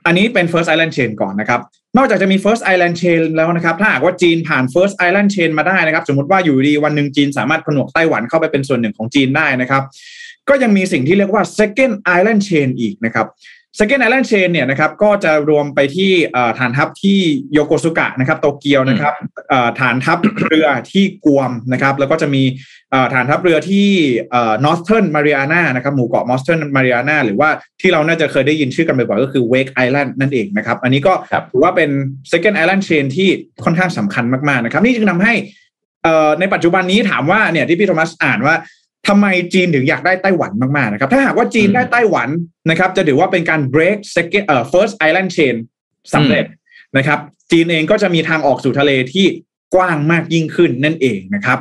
[0.06, 1.60] อันนี้เป็น first island chain ก่อนนะครับ
[1.96, 9.82] นอกจากจะมี first island chain แล้วนะครับ ถ้าหากว่าจีนผ่าน first island chain มาได้นะครับ สมมติว่าอยู่ดีวันหนึ่งจีนสามารถผนวกไต้หวันเข้าไปเป็นส่วนหนึ่งของจีนได้นะครับ
[10.48, 13.26] ก็ยังมีสิ่งที่เรียกว่า second island chain อีกนะครับ
[13.78, 16.12] second island chain เนี่ยนะครับก็จะรวมไปที่
[16.58, 17.18] ฐานทัพที่
[17.52, 19.14] โยโกซุกะนะครับโตเกียวนะครับ
[19.80, 22.42] ฐานทัพเรือที่กวมนะครับแล้วก็จะมี
[23.12, 23.88] ฐานทัพเรือที่
[24.64, 27.48] นอร์ทเทิร์นมาริอานานะครับหมู่เกาะนอร์ทเทิร์นมาริอานาหรือว่า
[27.80, 31.12] ที่เราน่าจะเคยได้ยินชื่อกันบ่อยๆก็คือเวกไอแลนด์นั่นเองนะครับอันนี้ก็
[31.50, 31.90] ถือว่าเป็น
[32.32, 33.28] second island chain ที่
[33.64, 35.34] ค่อนข้างสำคัญมากๆนะครับนี่จึงทำให้
[36.40, 38.54] ในปัจจุบันนี้ถามว่าเนี่ยที่พี่โทมัสอ่านว่า
[39.08, 42.28] ทำไมจีนถึงอยากได้ไต้หวันมากๆนะครับ ถ้าหากว่าจีนได้ไต้หวัน
[42.70, 45.54] นะครับ จะถือว่าเป็นการ break second เอ่อ first island chain
[46.14, 46.44] สำเร็จ
[46.96, 47.18] นะครับ
[47.50, 49.26] จีนเองก็จะมีทางออกสู่ทะเลที่
[49.74, 51.58] กว้างมากยิ่งขึ้นนั่นเองนะครับ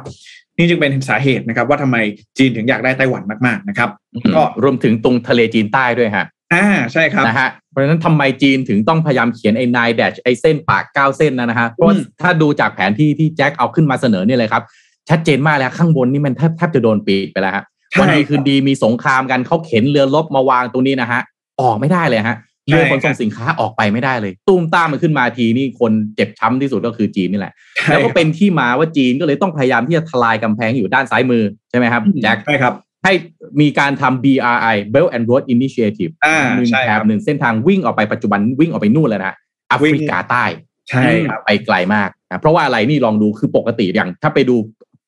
[0.58, 1.98] นี่จึงเป็นสาเหตุนะครับ ว่าทำไม
[2.38, 3.90] จีนถึงอยากได้ไต้หวันมากๆนะครับ
[4.36, 11.88] ก็รวมถึงตรงทะเลจีนใต้ด้วยฮะอ่าใช่ครับนะฮะเพราะฉะนั้นทำไมจีนถึงต้องพยายามเขียนไอ้นายแดชไอ้เส้นปากเก้าเส้นนะฮะเพราะ
[12.22, 14.64] ถ้าดูจากแผนที่ที่แจ็คเอาขึ้นมาเสนอเนี่ยเลยครับ
[15.10, 17.64] ชัดเจนมากแล้วข้างบนนี่มันแทบแทบจะโดนปิดไปแล้วฮะ
[18.00, 21.22] วันดีคืนดีมีสงครามกันเขาเข็นเรือลบมาวางตรงนี้นะฮะ
[21.62, 22.38] ออกไม่ได้เลยฮะ
[22.68, 27.54] เรือขนส่งสินค้าออกไปไม่ได้เลย ตุ้มต้ามมันขึ้นมาทีนี่คนเจ็บช้าที่สุดก็คือจีนนี่แหละ
[27.90, 33.14] แล้วก็เป็นที่มาว่าจีนก็เลยต้องพยายามที่จะทลายกำแพงอยู่ด้านซ้ายมือใช่ไหมครับแจ็คใช่ครับ ให้
[33.62, 36.14] มีการทำ BRI Belt and Road Initiative
[36.56, 39.34] หนึ่งแถบหนึ่งเส้นทางวิ่งออกไปปัจจุบันวิ่งออกไปนู่นเลยนะ
[39.68, 40.46] แอฟริกาใต้
[40.90, 41.02] ใช่
[41.46, 44.56] ไปไกลมากนะเพราะว่าอะไรนี่ลองดูคือปกติอย่างถ้าไปดู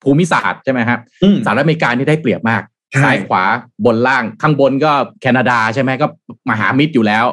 [0.03, 0.99] ภูมิศาสตร์ใช่ไหมครับ
[1.45, 2.61] สหรัฐอเมริกานี่ได้เปรียบมาก
[3.03, 3.43] ซ้ายขวา
[3.85, 4.91] บนล่างข้างบนก็
[5.21, 6.07] แคนาดาใช่ไหมก็
[6.49, 7.25] มหามิตรอยู่แล้ว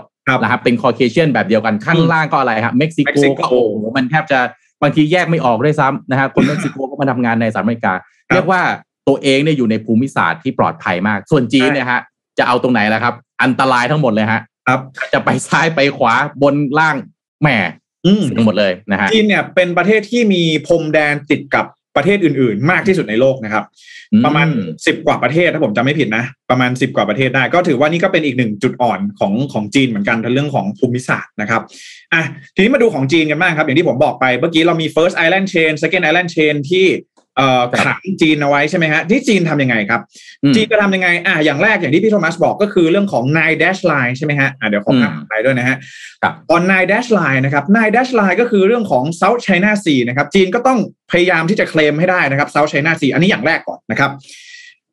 [0.42, 3.60] นะครับเป็นคอเคเชียนแบบเดียวกันข้างล่างก็อะไรครับเม็กซิโกก็โอ้
[3.96, 4.38] มันแทบจะ
[4.82, 7.94] บางทีแยกไม่ออกด้วยซ้ำนะฮะคนเม็กซิโกก็มาทำงานในสหรัฐอเมริกา
[8.34, 8.60] เรียกว่า
[9.08, 12.00] ตัวเองเนี่ยอยู่ในภูมิศาสตร์ที่ปลอดภัยมาก ส่วนจีนเนี่ยฮะ
[12.38, 14.80] จะเอาตรงไหนล่ะครับ อันตรายทั้งหมดเลยฮะครับ
[15.12, 16.96] จะไปซ้ายไปขวาบนล่าง
[17.42, 17.48] แหม
[18.36, 23.64] ทั้งหมดเลยนะฮะจีนเนี่ยเป็นประเทศที่มีพรมแดนติดกับ ประเทศอื่น ๆ มากที่สุดในโลกนะครับ
[24.24, 24.48] ประมาณ
[24.86, 31.62] สิบกว่าประเทศถ้าผมจำไม่ผิดนะ ประมาณสิบกว่าประเทศได้ ก็ถือว่านี่ก็เป็นอีกหนึ่งจุดอ่อนของของจีนเหมือนกันในเรื่องของภูมิศาสตร์นะครับ
[32.12, 32.22] อะ
[32.54, 37.13] ทีนี้มาดูของจีนกันบ้างครับ อย่างที่ผมบอกไปเมื่อกี้เรามี first island chain second island chain ที่เอ่อ
[37.84, 40.00] ขังจีนเอาไว้ใช่ไหมฮะที่จีนทำยังไงครับ
[40.54, 45.76] จีนจะทำยังไงอะอย่างแรกอย่างที่พี่โทมัสบอกก็คือเรื่องของ nine dash line ใช่ไหมฮะอะเดี๋ยวขออ่านไปด้วยนะฮะ
[46.22, 50.78] ครับ on nine dash line นะครับ nine dash line ก็คือเรื่องของ South China Sea นะครับจีนก็ต้อง
[51.12, 54.10] พยายามที่จะเคลมให้ได้นะครับ South China Sea อันนี้อย่างแรกก่อนนะครับ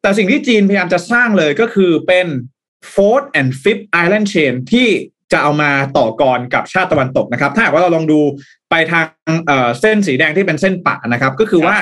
[0.02, 2.28] แต่สิ่งที่จีนพยายามจะสร้างเลยก็คือเป็น
[2.96, 4.88] fourth and fifth island chain ที่
[5.32, 8.20] จะเอามาต่อกรกับชาติตะวันตกนะครับ ถ้าหากว่าเราลองดู
[8.70, 9.06] ไปทาง
[9.82, 11.76] เส้นสีแดงที่เป็นเส้นปะนะครับ ก็คือว่า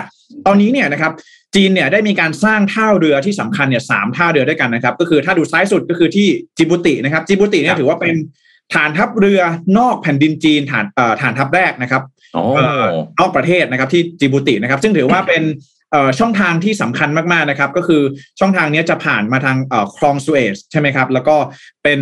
[0.47, 1.11] ตอนนี้เนี่ยนะครับ
[1.55, 6.27] จีนเนี่ยได้มีการสร้างท่าเรือที่สำคัญเนี่ยสามท่าเรือด้วยกันนะครับ ก็คือถ้าดูซ้ายสุดก็คือที่
[6.57, 8.15] จิบุตินะครับจิบุติเนี่ยถือว่าเป็น
[8.73, 9.41] ฐานทัพเรือ
[9.77, 12.03] นอกแผ่นดินจีนฐานเอ่อฐานทัพแรกนะครับ
[13.19, 15.43] นอกประเทศนะครับที่จิบุตินะครับ ซึ่งถือว่าเป็น
[16.19, 18.01] ช่องทางที่สำคัญมากๆนะครับ ก็คือ
[18.39, 19.57] ช่องทางนี้จะผ่านมาทาง
[19.97, 21.35] คลองสุเอซใช่ไหมครับ แล้วก็
[21.83, 21.99] เป็น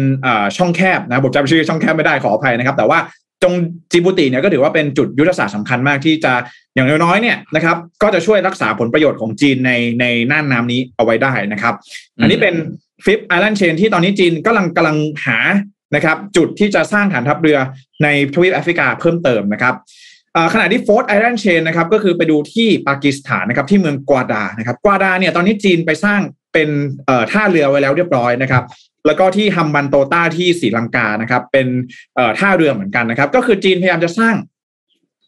[0.58, 3.00] ช่องแคบนะผมจำชื่อช่องแคบไม่ได้ขออภัยนะครับ แต่ว่า
[3.44, 3.54] ตรง
[3.92, 6.34] จิบูติเนี่ยก็ถือว่าเป็นจุดยุทธศาสตร์สำคัญมากที่จะ
[6.76, 11.74] อย่างน้อยๆเนี่ยนะครับก็จะช่วยรักษาผลประโยชน์ของจีนในในน่านน้ำนี้เอาไว้ได้นะครับ
[12.22, 12.56] อันนี้เป็น
[13.06, 15.38] fifth island chain ที่ตอนนี้จีนกำลังกำลังหา
[15.96, 17.58] นะครับจุดที่จะสร้างฐานทัพเรือ
[18.04, 19.76] ในทวีปแอฟริกาเพิ่มเติมนะครับ
[20.54, 26.22] ขณะที่ fourth island chain นะครับก็คือไปดูที่ปากีสถานนะครับที่เมืองกวาดานะครับกวาดาเนี่ยตอนนี้จีนไปสร้าง
[26.54, 26.70] เป็น
[27.32, 28.64] ท่าเรือไว้แล้วเรียบร้อยนะครับ
[29.06, 31.68] แล้วก็ที่ฮัมบันโตต้าที่ศรีลังกานะครับ เป็น
[32.40, 34.36] ท่าเรือเหมือนกันนะครับ ก็คือจีนพยายามจะสร้าง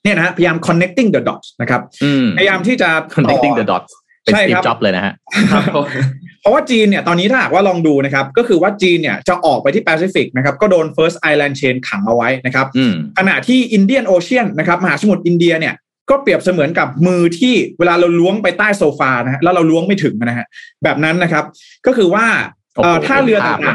[0.03, 1.81] เนี่ยนะพยายาม connecting the dots นะครับ
[2.37, 3.91] พยายามที่จะ connecting the dots
[4.23, 5.13] เป็นสตีฟจ็อบเลยนะฮะ
[6.41, 12.67] เพราะว่าจีนเนี่ยตอนนี้ถ้าหากว่าลองดูนะครับ ก็คือว่าจีนเนี่ยจะออกไปที่แปซิฟิกนะครับ ก็โดน first island chain ขังเอาไว้นะครับ
[13.17, 15.73] ขณะที่ Indian Ocean นะครับมหาสมุทรอินเดียเนี่ย
[16.09, 20.45] ก็เปรียบเสมือนกับมือที่เวลาเราล้วงไปใต้โซฟานะฮะแล้วเราล้วงไม่ถึงนะฮะ
[20.83, 21.43] แบบนั้นนะครับ
[21.85, 22.58] ก็คือว่าเอ่อ
[23.07, 23.67] ท่าเรือต่างๆ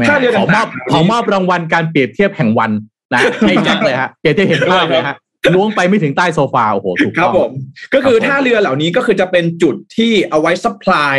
[0.00, 2.70] ม่ๆท่าเรือขอมต่าองบขอมอบรางวัลการเปรียบเทียบแห่งวัน
[3.12, 5.16] นะให้แจ็คเลยฮะเปรียบเทียบเห็นภาพเลยฮะ
[5.54, 7.50] ล้วงไปไม่ถึงใต้โซฟาโอ้โหถูกต้องครับผม
[7.94, 11.16] ก็คือครับผมท่าเรือเหล่านี้ก็คือจะเป็นจุดที่เอาไว้ supply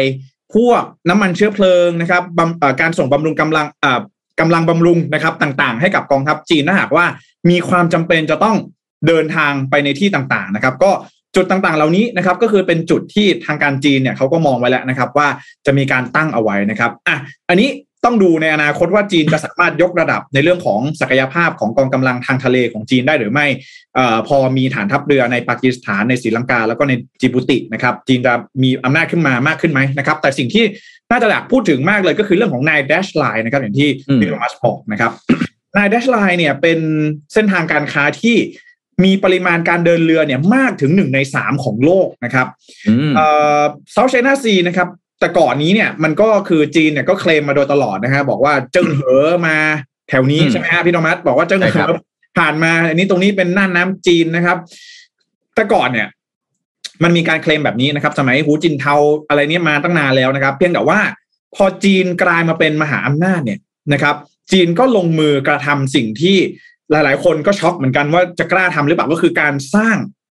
[0.56, 4.00] พวกน้ำมันเชื้อเพลิงนะครับบำเอ่อการส่งบำรุงกำลังอ่า
[4.40, 7.06] กำลังบำรุงนะครับต่างๆ ให้กับกองทัพจีนถ้าหากว่า
[7.50, 8.58] มีความจำเป็นจะต้อง
[9.08, 10.92] เดินทางไปในที่ต่างๆนะครับ ก็
[11.36, 15.28] จุดต่างๆ เหล่านี้นะครับก็คือเป็นจุดที่ทางการจีนเนี่ยเขาก็มองไว้แล้วนะครับ ว่า
[15.66, 17.18] จะมีการตั้งเอาไว้นะครับอะ
[17.50, 17.70] อันนี้
[18.06, 23.46] ต้องดูในอนาคตว่าจีนจะสามารถยกระดับในเรื่องของศักยภาพของกองกำลังทางทะเลของจีนได้หรือไม่
[23.96, 30.66] เอ่อพอมีฐานทัพเรือในปากีสถานในศรีลังกา แล้วก็ในจิบูตินะครับ จีนจะมีอำนาจขึ้นมามากขึ้นไหมนะครับ แต่สิ่งที่
[31.12, 35.12] น่าจะอยากพูดถึงมากเลยก็คือเรื่องของ nine-dash line นะครับอย่างที่อืมพี่โทมัสบอกนะครับ
[35.78, 36.80] nine-dash line เนี่ยเป็น
[37.34, 38.36] เส้นทางการค้าที่
[39.04, 42.48] มีปริมาณการเดินเรือเนี่ยมากถึงหนึ่งในสามของโลกนะครับ
[42.88, 43.28] อืมเอ่
[43.60, 44.88] อ South China Sea นะครับ
[45.20, 49.58] แต่ก่อนนี้เนี่ยมันก็คือจีนเนี่ยก็เคลมมาโดยตลอดนะฮะบอกว่าเจิ้งเหอมา
[50.10, 52.02] แถวนี้อืมใช่ไหมฮะพี่โทมัสบอกว่าเจิ้งเหอใช่ครับ
[52.38, 54.58] ผ่านมา อันนี้ตรงนี้เป็นน่านน้ำจีนนะครับ
[55.56, 56.08] แต่ก่อนเนี่ย
[57.04, 58.96] มันมีการเคลมแบบนี้นะครับ สมัยหูจิ่นเทา
[59.30, 61.00] อะไรเนี่ยมาตั้งนานแล้วนะครับ เพียงแต่ว่า
[61.56, 63.60] พอจีนกลายมาเป็นมหาอำนาจเนี่ย
[63.94, 64.16] นะครับ
[64.52, 66.38] จีนก็ลงมือกระทำสิ่งที่
[66.92, 69.98] หลาย ๆ คนก็ช็อกเหมือนกันว่าจะกล้าทำหรือเปล่าก็คือการสร้าง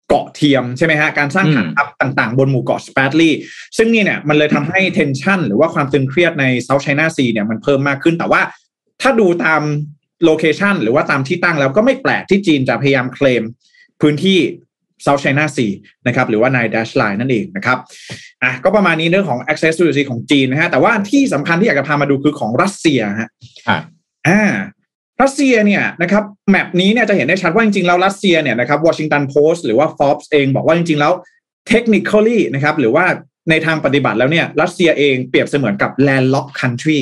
[0.09, 3.29] เกาะเทียมใช่ไหมฮะการสร้างฐานทัพต่างๆ บนหมู่เกาะสแปรตลี
[3.77, 8.41] ซึ่งนี่เนี่ยมันเลยทำให้ tension หรือว่าความตึงเครียดใน South China Sea เนี่ยมันเพิ่มมากขึ้นแต่ว่า
[9.01, 9.61] ถ้าดูตาม
[10.25, 13.43] location หรือว่าตามที่ตั้งแล้วก็ไม่แปลกที่จีนจะพยายามเคลม
[14.01, 14.39] พื้นที่
[15.05, 15.73] South China Sea
[16.07, 17.77] นะครับหรือว่า Nine Dash Line นั่นเองนะครับ
[18.43, 23.29] อะก็ประมาณนี้เรื่องของ access to the sea ของจีนนะฮะแต่ว่าที่สำคัญที่อยากจะพามาดูคือของรัสเซียฮะ
[23.69, 23.79] อะ
[24.27, 24.41] อ่า
[25.21, 31.13] รัสเซียเนี่ยนะครับแมปนี้เนี่ยจะเห็นได้ชัดว่าจริงๆแล้วรัสเซียเนี่ยนะครับ Washington Post หรือว่า Forbes เองบอกว่าจริงๆแล้ว
[31.71, 33.05] technically นะครับหรือว่า
[33.49, 36.99] ในทางปฏิบัติแล้วเนี่ยรัสเซียเองเปรียบเสมือนกับ landlocked country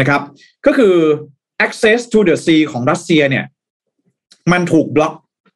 [0.00, 0.20] นะครับ
[0.66, 0.94] ก็คือ
[1.66, 3.44] access to the sea ของรัสเซียเนี่ย
[4.52, 5.14] มันถูกบล็อก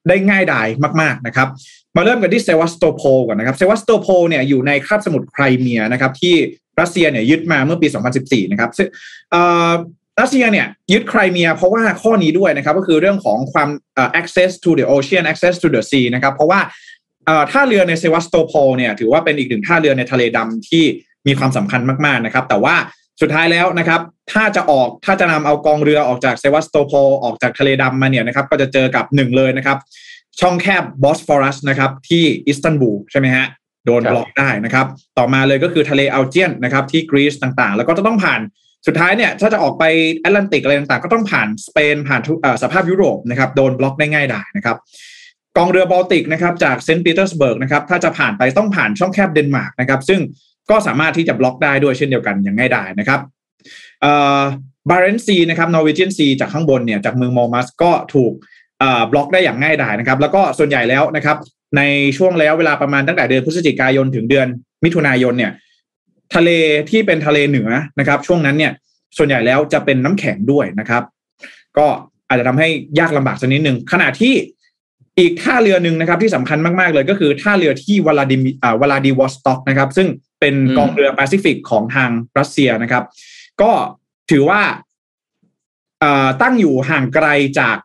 [0.08, 0.66] ได้ง่ายดาย
[1.00, 1.48] มาก ๆนะครับ
[1.96, 6.34] มาเริ่มกันที่เซวัสโตโพลก่อนนะครับเซวัสโตโพลเนี่ยอยู่ในคาบสมุทรไครเมียนะครับที่
[6.80, 7.88] รัสเซียเนี่ยยึดมาเมื่อปี
[8.18, 8.88] 2014 นะครับซึ่ง
[10.20, 16.60] รัสเซียเนี่ยยึดไครเมียเพราะว่าข้อนี้ด้วยนะครับก็คือเรื่องของความเอ่อ access to the ocean access to the sea นะครับเพราะว่า
[17.26, 20.84] เอ่อท่าเรือในเซวัสโตโพลเนี่ยถือว่าเป็นอีกหนึ่งท่าเรือในทะเลดำที่
[21.26, 22.76] มีความสำคัญมากๆนะครับ แต่ว่า
[23.20, 24.00] สุดท้ายแล้วนะครับ
[24.32, 29.78] ถ้าจะออกถ้าจะนำเอากองเรือออกจากเซวัสโตโพลออกจากทะเลดำมาเนี่ยนะครับ ก็จะเจอกับหนึ่งเลยนะครับ
[30.40, 33.46] ช่องแคบบอสฟอรัสนะครับ ที่อิสตันบูลใช่ไหมฮะ
[33.86, 34.86] โดนครับบล็อกได้นะครับ
[35.18, 38.40] ต่อมาเลยก็คือทะเลเอเจียนนะครับ ที่กรีซต่างๆ แล้วก็จะต้องผ่าน
[38.86, 39.84] สุดท้ายเนี่ยถ้าจะออกไป
[40.16, 42.20] แอตแลนติกอะไรต่างๆ ก็ต้องผ่านสเปนผ่าน
[42.62, 44.76] สหภาพยุโรปนะครับโดนบล็อกได้ง่ายดายนะครับ
[45.56, 50.20] กองเรือบอลติกนะครับจากเซนต์ปีเตอร์สเบิร์กนะครับถ้าจะผ่านไปต้องผ่านช่องแคบเดนมาร์กนะครับซึ่ง
[50.70, 53.20] ก็สามารถที่จะบล็อกได้ด้วยเช่นเดียวกันอย่างง่ายดายนะครับ
[54.90, 58.32] บาเรนซีนะครับนอร์เวเจียนซีจากข้างบนเนี่ยจากเมืองมอมัสก็ถูก
[59.12, 61.36] บล็อกได้อย่างง่ายดายนะครับแล้วก็ส่วนใหญ่แล้วนะครับ
[61.76, 61.82] ใน
[62.16, 64.46] ช่วงแล้วเวลาประมาณตั้งแต่เดือนพฤศจิกายนถึงเดือน
[64.84, 65.52] มิถุนายนเนี่ย
[66.34, 66.50] ทะเล
[66.90, 68.72] ที่เป็นทะเลเหนือนะครับ ช่วงนั้นเนี่ย
[69.16, 71.02] ส่วนใหญ่แล้วจะเป็นน้ำแข็งด้วยนะครับ
[71.78, 71.86] ก็
[72.28, 72.68] อาจจะทำให้
[72.98, 74.34] ยากลำบากสักนิดหนึ่งขณะที่
[75.18, 78.36] อีกท่าเรือหนึ่งนะครับที่สำคัญมาก ๆ เลยก็คือท่าเรือที่วลาดิ
[78.80, 80.08] วลาดิวอสต็อกนะครับ ซึ่ง
[80.40, 83.04] เป็นกองเรือแปซิฟิกของทางรัสเซียนะครับ
[83.62, 83.70] ก็
[84.30, 84.60] ถือว่า
[86.42, 87.28] ตั้งอยู่ห่างไกล
[87.60, 87.76] จาก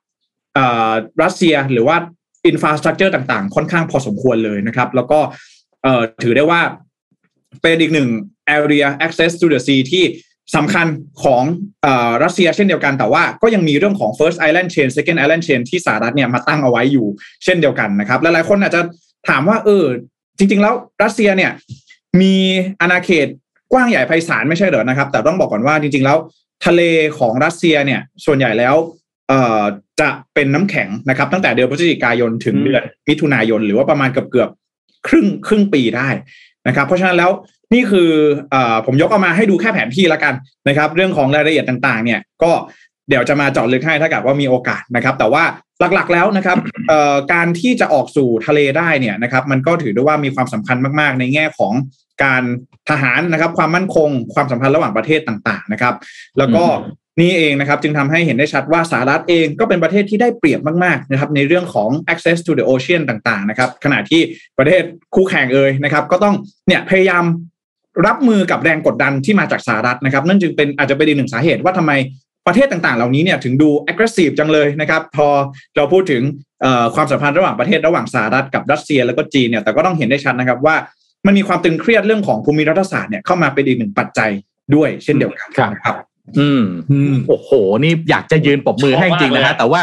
[1.24, 1.98] รัสเซียหรือว่า
[2.48, 5.20] infrastructure ต่าง ๆ ค่อนข้างพอสมควรเลยนะครับ แล้วก็
[6.24, 6.62] ถือได้ว่า
[7.62, 8.10] เป็นอีกหนึ่ง
[8.58, 10.06] area access to the sea ที่
[10.56, 10.88] สำคัญ
[11.24, 11.88] ของ
[12.24, 17.08] รัสเซียเช่นเดียวกันแต่ว่าก็ยังมีเรื่องของ first island chain second island chain ที่สหรัฐเนี่ยมาตั้งเอาไว้อยู่
[17.44, 18.82] เช่นเดียวกันนะครับและหลายคนอาจจะ
[19.30, 19.86] ถามว่าเออ
[20.38, 20.74] จริง ๆ แล้ว
[21.04, 21.52] รัสเซียเนี่ย
[22.22, 22.36] มี
[22.82, 23.28] อาณาเขต
[23.74, 26.18] กว้างใหญ่ไพศาลไม่ใช่เหรอนะครับ แต่ต้องบอกก่อนว่าจริง ๆ แล้ว
[26.66, 26.82] ทะเล
[27.20, 28.76] ของรัสเซียเนี่ยส่วนใหญ่แล้ว
[30.02, 34.50] จะเป็นน้ำแข็งนะครับ ตั้งแต่เดือนพฤศจิกายนถึงเดือนมิถุนายน หรือว่าประมาณเกือบเกือบ
[35.08, 36.10] ครึ่งครึ่งปีได้
[36.68, 37.32] นะครับ เพราะฉะนั้นแล้ว
[37.74, 38.12] นี่คือ
[38.52, 40.34] เอ่อผมยกเอามาให้ดูแค่แผนที่ละกัน
[40.68, 42.52] นะครับ เรื่องของรายละเอียดต่างๆ เนี่ยก็
[43.10, 45.44] เดี๋ยวจะมาเจาะลึกให้ถ้าเกิดว่ามีโอกาสนะครับ แต่ว่า
[45.94, 46.58] หลักๆแล้วนะครับ
[46.88, 51.74] เอ่อการที่จะออกสู่ทะเลได้เนี่ยนะครับมันก็ถือได้ว่ามีความสำคัญมากๆ ในแง่ของ
[52.24, 52.44] การ
[52.90, 55.94] ทหารนะครับ ความมั่นคง ความสัมพันธ์ระหว่างประเทศต่างๆนะครับ
[56.38, 56.64] แล้วก็
[57.20, 64.22] นี่เองนะครับจึงทำให้เห็นได้ชัดว่าสหรัฐเองก็เป็นประเทศที่ได้เปรียบมากๆนะครับในเรื่องของ access to the ocean ต่างๆนะครับขณะที่
[64.58, 64.84] ประเทศ
[65.16, 66.36] คู่แข่งเอ่ยนะครับ ก็ต้อง
[66.68, 67.24] เนี่ยพยายาม
[68.08, 71.92] รับมือกับแรงกดดันที่มาจากสหรัฐนะครับนั่นจึงเป็นอาจจะเป็นอีกหนึ่งสาเหตุว่าทำไม
[72.48, 75.28] ประเทศต่างๆ เหล่านี้เนี่ยถึงดู aggressive จังเลยนะครับพอ
[75.76, 76.22] เราพูดถึง
[76.62, 80.76] เอ่อความสัมพันธ์ระหว่างประเทศระหว่างสหรัฐกับรัสเซียแล้วก็จีนเนี่ยแต่ก็ต้องเห็นได้ชัดนะครับว่า
[81.26, 84.32] มันมีความตึงเครียดเรื่องของภูมิรัฐศาสตร์เนี่ยเข้ามาเป็นอีกหนึ่งปัจจัย
[84.76, 85.96] ด้วยเช่นเดียวกันครับนะครับ
[86.40, 89.82] อืมอืมโอ้โห นี่อยากจะยืนปรบมือให้จริงนะฮะแต่ว่า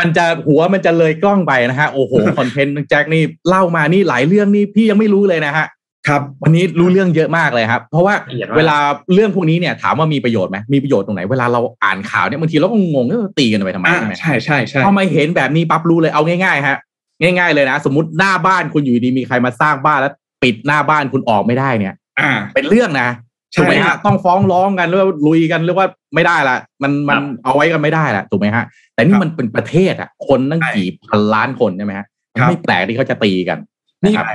[0.00, 5.66] มันจะหัวมันจะเลยกล้องไปนะฮะโอ้โหคอนเทนต์แจ็คนี่เล่ามานี่หลายเรื่องนี่พี่ยังไม่รู้เลยนะฮะ
[6.08, 8.76] ครับวันนี้รู้เรื่องเยอะมากเลยครับ เพราะว่าละเอียดมากเวลา
[9.14, 16.78] เรื่องพวกนี้เนี่ยถามว่ามีประโยชน์ไหมมีประโยชน์ตรงไหนเวลาเราอ่านข่าวเนี่ยบางทีเราก็งงว่าตีกันไปทำไมอ่าใช่ไหมใช่ใช่ใช่พอมาเห็นแบบนี้ปั๊บรู้เลยเอาง่ายๆฮะ
[17.22, 23.08] ง่าย ๆเลยนะ สมมติหน้าบ้านคุณอยู่ดีมีใครมาสร้างบ้านแล้วปิดหน้าบ้านคุณออกไม่ได้เนี่ย อ่า เป็นเรื่องนะ
[23.52, 33.58] ใช่ถูกไหมฮะต้องฟ้องร้องกันหรือว่าลุยกันหรือว่าไม่ได้ละมันมันเอาไว้กันไม่ได้ละถูกไหมฮะ แต่นี่มันเป็นประเทศอะคนตั้งกี่พันล้านคนใช่ไหมฮะมันไม่แปลกที่เขาจะตีกัน
[34.04, 34.26] นี่นะครับ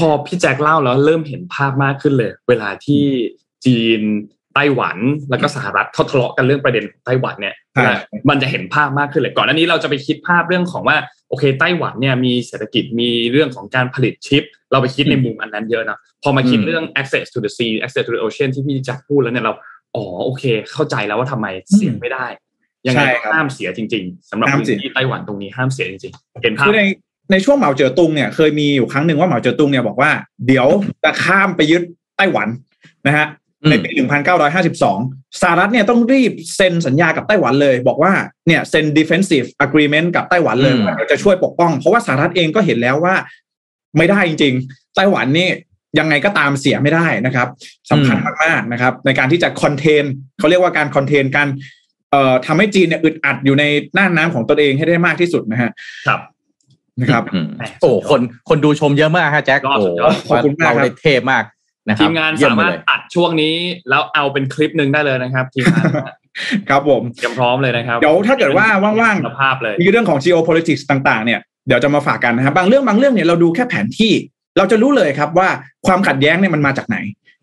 [0.00, 3.04] พอพี่แจ็คเล่าแล้วเริ่มเห็นภาพมากขึ้นเลย เวลาที่
[3.64, 4.00] จีน
[4.54, 4.96] ไต้หวัน
[5.30, 7.92] แล้วก็สหรัฐเขาทะเลาะกันเรื่องประเด็นของไต้หวันเนี่ยใช่
[8.28, 10.96] มันจะเห็นภาพมากขึ้นเลยก่อนหน้านี้เราจะไปคิดภาพเรื่องของว่า
[11.28, 19.52] โอเคไต้หวันเนี่ยมีเศรษฐกิจมีเรื่องของการผลิตชิป เราไปคิดในมุมอันนั้นเยอะนะพอมาคิดอืมเรื่อง access to the sea access to the ocean ที่พี่แจ็คพูดแล้วเนี่ยเรา
[19.96, 22.26] อ๋อโอเค เข้าใจแล้วว่าทำไมเสียไม่ได้
[22.86, 26.76] ยังไงใช่ก็ครับห้ามเสียจริง ๆสำหรับห้ามพื้เสียนที่ไต้หวันตรงนี้ห้ามเสียจริงๆเห็นภาพคือ
[27.30, 30.10] ในในช่วงเหมาเจ๋อตุงเนี่ยเคยมีอยู่ครั้งหนึ่งว่าเหมาเจ๋อตุงเนี่ยบอกว่า
[30.46, 30.66] เดี๋ยว
[31.04, 31.82] จะข้ามไปยึด
[32.16, 32.48] ไต้หวัน
[33.06, 33.26] นะฮะ
[33.62, 33.90] อืมในปี
[34.64, 38.12] 1952 สหรัฐเนี่ยต้องรีบเซ็นสัญญากับไต้หวันเลย บอกว่า
[38.46, 43.14] เนี่ยเซ็น defensive agreement กับไต้หวันเลยอืมว่าเดี๋ยวจะช่วยปกป้อง เพราะว่าสหรัฐเองก็เห็นแล้วว่า
[43.96, 45.48] ไม่ได้จริง ๆ ไต้หวันนี่
[45.98, 47.48] ยังไงก็ตามเสียไม่ได้นะครับ
[47.90, 50.04] สำคัญมากๆนะครับ ในการที่จะคอนเทน
[50.38, 51.48] เขาเรียกว่าการคอนเทนการ
[52.10, 53.64] เอ่อทำให้จีนเนี่ยอึดอัดอยู่ใน
[53.94, 55.70] หน้าน้ำของตนเองให้ได้มากที่สุดนะฮะ
[56.08, 56.20] ครับ
[57.00, 57.46] นะครับอืม
[57.80, 61.44] โอ้คนคนดูชมเยอะมากฮะแจ็คยอดโอ้สุดยอดขอบคุณมากครับเราได้เทพมาก
[61.88, 63.54] นะครับทีมงานสามารถเยี่ยเลยอัดช่วงนี้
[63.90, 65.86] แล้วเอาเป็นคลิปหนึ่งได้เลยนะครับทีมงาน
[66.68, 68.66] ครับผมเตรียมพร้อมเลยนะครับ เดี๋ยวถ้าเกิดว่า
[69.02, 74.12] ว่างๆคุณภาพเลยมีเรื่องของ geopolitics ต่างๆ เนี่ยเดี๋ยวจะมาฝากกันนะครับบางเรื่องบางเรื่องเนี่ยเราดูแค่แผนที่
[74.58, 75.48] เราจะรู้เลยครับว่า
[75.86, 76.96] ความขัดแย้งเนี่ยมันมาจากไหน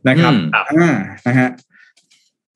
[0.10, 0.96] นะครับอืมอ่า
[1.28, 1.50] นะฮะ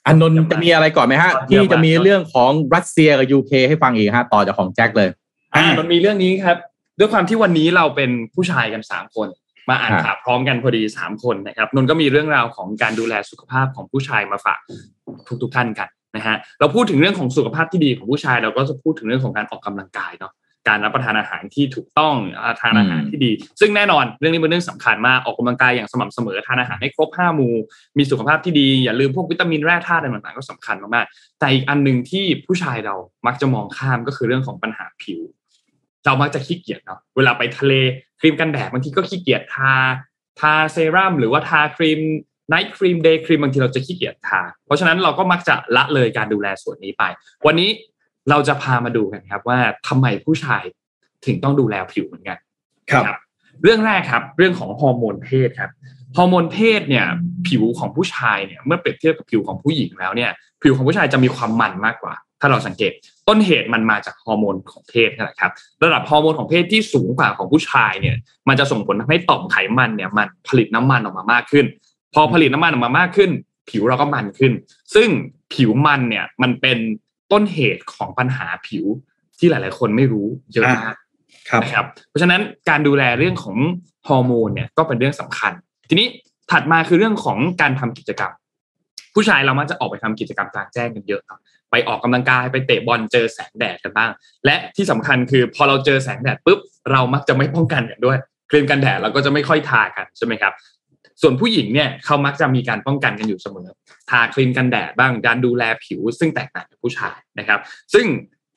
[0.07, 5.09] อันนนท์จะมีอะไรก่อนไหมฮะ ที่จะมีเรื่องของรัสเซียกับยูเคให้ฟังอีกฮะ ต่อจากของแจ็คเลย
[5.55, 6.57] อ่ามันมีเรื่องนี้ครับ
[7.01, 9.27] ด้วยความที่วันนี้เราเป็นผู้ชายกันสามคน
[9.69, 14.59] มาอ่านอ่าข่าวพร้อมกันพอดีสามคนนะครับนนท์ก็มีเรื่องราวของการดูแลสุขภาพของผู้ชายมาฝาก
[15.27, 20.33] ทุกทุกๆท่านกันนะฮะเราพูดถึงเรื่องของสุขภาพที่ดีของผู้ชาย เราก็จะพูดถึงเรื่องของการออกกำลังกายเนาะ
[20.67, 27.53] การรับประทานอาหารที่ถูกต้องอ่าทานอาหารที่ดี ซึ่งแน่นอนเรื่องนี้เป็นเรื่องสำคัญมากออกกำลังกายอย่างสม่ำเสมอทานอาหารให้ครบห้าหมู่
[27.97, 32.95] มีสุขภาพที่ดี อย่าลืมพวกวิตามินแร่ธาตุอะไรต่างๆก็สำคัญมากๆแต่อีกอันหนึ่งที่ผู้ชายเรา
[33.27, 35.19] มักจะมองข้ามก็คือเรื่องของปัญหาผิว
[36.05, 37.73] เรามักจะขี้เกียจเนาะเวลาไปทะเล
[38.19, 39.73] ครีมกันแดดบางทีก็ขี้เกียจทา
[40.39, 41.99] ทาเซรั่มหรือว่าทาครีม
[42.49, 47.03] night cream day cream บางทีเราจะขี้เกียจทา เพราะฉะนั้นเราก็มักจะละเลยการดูแลส่วนนี้ไป
[47.45, 47.69] วันนี้
[48.29, 50.63] เราจะพามาดูกันครับว่าทำไมผู้ชาย
[51.25, 52.37] ถึงต้องดูแลผิวเหมือนกัน
[52.91, 53.17] ครับครับ
[53.63, 55.71] เรื่องแรกครับ เรื่องของฮอร์โมนเพศครับ
[56.17, 57.05] ฮอร์โมนเพศเนี่ย
[57.47, 60.31] ผิวของผู้ชายเนี่ยเมื่อเปรียบเทียบกับผิวของผู้หญิงแล้วเนี่ย
[60.61, 62.91] ผิวของผู้ชายจะมีความมันมากกว่า ถ้าเราสังเกต
[63.27, 65.51] ต้นเหตุมันมาจากฮอร์โมนของเพศนั่นแหละครับ
[65.83, 68.15] ระดับฮอร์โมนของเพศที่สูงกว่าของผู้ชายเนี่ย
[68.47, 71.65] มันจะส่งผลทำให้ต่อมไขมันเนี่ยมันผลิตน้ำมันออกมามากขึ้น
[72.13, 73.31] พอผลิตน้ำมันออกมามากขึ้น
[73.69, 74.51] ผิวเราก็มันขึ้น
[74.95, 75.09] ซึ่ง
[75.53, 76.77] ผิวมันเนี่ยมันเป็น
[77.31, 78.85] ต้นเหตุของปัญหาผิว
[79.39, 80.95] ที่หลาย ๆ คนไม่รู้เยอะมาก
[81.49, 83.57] ครับนะครับ เพราะฉะนั้นการดูแลเรื่องของ
[84.07, 85.51] ฮอร์โมนเนี่ยก็เป็นเรื่องสำคัญ
[85.89, 86.07] ทีนี้
[86.51, 88.31] ถัดมาคือเรื่องของการทำกิจกรรม
[89.15, 91.39] ผู้ชายเรามักจะออกไปทำกิจกรรมกลางแจ้งกันเยอะครับ
[91.71, 94.11] ไปออกกำลังกายไปเตะบอลเจอแสงแดดกันบ้าง
[94.45, 96.59] และที่สำคัญคือพอเราเจอแสงแดดปุ๊บ
[96.91, 98.17] เรามักจะไม่ป้องกันกันด้วย
[98.49, 100.53] ครีมกันแดดเราก็จะไม่ค่อยทากันใช่ไหมครับ
[101.21, 103.67] ส่วนผู้หญิงเนี่ยเขามักจะมีการป้องกันกันอยู่เสมอ
[104.09, 107.59] ทาครีมกันแดดบ้างการดูแลผิว ซึ่งแตกต่างจากผู้ชายนะครับ
[107.93, 108.05] ซึ่ง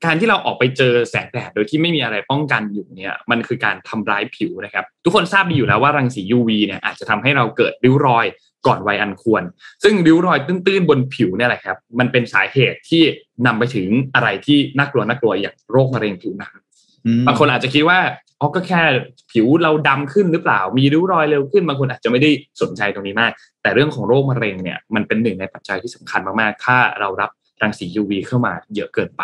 [0.05, 8.27] การที่เราออกไปเจอแสงแดดโดยที่ไม่มีอะไรป้องกันอยู่เนี่ยมันคือการทำร้ายผิวนะครับ ทุกคนทราบดีอยู่แล้วว่ารังสี UV เนี่ยอาจจะทำให้เราเกิดริ้วรอย
[8.67, 9.43] ก่อนวัยอันควร
[9.85, 13.03] ซึ่งริ้วรอยตื้นๆบนผิวเนี่ยแหละครับ มันเป็นสาเหตุที่
[13.47, 16.55] นำไปถึงอะไรที่น่ากลัวน่ากลัวอย่างโรคมะเร็งผิวหนัง
[17.07, 17.99] อืมบางคนอาจจะคิดว่า
[18.41, 18.83] อ๋อก็แค่
[19.33, 22.31] ผิวเราดำขึ้นหรือเปล่า มีริ้วรอยเร็วขึ้นบางคนอาจจะไม่ได้
[22.63, 27.31] สนใจตรงนี้มาก แต่เรื่องของโรคมะเร็งเนี่ยมันเป็นหนึ่งในปัจจัยที่สำคัญมากๆ ถ้าเรารับ
[27.63, 29.23] รังสี UV เข้ามาเยอะเกินไป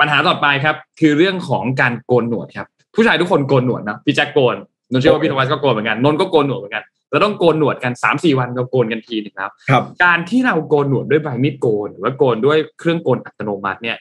[0.00, 4.56] ปัญหาต่อไปครับ คือเรื่องของการโกนหนวดครับ ผู้ชายทุกคนโกนหนวดนะพี่แจ็คโกน
[4.92, 13.96] นนท์เชื่อว่าพี่ธวัชก็โกนเหมือนกันนนท์ก็โกนหนวดเหมือนกัน เราต้องโกนหนวดกันสามสี่วันก็โกนกันทีหนึงครับครับ การที่เราโกนหนวดด้วยใบมีดโกน หรือว่าโกนด้วยเครื่องโกนอัตโนมัติเนี่ย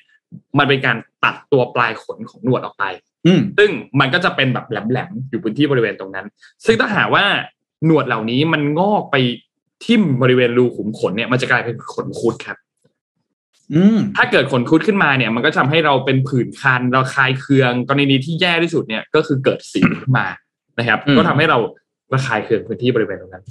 [0.58, 2.84] มันเป็นการตัดตัวปลายขนของหนวดออกไป
[3.26, 6.26] อืมซึ่งมันก็จะเป็นแบบแหลมๆอยู่พื้นที่บริเวณตรงนั้น
[6.66, 7.24] ซึ่งถ้าหากว่า
[7.86, 9.16] หนวดเหล่านี้มันงอกไป
[9.86, 12.58] ทิ่มบริเวณรูขุมขนเนี่ย มันจะกลายเป็นขนคุดครับ
[13.74, 20.28] อืมถ้าเกิดขนคุดขึ้นมาเนี่ย มันก็ทำให้เราเป็นผื่นคันเราคลายเคืองกรณีที่แย่ที่สุดเนี่ยก็คือเกิดสิวขึ้นมา
[20.80, 21.58] นะครับอืมก็ทำให้เรา
[22.14, 23.44] ระคายเคืองพื้นที่บริเวณตรงนั้น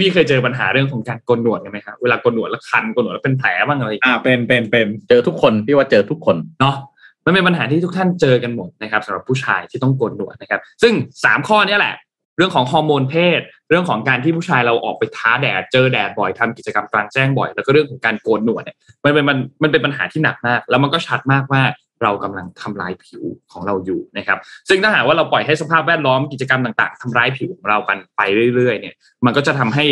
[0.00, 6.76] พี่ๆเคยเจอปัญหาเรื่องของการโกนหนวดกันไหมครับเวลาโกนหนวดแล้วคันโกนหนวดแล้วเป็นแผลบ้างอะไรอ่าเป็นเป็นเป็นเจอทุกคนพี่ว่าเจอทุกคนเนาะ
[7.24, 10.92] มันเป็นปัญหาที่ทุกท่านเจอกันหมดนะครับสำหรับผู้ชายที่ต้องโกนหนวดนะครับ ซึ่ง
[11.24, 11.94] สามข้อเนี้แหละ
[12.36, 21.62] เรื่องของฮอร์โมนเพศ เรื่องของการที่ผู้ชายเราออกไปท้าแดดเจอแดดบ่อยทำกิจกรรมกลางแจ้งบ่อย แล้วก็เรื่องของการโกนหนวดเนี่ยมันเป็นมันมันเป็นปัญหาที่หนักมาก แล้วมันก็ชัดมากว่า
[22.02, 23.22] เรากำลังทำลายผิว
[23.52, 24.38] ของเราอยู่นะครับ
[24.68, 28.20] ซึ่งถ้าหากว่าเราปล่อยให้สภาพแวดล้อมกิจกรรมต่างๆทำร้ายผิวของเรากันไป
[28.54, 28.94] เรื่อยๆ เนี่ย
[29.24, 29.84] มันก็จะทำให้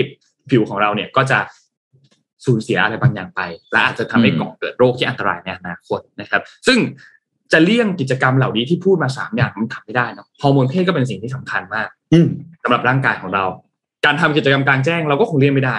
[0.51, 1.39] ผิวของเราเนี่ยก็จะ
[2.45, 3.41] สูญเสียอะไรบางอย่างไป
[3.73, 6.79] และอาจจะทำให้ก่อเกิดโรคที่อันตรายในอนาคตนะครับ ซึ่ง
[7.53, 12.27] จะเลี่ยงกิจกรรมเหล่านี้ที่พูดมาสามอย่างมันทำไม่ได้เนาะฮอร์โมนเพศก็เป็นสิ่งที่สำคัญมากอืม
[12.63, 13.45] สำหรับร่างกายของเรา
[14.05, 15.77] การทำกิจกรรมกลางแจ้งเราก็คงเลี่ยงไม่ได้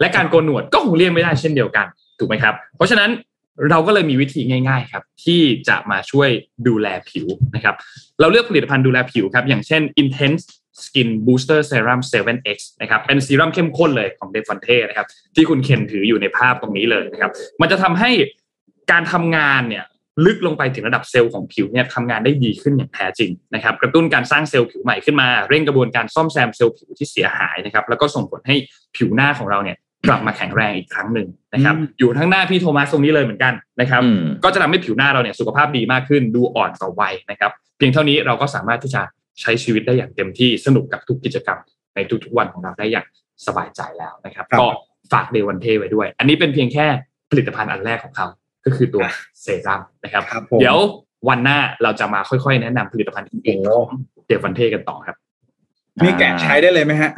[0.00, 1.86] และการโกนหนวดก็คงเลี่ยงไม่ได้เช่นเดียวกัน
[2.18, 3.10] ถูกไหมครับ เพราะฉะนั้น
[3.70, 6.28] เราก็เลยมีวิธีง่าย ๆ ครับ ที่จะมาช่วย
[6.68, 7.74] ดูแลผิวนะครับ
[8.20, 10.42] เราเลือกผลิตภัณฑ์ดูแลผิวครับ อย่างเช่น Intense
[10.82, 17.30] Skin Booster Serum 7X นะครับ เป็นซีรั่มเข้มข้นเลยของเดฟอนเทนะครับ ที่คุณเคนถืออยู่ในภาพตรงนี้เลยนะครับ
[17.60, 18.10] มันจะทำให้
[18.90, 19.84] การทำงานเนี่ย
[20.26, 28.56] ลึกลงไปถึงระดับเซลล์ของผิวเนี่ยทำงานได้ดีขึ้นอย่างแท้จริงนะครับกระตุ้นการสร้างเซลล์ผิวใหม่ขึ้นมา เร่งกระบวนการซ่อมแซมเซลล์ผิวที่เสียหายนะครับแล้วก็ส่งผลให้
[28.96, 29.76] ผิวหน้าของเราเนี่ย
[30.08, 39.02] กลับมาแข็งแรงอีกครั้งหนึ่งนะครับ อยู่ทั้งหน้าพี่โทมัสตรงนี้เลยเหมือนกันนะครับอืมก็จะทำให้ผิวหน้าเราเนี่ยสุขภาพดีมากขึ้น ดูอ่อนกว่าวัยนะครับ เพียงเท่านี้เราก็สามารถที่จะ
[39.40, 41.58] ใช้ชีวิตได้อย่างเต็มที่สนุกกับทุกกิจกรรม
[41.94, 43.06] ในทุกๆวันของเราได้อย่าง
[43.46, 44.68] สบายใจแล้วนะครับครับก็
[45.12, 46.86] ฝากเดวันเทไว้ด้วย อันนี้เป็นเพียงแค่
[47.30, 48.26] ผลิตภัณฑ์อันแรกของเขา
[48.64, 49.04] ก็คือตัว
[49.42, 50.78] เซรั่มนะครับครับผมเดี๋ยว
[51.28, 55.16] วันหน้าเราจะมาค่อยๆ แนะนำผลิตภัณฑ์อื่นๆโอ้ของเดวันเทกันต่อครับ
[56.04, 57.10] นี่แกะใช้ได้เลยไหมฮะ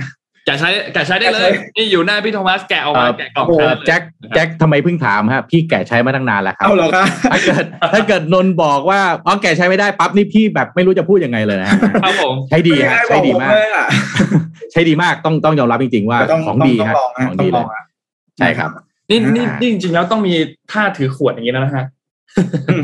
[0.45, 4.03] แกะใช้แกะใช้ได้เลแกะใช้นี่อยู่หน้าพี่โทมัสแกะออกมาเอ่อแกะกล่องโอ้โหใช้ได้เลยแจ็ค
[4.35, 13.87] แจ็คทำไมเพิ่งถามฮะพี่แกะใช้มาตั้งนานแล้วครับเอาเหรอครับถ้าเกิดถ้าเกิดนนท์บอกว่าอ๋อแกะใช้ไม่ได้ปั๊บนี่พี่แบบไม่รู้จะพูดยังไงเลยนะฮะครับผมใช้ดีฮะใช้ดีมากไได้บอกผเลยอะ
[14.73, 17.83] ใช้ดีมากต้องต้องยอมรับจริงๆว่าต้องของดีต้องฮะลองฮะของต้อดีงลเลอยงอะ
[18.39, 18.71] ใช่ครับ
[19.11, 20.35] นี่นี่อ่านี่นี่จริงๆแล้วต้องมี
[20.73, 21.85] ท่าถือขวดอย่างนี้แล้วนะฮะ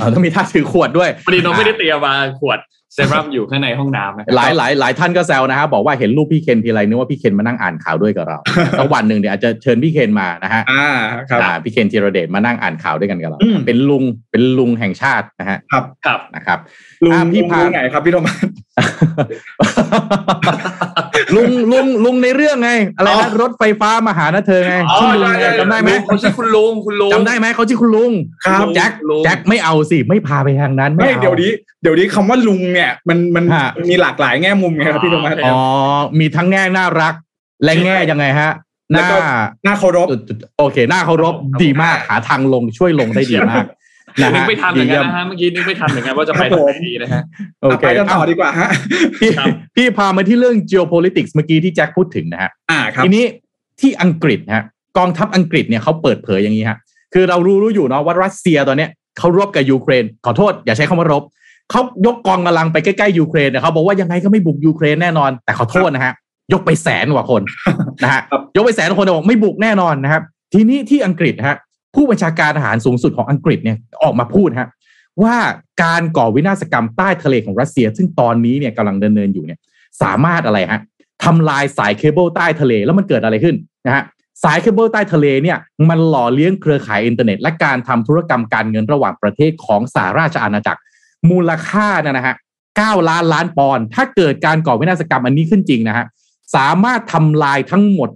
[0.00, 2.58] เออต้องมีท่าถือขวดด้วยพอดีน้องไม่ได้เตรียมมาขวด
[2.94, 8.38] เซรั่มอยู่ข้างในห้องน้ำนะครัหลายหลายหลายท่านก็แซวนะฮะบอกว่าเห็นรูปพี่เคนทีไรนึกว่าพี่เคนมานั่งอ่านข่าวด้วยกับเรา
[8.78, 10.88] สักวันหนึ่งเดี๋ยวอาจจะเชิญพี่เคนมานะฮะอ่า
[11.30, 16.58] ครับอ่าพี่เคนธีรเดชมานั่งอ่านข่าวด้วยกันกับเราอืมเป็นลุงเป็นลุงแห่งชาตินะฮะครับครับนะครับ
[17.04, 18.36] ลุงอ่าพี่ลุงพาลุงไหนครับพี่โทมัส
[21.36, 28.12] ลุงลุงลุงในเรื่องไง อะไรอ๋นะอรถไฟฟ้ามาหานะเธอไงอ๋อชื่อลุงไงได้ได้จำได้ไหมเขาชื่อคุณลุงคุณลุงจำได้ไหมเขาชื่อคุณลุง
[28.44, 31.50] ครับแจ็คลุงแจ็คไม่เอาสิไม่พาไปทางนั้นไม่ไม่อาเดี๋ยวนี้
[31.82, 35.58] เดี๋ยวนี้คำว่าลุงเนี่ยมันมันฮะมันมีหลากหลายแง่มุมไงครับพี่โทมัสอ๋อ
[36.18, 37.14] มีทั้งแง่น่ารัก
[37.64, 38.50] และแง่ยังไงฮะ
[38.92, 39.16] หแล้วน้าก็
[39.66, 40.06] น่าเคารพ
[40.58, 43.64] โอเค หน้าเคารพดีมากหาทางลงช่วยลงได้ดีมาก
[44.20, 47.22] นะนึกฮะไม่ทันเหมือนกันดีนะยี่ยฮะเมื่อกี้นึกไม่ทันเหมือนกันว่าจะไปทางไหนดีครับผมนะฮะ
[47.62, 48.70] โอเคไปกันต่อดีกว่าฮะ
[49.16, 53.24] พี่ครับพี่พามาที่เรื่อง geopolitics เมื่อกี้ที่แจ็คพูดถึงนะฮะอ่าครับทีนี้
[53.80, 54.64] ที่อังกฤษฮะ
[54.98, 56.78] กองทัพอังกฤษเนี่ยเขาเปิดเผยอย่างนี้ฮะ
[57.14, 61.22] คือเรารู้รู้อยู่เนาะว่ารัสเซียตอนเนี้ยเขารบกับยูเครน ขอโทษ อย่าใช้คำว่ารบ
[61.70, 66.12] เขายกกองกำลังไปใกล้ๆยูเครนเนี่ยเขาบอกว่ายังไงก็ไม่บุกยูเครนแน่นอน แต่ขอโทษนะฮะ
[66.52, 67.42] ยกไปแสนกว่าคน
[68.02, 70.22] นะฮะครับยกไปแสนกว่าคนแต่บอกไม่บุกแน่นอนนะครับ
[70.54, 71.56] ทีนี้ที่อังกฤษฮะ
[71.94, 74.68] ผู้บัญชาการทหารสูงสุดของอังกฤษเนี่ยออกมาพูดฮะ
[75.22, 75.36] ว่า
[75.82, 79.58] การก่อวินาศกรรมใต้ทะเลของรัสเซีย ซึ่งตอนนี้เนี่ยกำลังดำเนินอยู่เนี่ย
[80.02, 80.80] สามารถอะไรฮะ
[81.24, 84.02] ทำลายสายเคเบิลใต้ทะเลแล้วมันเกิดอะไรขึ้นนะฮะ
[84.44, 90.80] สายเคเบิลใต้ทะเลเนี่ยมันหล่อเลี้ยงเครือข่ายอินเทอร์เน็ต และการทำธุรกรรมการเงินระหว่างประเทศของสหราชอาณาจักร
[91.30, 92.34] มูลค่านะนะฮะ
[92.72, 96.06] 9ล้านล้านปอนด์ถ้าเกิดการก่อวินาศกรรมอันนี้ขึ้นจริงนะฮะ
[96.56, 98.10] สามารถทำลายทั้งหมด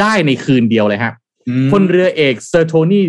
[0.00, 1.12] ได้ในคืนเดียวเลยฮะ
[1.70, 3.00] พลเรือเอกเซอร์โทนี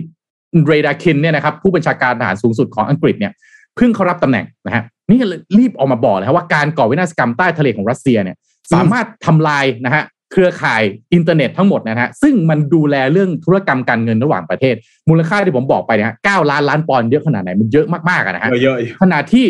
[0.68, 3.34] เรดาคินเนี่ยนะครับผู้บัญชาการทหารสูงสุดของอังกฤษเนี่ย
[3.76, 8.36] เพิ่งเข้ารับตำแหน่งนะฮะนี่เลยรีบออกมาบอกเลยครับว่าการก่อวินาศกรรมใต้ทะเลของรัสเซียเนี่ย
[8.74, 10.82] สามารถทำลายนะฮะเครือข่าย
[11.14, 14.76] อินเทอร์เน็ตทั้งหมดนะฮะซึ่งมันดูแลเรื่องธุรกรรมการเงินระหว่างประเทศ
[15.10, 19.46] มูลค่าที่ผมบอกไปนะฮะเก้าล้านล้านปอนด์เยอะขนาดไหนมันเยอะมากๆอะนะฮะเยอะๆขณะที่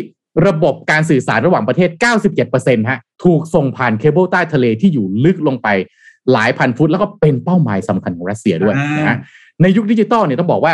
[0.48, 1.90] ระบบการสื่อสารระหว่างประเทศ
[2.40, 5.68] 97%ฮะถูกส่งผ่านเคเบิลใต้ทะเลที่อยู่ลึกลงไป
[6.34, 9.18] หลายพันฟุตแล้วก็เป็นเป้าหมายสำคัญของรัสเซียด้วยอ่านนะฮะ
[9.62, 10.74] ในยุคดิจิตอลเนี่ยต้องบอกว่า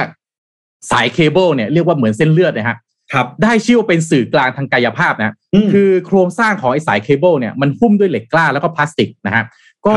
[0.91, 2.77] สายเคเบิลเนี่ยเรียกว่าเหมือนเส้นเลือดนะฮะ
[3.13, 9.43] ครับได้ชื่อว่าเป็นสื่อกลางทางกายภาพนะอืมคือโครงสร้างของไอ้สายเคเบิลเนี่ยมันหุ้มด้วยเหล็กกล้าแล้วก็พลาสติกนะฮะ
[9.87, 9.95] ก็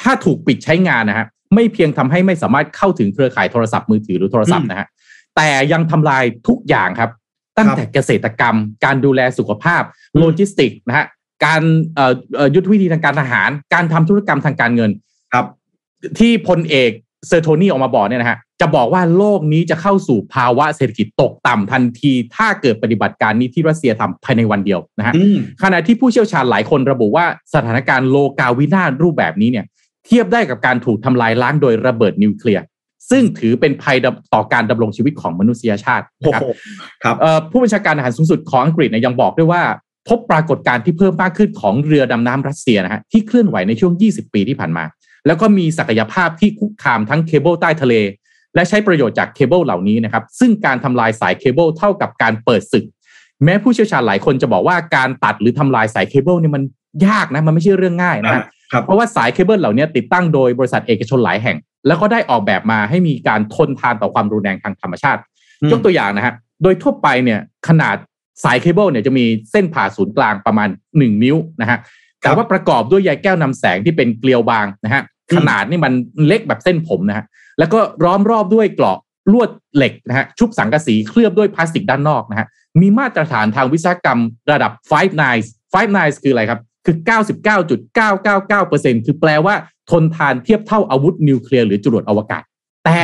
[0.00, 4.86] ถ้าถูกปิดใช้งานนะฮะไม่เพียงทำให้ไม่สามารถเข้าถึงเครือข่ายโทรศัพท์มือถือหรือโทรศัพท์นะฮะ
[5.36, 7.10] แต่ยังทำลายทุกอย่างครับ
[7.58, 9.82] ตั้งแต่เกษตรกรรม การดูแลสุขภาพ
[10.18, 11.06] โลจิสติกนะฮะ
[11.44, 11.62] การ
[11.94, 14.90] เอ่อเอ่อยุทธวิธีทางการทหาร การทำธุรกรรมทางการเงิน
[15.32, 15.46] ครับ
[16.18, 16.90] ที่พลเอก
[17.28, 29.64] เซอร์โทนี่ออกมาบอกเนี่ยนะฮะจะบอกว่าโลกนี้จะเข้าสู่ภาวะเศรษฐกิจตกต่ำทันที ถ้าเกิดปฏิบัติการนี้ที่รัสเซียทำภายในวันเดียวนะฮะอืมขณะที่ผู้เชี่ยวชาญหลายคนระบุว่าสถานการณ์โลกาวินาศรูปแบบนี้เนี่ย
[30.06, 32.64] เทียบได้กับการถูกทำลายล้างโดยระเบิดนิวเคลียร์
[33.10, 33.96] ซึ่งถือเป็นภัย
[34.34, 36.46] ต่อการดำรงชีวิตของมนุษยชาติโอ้นะครับโห
[37.04, 39.62] ครับเอ่อผู้บัญชาการทหารสูงสุดของอังกฤษเนี่ยยังบอกด้วยว่า
[40.08, 44.84] พบปรากฏการณ์ที่เพิ่มมากขึ้นของเรือดำน้ำรัสเซียนะฮะที่เคลื่อนไหวในช่วง 20 ปีที่ผ่านมา
[45.26, 47.94] แล้วก็มีศักยภาพที่คุกคามทั้งเคเบิลใต้ทะเล
[48.54, 52.84] และใช้ประโยชน์จากเคเบิลเหล่านี้นะครับซึ่งการทำลายสายเคเบิลเท่ากับการเปิดศึก
[53.44, 56.62] แม้ผู้เชี่ยวชาญหลายคนจะบอกว่าการตัดหรือทำลายสายเคเบิลเนี่ยมัน
[57.06, 61.56] ยากนะมันไม่ใช่เรื่องง่ายนะฮะครับเพราะว่าสายเคเบิลเหล่านี้ติดตั้งโดยบริษัทเอกชนหลายแห่ง
[61.86, 65.20] แล้วก็ได้ออกแบบมาให้มีการทนทานต่อความรุนแรงทางธรรมชาติ
[65.62, 67.96] อืมยกตัวอย่างนะฮะโดยทั่วไปเนี่ยขนาด
[68.44, 71.78] สายเคเบิลเนี่ยจะมีเส้นผ่าศูนย์กลางประมาณ 1 นิ้วนะฮะ
[72.20, 75.02] แต่ว่าประกอบด้วยใยแก้วนำแสงที่เป็นเกลียวบางนะฮะ
[75.34, 75.92] ขนาดนี่มัน
[76.26, 77.24] เล็กแบบเส้นผมนะฮะ
[77.58, 78.98] แล้วก็ล้อมรอบด้วยเกราะ
[79.32, 82.46] ลวดเหล็กนะฮะชุบสังกะสีเคลือบด้วยพลาสติกด้านนอกนะฮะ
[82.80, 84.20] มีมาตรฐานทางวิศวกรรม
[84.52, 86.96] ระดับ five nines five nines คืออะไรครับ คือ
[87.80, 89.54] 99.999%คือแปลว่า
[89.90, 92.42] ทนทานเทียบเท่าอาวุธนิวเคลียร์หรือจรวดอวกาศ
[92.84, 93.00] แต่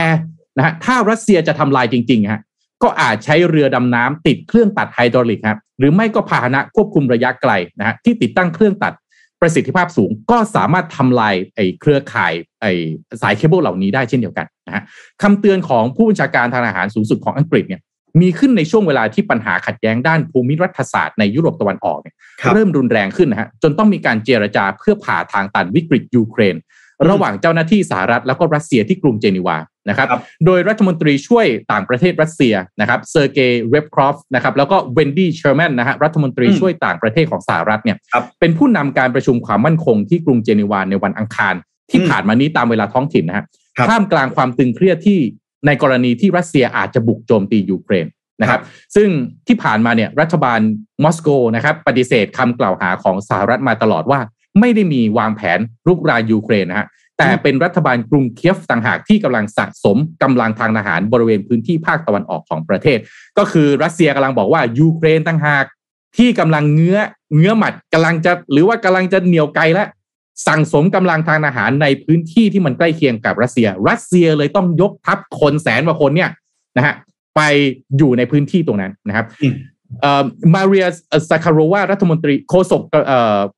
[0.57, 2.41] นะฮะถ้ารัสเซียจะทำลายจริงๆฮะ
[2.83, 8.93] ก็อาจใช้เรือดำน้ำติดเครื่องตัดไฮดรอลิกครับหรือไม่ก็พาหนะควบคุมระยะไกลนะฮะที่ติดตั้งเครื่องตัด
[9.41, 12.73] ประสิทธิภาพสูง ก็สามารถทำลายไอ้เครือข่ายไอ้
[13.23, 14.83] สายเคเบิลเหล่านี้ได้เช่นเดียวกันนะฮะ
[15.23, 17.81] คำเตือนของผู้บัญชาการทางอาหารสูงสุดของอังกฤษเนี่ย
[18.21, 26.57] มีขึ้นในช่วงเวลาที่ปัญหาขัดแย้งด้านภูมิรัฐศาสตร์ในยุโรปตะวันออกเนี่ยครับเริ่มรุนแรงขึ้นนะฮะจนต้องมีการเจรจาเพื่อผ่าทางตันวิกฤตยูเครน
[27.11, 29.57] ระหว่างเจ้าหน้าที่สหรัฐแล้วก็รัสเซียที่กรุงเจนีวา
[29.89, 41.55] นะครับครับ โดยรัฐมนตรีช่วยต่างประเทศรัสเซียนะครับเซอร์เกย์เรบคอฟนะครับแล้วก็เวนดี้เชอร์แมนนะฮะรัฐมนตรีอืมช่วยต่างประเทศของสหรัฐเนี่ยครับเป็นผู้นำการประชุมความมั่นคงที่กรุงเจนีวาในวันอังคาร
[41.91, 43.45] ที่อืมผ่านมานี้ตามเวลาท้องถิ่นนะฮะ
[43.77, 45.19] ครับท่ามกลางความตึงเครียดที่
[45.67, 48.07] ในกรณีที่รัสเซียอาจจะบุกโจมตียูเครน
[48.41, 48.61] นะครับ
[48.97, 49.09] ซึ่ง
[49.47, 50.61] ที่ผ่านมาเนี่ยรัฐบาล
[51.05, 54.21] มอสโกนะครับปฏิเสธคำกล่าวหาของสหรัฐมาตลอดว่า
[54.61, 56.87] ไม่ได้มีวางแผนรุกรานยูเครนนะฮะ
[57.19, 62.99] แต่เป็นรัฐบาลกรุงเคียฟต่างหากที่กำลังสะสมกำลังทางทหารบริเวณพื้นที่ภาคตะวันออกของประเทศ
[63.39, 65.65] ก็คือรัสเซียกำลังบอกว่ายูเครนต่างหาก
[66.17, 66.99] ที่กำลังเงื้อ
[67.35, 69.85] เงื้อหมัดกำลังจะหรือว่ากำลังจะเหนียวไกลและ
[70.47, 76.31] สั่งสมกำลังทางทหารในพื้นที่ที่มันใกล้เคียงกับรัสเซีย รัสเซียเลยต้องยกทัพคนแสนกว่าคนเนี่ย
[76.77, 76.95] นะฮะ
[77.37, 77.41] ไป
[77.97, 79.27] อยู่ในพื้นที่ตรงนั้นนะครับ
[79.97, 80.25] มเอ่อ
[80.55, 80.87] มาเรีย
[81.31, 82.83] ซาคารวารัฐมนตรีโฆษก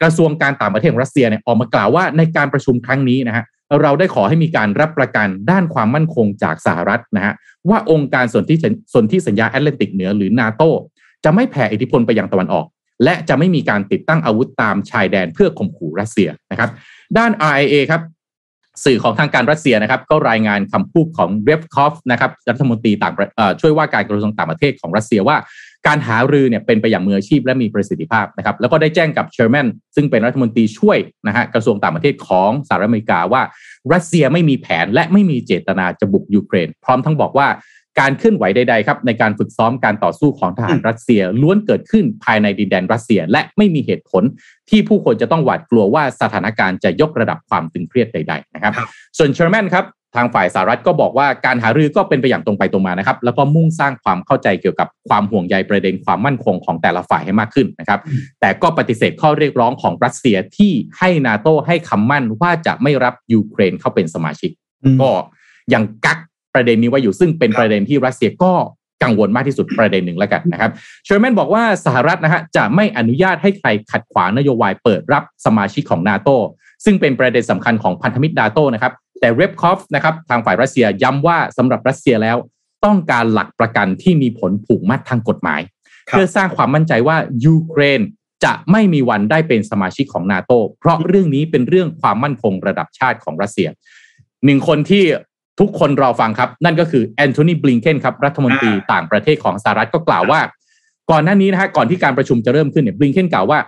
[0.02, 3.44] กระทรวงการต่างประเทศของรัสเซียเนี่ยออกมากล่าวว่าในการประชุมครั้งนี้นะฮะ
[3.82, 7.35] เราได้ขอให้มีการรับประกันด้านความมั่นคงจากสหรัฐนะฮะ
[7.70, 8.55] ว่าองค์การสนธิ
[8.94, 10.62] สนธิสัญญาแอตแลนติกเหนือหรือนาโต
[11.24, 12.66] จะไม่แผ่อิทธิพลไปยังตะวันออก
[13.05, 16.70] และจะไม่มีการติดตั้งอาวุธตามชายแดนเพื่อข่มขู่รัสเซียนะครับ
[17.19, 18.02] ด้าน RIA ครับ
[18.85, 25.36] สื่อของทางการรัสเซียนะครับก็รายงานคำพูดของเรบคอฟนะครับรัฐมนตรีต่างประเอ่อช่วยว่าการกระทรวงต่างประเทศของรัสเซียว่า
[25.86, 33.43] การหารือเนี่ยเป็นไปอย่างมืออาชีพและมีประสิทธิภาพนะครับแล้วก็ได้แจ้งกับเชอร์แมนซึ่งเป็นรัฐมนตรีช่วยนะฮะกระทรวงต่างประเทศของสหรัฐอเมริกาว่า
[33.93, 37.48] รัสเซียไม่มีแผนและไม่มีเจตนาจะบุกยูเครน พร้อมทั้งบอกว่า
[38.01, 44.23] การเคลื่อนไหวใดๆครับในการฝึกซ้อมการต่อสู้ของทหารรัสเซียล้วนเกิดขึ้นภายในดินแดนรัสเซีย และไม่มีเหตุผล
[44.70, 48.89] ที่ผู้คนจะต้องหวาดกลัวว่าสถานการณ์จะยกระดับความตึงเครียดใดๆนะครับครับ
[49.19, 49.85] ส่วนเชอร์แมนครับ
[50.16, 58.00] ทางฝ่ายสหรัฐก็บอกว่าการหารือก็เป็นไปอย่างตรงไปตรงมานะครับ แล้วก็มุ่งสร้างความเข้าใจเกี่ยวกับความห่วงใยประเด็นความมั่นคงของแต่ละฝ่ายให้มากขึ้นนะครับ
[58.40, 64.50] แต่ก็ปฏิเสธข้อเรียกร้องของรัสเซียที่ให้นาโตให้คำมั่นว่าจะไม่รับยูเครนเข้าเป็นสมาชิก
[65.00, 65.10] ก็
[65.74, 66.18] ยังกัก
[66.54, 68.52] ประเด็นนี้ไว้อยู่ซึ่งเป็นครับประเด็นที่รัสเซียก็
[69.02, 70.70] กังวลมากที่สุดประเด็นหนึ่งแล้วกันนะครับ
[71.04, 76.28] เชอร์แมนบอกว่าสหรัฐนะฮะจะไม่อนุญาตให้ใครขัดขวางนโยบายเปิดรับสมาชิกของนาโต
[76.84, 82.36] ซึ่งเป็นประเด็นสำคัญของพันธมิตรนาโตนะครับ แต่เรบคอฟนะครับทางฝ่ายรัสเซียย้ำว่าสำหรับรัสเซียแล้ว
[82.84, 85.60] ต้องการหลักประกันที่มีผลผูกมัดทางกฎหมาย
[86.10, 88.01] ครับเพื่อสร้างความมั่นใจว่ายูเครน
[88.44, 93.68] จะไม่มีวันได้เป็นสมาชิกของนาโตเพราะเรื่องนี้เป็นเรื่องความมั่นคงระดับชาติของรัสเซีย
[94.44, 95.05] หนึ่งคนที่
[95.60, 100.40] ทุกคนรอฟังครับ นั่นก็คือแอนโทนีบลิงเคนครับรัฐมนตรีอ่าต่างประเทศของสหรัฐก็กล่าวว่า
[101.10, 103.59] ก่อนหน้านี้นะฮะก่อนที่การประชุมจะเริ่มขึ้นเนี่ยบลิงเคนกล่าวว่า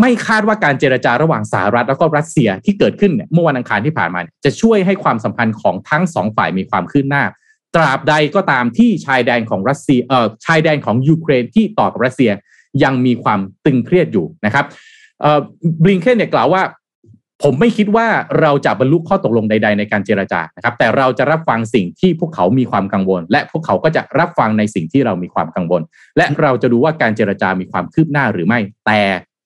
[0.00, 7.24] ไม่คาดว่าการเจรจาระหว่างสหรัฐแล้วก็รัสเซียที่เกิดขึ้นเมื่อวันอังคารที่ผ่านมาจะช่วยให้ความสัมพันธ์ของทั้งสองฝ่ายมีความคืบหน้า
[7.74, 12.30] ตราบใดก็ตามที่ชายแดนของรัสเซียเอ่อชายแดนของยูเครนที่ต่อกับรัสเซีย
[12.84, 14.64] ยังมีความตึงเครียดอยู่นะครับ
[15.20, 15.40] เอ่อ
[15.82, 16.62] บลิงเคนเนี่ยกล่าวว่า
[17.42, 18.06] ผมไม่คิดว่า
[18.40, 25.82] เราจะบรรลุข้อตกลงใด ๆ ในการเจรจานะครับ แต่เราจะรับฟังสิ่งที่พวกเขามีความกังวล และพวกเขาก็จะรับฟังในสิ่งที่เรามีความกังวล
[26.16, 29.00] และเราจะดูว่าการเจรจามีความคืบหน้าหรือไม่ แต่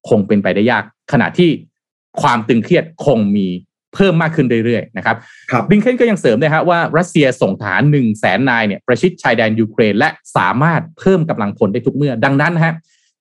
[0.08, 1.50] คงเป็นไปได้ยาก ขณะที่
[2.22, 3.48] ความตึงเครียดคงมี
[3.94, 5.16] เพิ่มมากขึ้นเรื่อยๆนะครับ
[5.50, 12.74] ครับบิงเคนก็ยังเสริมนะฮะว่ารัสเซียส่งฐาน1นึ่งแสนนายเนี่ยประชิดชายแดนยูเครน และสามารถเพิ่มกำลังพลได้ทุกเมื่อ ดังนั้นนะฮะ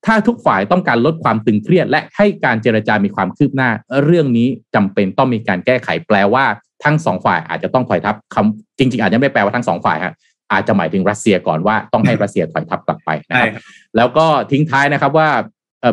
[0.06, 3.70] ถ้าทุกฝ่ายต้องการลดความตึงเครียด และให้การเจรจามีความคืบหน้า
[4.04, 6.46] เรื่องนี้จำเป็นต้องมีการแก้ไขแปลว่า
[6.84, 10.14] ทั้งสองฝ่ายอาจจะต้องถอยทับคำจริง ๆ อาจจะไม่แปลว่าทั้งสองฝ่ายฮะ
[10.52, 13.52] อาจจะหมายถึงรัสเซียก่อนว่าต้องให้รัสเซียถอยทัพกลับไปนะครับ
[13.98, 15.30] แล้วก็ทิ้งท้ายนะครับว่า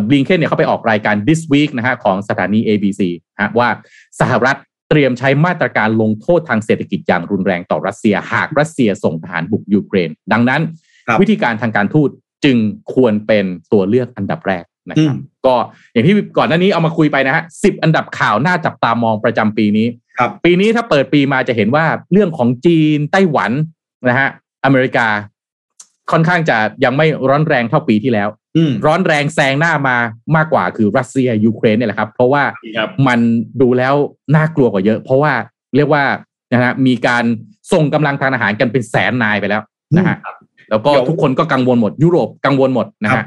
[0.09, 3.01] บลิงเคนเนี่ยเขาไปออกรายการ This Week นะฮะของสถานี ABC
[3.41, 3.69] ฮะว่า
[4.21, 4.57] สหรัฐ
[4.89, 10.63] เตรียมใช้มาตรการลงโทษทางเศรษฐกิจอย่างรุนแรงต่อรัสเซีย หากรัสเซียส่งทหารบุกยูเครน ดังนั้น
[11.09, 12.11] ครับวิธีการทางการทูต
[12.45, 12.57] จึง
[12.95, 15.55] ควรเป็นตัวเลือกอันดับแรกนะครับอืมก็
[15.93, 19.87] อย่างที่ก่อนหน้านี้เอามาคุยไปนะฮะสิบอันดับข่าวน่าจับตามองประจำปีนี้
[20.19, 23.53] ครับปีนี้ถ้าเปิดปีมาจะเห็นว่าเรื่องของจีนไต้หวัน
[24.09, 24.29] นะฮะ
[24.65, 25.07] อเมริกา
[26.13, 28.48] ค่อนข้างจะยังไม่ร้อนแรงเท่าปีที่แล้วอืม
[28.87, 29.97] ร้อนแรงแซงหน้ามา
[30.37, 32.43] มากกว่าคือรัสเซียยูเครนเนี่ยแหละครับ เพราะว่า
[32.77, 33.19] ครับมัน
[33.61, 33.95] ดูแล้ว
[34.35, 35.33] น่ากลัวกว่าเยอะ เพราะว่า
[35.77, 36.05] เรียกว่า
[36.53, 37.25] นะฮะมีการ
[37.73, 39.63] ส่งกำลังทางทหารกันเป็นแสนนายไปแล้ว
[39.97, 40.17] นะฮะ
[40.71, 43.27] แล้วก็เดี๋ยวทุกคนก็กังวลหมด ยุโรปกังวลหมดนะครัฮะบ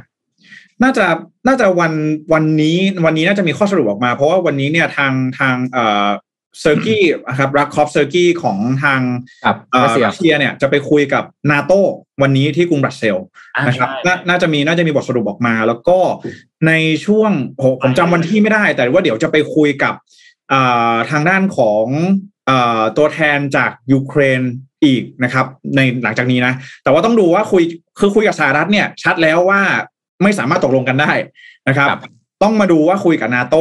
[0.84, 1.06] น่าจะ
[1.48, 1.94] น่าจะวัน
[2.34, 6.08] วันนี้วันนี้น่าจะมีข้อสรุปออกมา เพราะว่าวันนี้เนี่ยทางทางเอ่อ
[6.60, 9.02] เซอร์กี้นะครับเรบคอฟเซอร์กี้ของทาง
[9.44, 11.74] ครับเอ่อรัสเซียรัสเซียเนี่ยจะไปคุยกับนาโต
[12.22, 13.26] วันนี้ที่กรุงบรัสเซลส์
[13.56, 15.98] อ่านะครับใช่นาน่าจะมีน่าจะมีบทสรุปออกมา แล้วก็
[16.68, 16.72] ใน
[17.06, 19.94] ช่วงโหผมจำวันที่ไม่ได้ แต่ว่าเดี๋ยวจะไปคุยกับ
[20.50, 20.62] เอ่
[20.94, 21.86] อทางด้านของ
[22.46, 24.42] เอ่อตัวแทนจากยูเครน
[24.84, 25.46] อีกนะครับ
[25.76, 26.54] ในหลังจากนี้นะ
[26.84, 27.64] แต่ว่าต้องดูว่าคุย
[28.00, 29.62] คือคุยกับสหรัฐเนี่ย ชัดแล้วว่า
[30.24, 31.12] ไม่สามารถตกลงกันได้
[31.68, 32.02] นะครับครับ
[32.44, 33.56] ต้องมาดูว่าคุยกับนาโต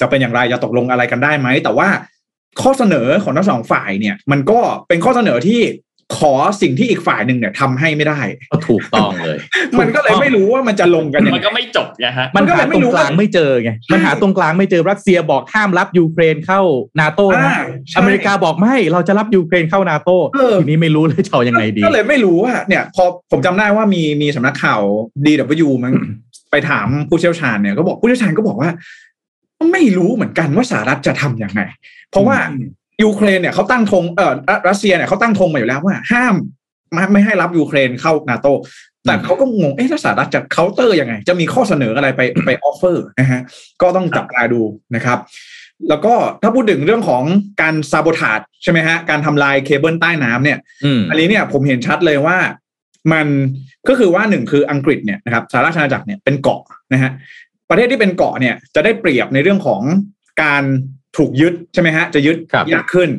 [0.00, 1.88] จะเป็นอย่างไรจะตกลงอะไรกันได้ไหมแต่ว่า
[2.62, 4.58] ข้อเสนอของทั้งสองฝ่ายเนี่ย มันก็
[4.88, 5.62] เป็นข้อเสนอที่
[6.18, 8.20] ขอสิ่งที่อีกฝ่ายหนึ่งเนี่ยทำให้ไม่ได้
[8.52, 9.38] ก็ถูกต้องเลย
[9.80, 16.60] มันก็เลยไม่รู้ว่ามันจะลงกันยังมันไงก็ไม่จบไงฮะมันมันก็เลหายไม่ตรงรู้กลางไม่เจอไงมันหาตรงกลางไม่เจอรัสเซียบอกห้ามรับยูเครนเข้า
[17.00, 17.56] นาโต้อ่านะ
[17.88, 24.80] ใช่อเมริกาบอกไม่เราจะรับยูเครนเข้านาโต้เออทีนี้ไม่รู้เลยจะเอายังไงดีก็เลยไม่รู้ว่าเนี่ย พอผมจำได้ว่ามีมีสำนักข่าว
[25.24, 25.92] DW มัน
[26.50, 28.70] ไปถามผู้เชี่ยวชาญเนี่ยก็บอกผู้เชี่ยวชาญก็บอกว่า
[29.72, 31.60] ไม่รู้เหมือนกันว่าสหรัฐจะทำยังไง
[32.10, 32.36] เพราะว่า
[33.02, 36.34] ยูเครนเนี่ยเขาตั้งธงเออรัรัสเซียเนี่ยเขาตั้งธงมาอยู่แล้วว่าห้าม
[36.92, 38.46] ไม่ไม่ให้รับยูเครนเข้านาโต
[39.06, 43.40] แต่เขาก็งง เอ๊ะแล้วสหรัฐจะเคาน์เตอร์ยังไง จะมีข้อเสนออะไรไปไป offer นะฮะ
[43.82, 44.62] ก็ต้องจับตาดู
[44.96, 45.18] นะครับ
[45.88, 47.22] แล้วก็ถ้าพูดถึงเรื่องของ
[47.60, 52.36] การ sabotage ใช่ไหมฮะ การทำลายเคเบิลใต้น้ำเนี่ยอืมอันนี้เนี่ยผมเห็นชัดเลยว่า
[53.12, 53.26] มัน
[53.88, 56.60] ก็คือว่าหนึ่งคืออังกฤษเนี่ยนะครับสหราชอาณาจักรเนี่ยเป็นเกาะ
[56.92, 57.10] นะฮะ
[57.70, 59.82] ประเทศที่เป็นเกาะเนี่ยจะได้เปรียบในเรื่องของ
[60.42, 60.62] การ
[61.16, 63.10] ถูกยึดใช่ไหมฮะจะยึดครับยากขึ้น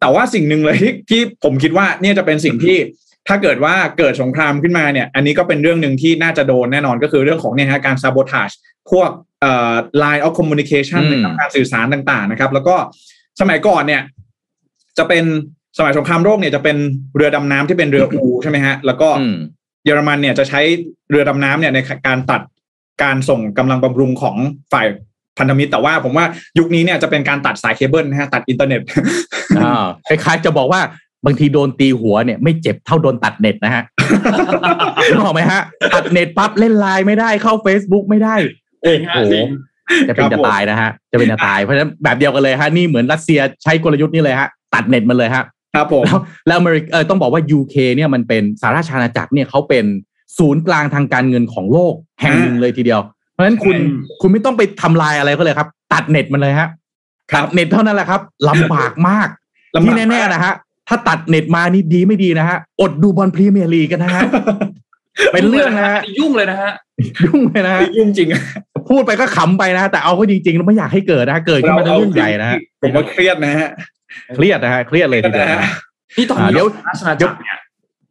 [0.00, 2.76] แต่ว่าสิ่งหนึ่งเลยที่ที่ผมคิดว่าเนี่ยจะเป็นสิ่งที่
[3.28, 8.52] ถ้าเกิดว่าเกิดสงครามขึ้นมาเนี่ย อันนี้ก็เป็นเรื่องหนึ่งที่น่าจะโดนแน่นอนก็คือเรื่องของเนี่ยฮะการซาโบทา e
[8.90, 9.10] พวก
[9.40, 12.76] เอ่อ line of communication อืมนะครับการสื่อสารต่างๆนะครับ แล้วก็
[13.40, 14.02] สมัยก่อนเนี่ย
[14.98, 15.24] จะเป็น
[15.78, 16.76] สมัยสงครามโลกเนี่ยจะเป็น
[17.16, 19.36] เรือดำน้ำที่เป็นเรือ U ใช่ไหมฮะ แล้วก็อืม
[19.84, 20.60] เยอรมันเนี่ยจะใช้
[21.10, 22.40] เรือดำน้ำเนี่ยในการตัด
[23.02, 24.36] การส่งกำลังบำรุงของ
[24.72, 24.86] ฝ่าย
[25.38, 26.26] พันธมิตรแต่ว่าผมว่า
[26.58, 28.80] ยุคนี้เนี่ยจะเป็นการตัดสายเคเบิลนะฮะตัดอินเทอร์เน็ต
[29.58, 30.80] อ่าคล้ายๆจะบอกว่า
[31.26, 33.82] บางทีโดนตีหัวเนี่ยไม่เจ็บเท่าโดนตัดเน็ตนะฮะ
[35.08, 35.60] นึกออกไหมฮะ
[35.94, 38.34] ตัดเน็ตปั๊บเล่นไลน์ไม่ได้เข้า Facebook ไม่ได้
[38.84, 39.46] จริงฮะโอ้โหจริง
[40.08, 45.44] จะเป็นครับจะผมตายนะฮะ จะเป็นจะตายเพราะฉะนั้นแบบเดียวกันเลยฮะนี่เหมือนรัสเซียใช้กลยุทธ์นี้เลยฮะตัดเน็ตมันเลยฮะ
[45.74, 49.84] ครับผมแล้วแล้วอเมริกเออต้องบอกว่า UK เนี่ยมันเป็นสหราชอาณาจักรเนี่ยเขาเป็น
[50.38, 53.00] ศูนย์กลางทางการเงินของโลกแห่งหนึ่งเลยทีเดียว
[53.32, 56.68] เพราะฉะนั้นคุณใช่คุณไม่ต้องไปทำลายอะไรเขาเลยครับ ตัดเน็ตมันเลยฮะ
[57.30, 59.28] ครัตับดเน็ตเท่านั้นแหละครับลำบากมาก
[59.76, 60.52] ลำบากที่แน่ๆนะฮะ
[60.88, 64.22] ถ้าตัดเน็ตมานี่ดีไม่ดีนะฮะอดดูบอลพรีเมียร์ลีกกันนะฮะ
[65.32, 66.72] เป็นเรื่องนะฮะยุ่งเลยนะฮะ
[67.24, 68.28] ยุ่งเลยนะฮะยุ่งจริง
[68.88, 73.68] พูดไปก็ขำไปนะฮะแต่เอาก็จริงๆแล้วไม่อยากให้เกิดนะฮะเกิดขึ้นมาเป็นเรื่องใหญ่นะฮะผมว่าเครียดนะฮะ
[74.36, 75.70] เครียดนะฮะเครียดเลยทีเดียวนะฮะ
[76.16, 77.58] นี่ตอนอ่านี้เดี๋ยวราชอาณาจักรเนี่ย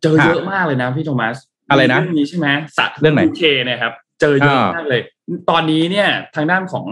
[0.02, 1.38] เจอเยอะมากเลยนะพี่โทมัส
[1.70, 5.02] อะไรนะเรื่องนี้ใช่ไหมสัตว์เรื่องไหนเคเนี่ยครับ เจอเยอะอ่ามมากเลย
[5.50, 6.86] ตอนนี้เนี่ยทางด้านของ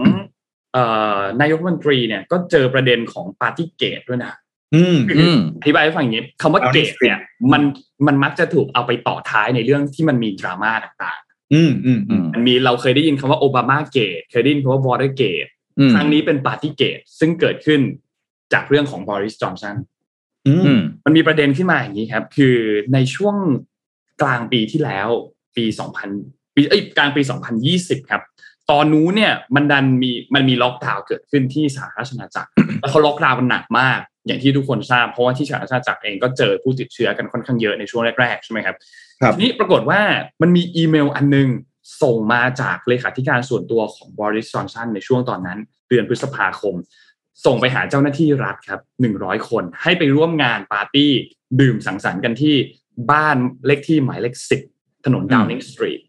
[0.72, 0.84] เอ่
[1.16, 4.32] อนายกรัฐมนตรีเนี่ยก็เจอประเด็นของปาร์ตี้เกตด้วยนะ
[4.74, 7.18] อืมอืมอธิบายให้ฟังอย่างนี้คำว่าเอาเกดิตเนี่ย
[7.52, 7.62] มัน
[8.06, 11.20] มันมักจะถูกเอาไปต่อท้ายในเรื่องที่มันมีดราม่าต่าง
[11.54, 15.46] อืมอืมอืมๆมันมีเราเคยได้ยินคำว่าโอบามาเกตเคยได้ยินคำว่าวอเตอร์เกต
[15.78, 17.80] อืมครั้งนี้เป็นปาร์ตี้เกตซึ่งเกิดขึ้น
[18.52, 19.76] จากเรื่องของบอริสจอห์นสัน
[20.46, 22.56] อืมอืมมมันมีประเด็นขึ้นมาอย่างนี้ครับ คือ
[22.94, 23.36] ในช่วง
[24.22, 25.08] กลางปีที่แล้ว
[25.56, 25.64] ปี
[26.10, 27.22] 2000ปีเอ้ยกลางปี
[27.66, 28.22] 2020 ครับ
[28.70, 38.76] ตอนนู้นเนี่ยมันดันมีมันมีล็อกดาวน์เกิดขึ้นที่สหราชอาณาจักรแล้วเขาล็อกดาวน์กันหนักมาก อย่างที่ทุกคนทราบเพราะว่าที่สหราชอาณาจักรเองก็เจอผู้ติดเชื้อกันค่อนข้างเยอะในช่วงแรกๆใช่ไหมครับ
[39.20, 40.00] ครับทีนี้ปรากฏว่า
[40.42, 41.48] มันมีอีเมลอันนึง
[42.02, 45.58] ส่งมาจากเลขาธิการส่วนตัวของบอริสจอห์นสันในช่วงตอนนั้น
[45.88, 46.74] เดือนพฤษภาคม
[47.44, 51.12] ส่งไปหาเจ้าหน้าที่รัฐครับหนึ่งร้อยคน ให้ไปร่วมงานปาร์ตี้
[51.60, 52.56] ดื่มสังสรรค์กันที่
[53.10, 54.60] บ้านเลขที่หมายเลขสิบ
[55.04, 56.00] ถนนดาวนิงสตรีท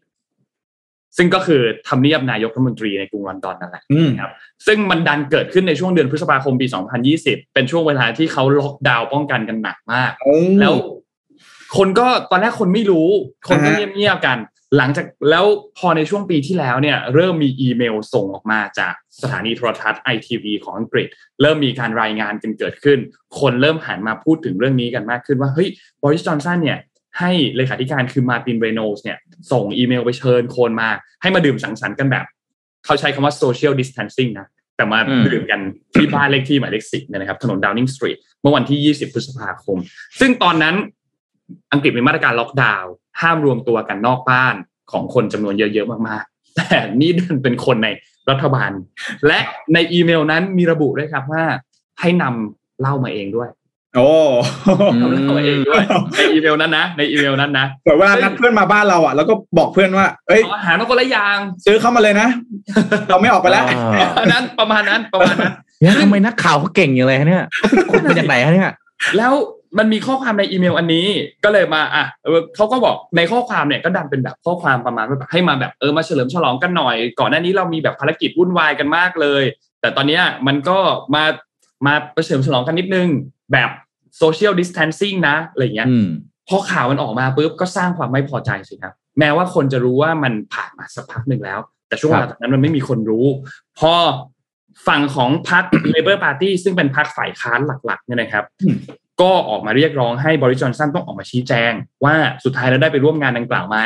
[1.16, 4.32] ซึ่งก็คือทำเนียบนายกรัฐมนตรีในกรุงลอนดอนนั่นแหละอืมครับ
[4.66, 6.66] ซึ่งมันดันเกิดขึ้นในช่วงเดือนพฤษภาคมปี
[7.10, 10.12] 2020 เป็นช่วงเวลาที่เขาล็อกดาวน์ป้องกันกันหนักมาก
[10.60, 10.74] แล้ว
[11.76, 13.08] คนก็ตอนแรกคนไม่รู้
[13.48, 14.38] คนก็อ่าฮะเงียบๆกัน
[14.76, 15.44] หลังจากแล้ว
[15.78, 21.06] พอในช่วงปีที่แล้วเนี่ยเริ่มมีอีเมลส่งออกมาจากสถานีโทรทัศน์ ITV ของอังกฤษ
[21.40, 22.98] เริ่มมีการรายงานกันเกิดขึ้น
[23.40, 25.68] คนเริ่มหันมาพูดถึงเรื่องนี้กันมากขึ้นว่าเฮ้ย
[26.02, 26.78] บริสจอนสันเนี่ย
[27.18, 29.18] ให้เลขาธิการคือมาร์ตินเรย์โนลด์สเนี่ย
[29.52, 30.88] ส่งอีเมลไปเชิญคนมา
[31.22, 32.24] ให้มาดื่มสังสรรค์กันแบบ
[32.84, 35.60] เขาใช้คำว่า social distancing นะแต่มาดื่มกัน
[35.94, 39.78] ที่บ้านเลขที่หมายเลขสิบเนี่ยนะครับถนนดาวนิงสตรีทเมื่อวันที่ 20 พฤษภาคม
[40.20, 40.74] ซึ่งตอนนั้น
[41.72, 44.54] อังกฤษมีมาตรการล็อกดาวน์ห้ามรวมตัวกันนอกบ้าน
[44.92, 47.88] ของคนจำนวนเยอะๆมากๆ แต่นี่ดันเป็นคนใน
[48.30, 48.70] รัฐบาล
[49.26, 49.40] และ
[49.74, 51.44] ในอีเมลนั้นมีระบุด้วยครับว่า
[52.00, 53.48] ให้นำเหล้ามาเองด้วย
[53.96, 54.08] โอ้
[54.92, 55.82] อืนำเหล้ามาเองด้วย
[56.14, 62.28] ในอีเมลนั้นนะในอีเมลนั้นนะเหมือนเวลานัดเพื่อนมาบ้านเราอะแล้วก็บอกเพื่อนว่า เอ้ยเอาอาหารมาคนละอย่างซื้อเข้ามาเลยนะ
[63.08, 68.72] เราไม่ออกไปแล้วอ่าอันนั้นประมาณนั้นประมาณนั้นเนี่ยทำไมนักข่าวเขาเก่งอย่างไรเนี่ยเขาเป็นคนมาจากไหนฮะเนี่ย
[69.16, 69.32] แล้ว
[69.78, 71.06] มันมีข้อความในอีเมลอันนี้
[71.44, 79.42] ก็เลยมาอะเออเขาก็บอกในข้อความเนี่ยก็ดันเป็นแบบข้อความประมาณว่าแบบให้มาแบบเออมาเฉลิมฉลองกันหน่อย ก่อนหน้านี้เรามีแบบภารกิจวุ่นวายกันมากเลย
[79.80, 80.78] แต่ตอนเนี้ยมันก็
[81.14, 81.24] มา
[81.86, 81.94] มา
[82.24, 83.08] เฉลิมฉลองกันนิดนึง
[83.52, 83.70] แบบ
[84.18, 86.08] โซเชียลดิส a ทนซิ่งนะอะไรอย่างเงี้ยอืม
[86.48, 93.26] พอข่าวมันออกมาปุ๊บก็สร้างความไม่พอใจสิครับ แม้ว่าคนจะรู้ว่ามันผ่านมาสักพักหนึ่งแล้ว แต่ช่วงเวลาตอนนั้นมันไม่มีคนรู้
[93.78, 93.92] พอ
[94.88, 95.64] ฝั่งของพรรค
[95.94, 98.44] Labour Party ซึ่งเป็นพรรคฝ่ายค้านหลักๆเนี่ยนะครับ
[99.20, 101.72] ก็ออกมาเรียกร้องให้บริจอนสันต้องออกมาชี้แจง
[102.04, 102.14] ว่า
[102.44, 103.78] สุดท้ายแล้วได้ไปร่วมงานดังกล่าวไหม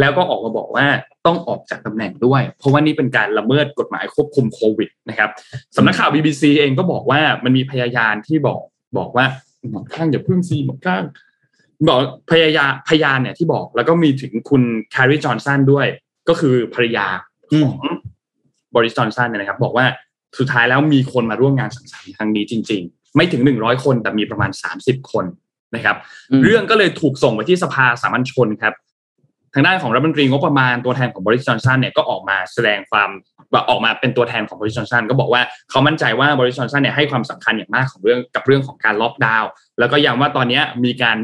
[0.00, 0.86] แล้วก็ออกมาบอกว่า
[1.26, 5.30] ต้องออกจากตำแหน่งด้วย เพราะว่านี่เป็นการละเมิดกฎหมายควบคุมโควิดนะครับ
[5.76, 8.60] สำนักข่าว BBC เองก็บอกว่ามันมีพยานที่บอก
[8.98, 9.26] บอกว่า
[9.70, 11.02] หมอข้างอย่าพึ่งซีหมอข้าง
[11.88, 11.98] บอก
[12.30, 15.86] พยายาพยานเนี่ยที่บอกแล้วก็มีถึงคุณแคร์รีจอห์นสันด้วย
[16.28, 17.06] ก็คือภรรยา
[17.50, 17.78] ของ
[18.74, 19.86] บริจอนสันเนี่ยนะครับ บอกว่า
[20.38, 22.82] สุดท้ายแล้วมีคนมาร่วมงานสังสรรค์ครั้งนี้จริง
[23.16, 25.24] ไม่ถึงหนึ่งร้อยคนแต่มีประมาณสามสิบคน
[25.74, 25.96] นะครับ
[26.30, 28.74] อืมเรื่องก็เลยถูกส่งไปที่สภาสามัญชนครับ
[29.54, 33.10] ทางด้านของรัฐมนตรีงบประมาณตัวแทนของบริสจอนสันเนี่ยก็ออกมาแสดงความ
[33.52, 41.16] ว่าออกมาเป็นตัวแทนของบริสจอนสันก็บอกว่าเขามั่นใจว่าบริสจอนสันเนี่ยให้ความสำคัญอย่างมากของเรื่องกับเรื่องของการล็อกดาวน์แล้วก็ย้ำว่าตอนเนี้ยมีการ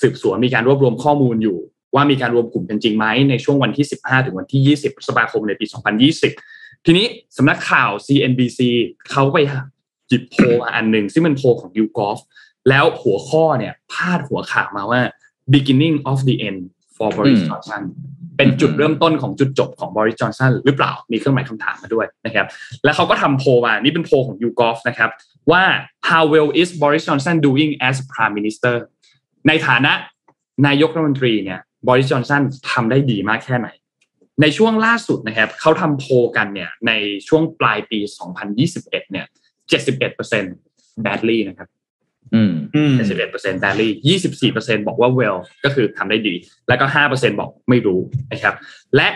[0.00, 1.58] สืบสวนมีการรวบรวมข้อมูลอยู่
[1.94, 5.66] ว่ามีการรวมกลุ่มกันจริงไหมในช่วงวันที่ 15 ถึงวันที่ 20พฤษภาคมในปี
[6.26, 7.06] 2020 ทีนี้
[7.36, 8.60] สำนักข่าว CNBC
[9.10, 9.38] เขาไป
[10.08, 12.18] หยิบโพลมาอันหนึ่งซึ่งเป็นโพลของ YouGov
[12.68, 15.00] แล้วหัวข้อเนี่ยพาดหัวข่าวมาว่า
[15.54, 16.60] beginning of the end
[16.96, 17.82] for Boris อืม Johnson
[18.36, 22.46] เป็นจุดเริ่มต้นของจุดจบของ Boris Johnson หรือเปล่า มีเครื่องหมายคำถามมาด้วยนะครับ
[22.84, 25.10] แล้วเขาก็ทำโพลมา นี่เป็นโพลของ YouGov นะครับ
[25.50, 25.62] ว่า
[26.08, 28.76] how well is Boris Johnson doing as Prime Minister
[29.48, 29.92] ในฐานะ
[30.66, 33.68] นายกรัฐมนตรีเนี่ย Boris Johnson ทำได้ดีมากแค่ไหน
[34.42, 36.92] ในช่วงล่าสุดนะครับ เขาทำโพลกันเนี่ยใน
[37.28, 37.98] ช่วงปลายปี
[38.54, 39.26] 2021 เนี่ย
[39.72, 41.68] 71% badly นะครับ
[42.34, 42.94] อืมอืม
[43.30, 43.88] 71% badly
[44.38, 46.34] 24%บอกว่า well ก็คือทำได้ดี
[46.68, 48.00] แล้วก็5%บอกไม่รู้
[48.32, 48.54] นะครับ
[48.96, 49.08] และ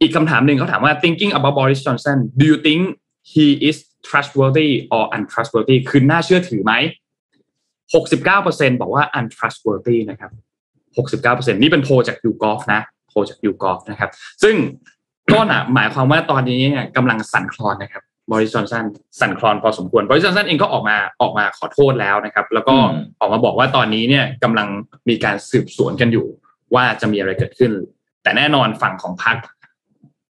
[0.00, 2.82] อีกคำถามหนึ่งเขาถามว่า thinking about Boris Johnson do you think
[3.32, 3.76] he is
[4.08, 6.72] trustworthy or untrustworthy คือน่าเชื่อถือไหม
[7.92, 10.30] 69%บอกว่า untrustworthy นะครับ
[10.96, 14.10] 69%นี่เป็นโพลจาก YouGov นะโพลจาก YouGov นะครับ
[14.42, 14.54] ซึ่ง
[15.32, 18.02] ก็น่ะหมายความว่าตอนนี้เนี่ยกำลังสั่นคลอนนะครับ
[18.32, 18.84] บริสจอนสัน
[19.20, 24.68] สั่นคลอนพอสมควรบริสจอนสันเองก็ออกมาออกมาขอโทษแล้วนะครับ แล้วก็อืมออกมาบอกว่าตอนนี้เนี่ยกำลัง
[25.08, 26.26] มีการสืบสวนกันอยู่
[26.74, 27.72] ว่าจะมีอะไรเกิดขึ้น
[28.22, 29.36] แต่แน่นอนฝั่งของพรรค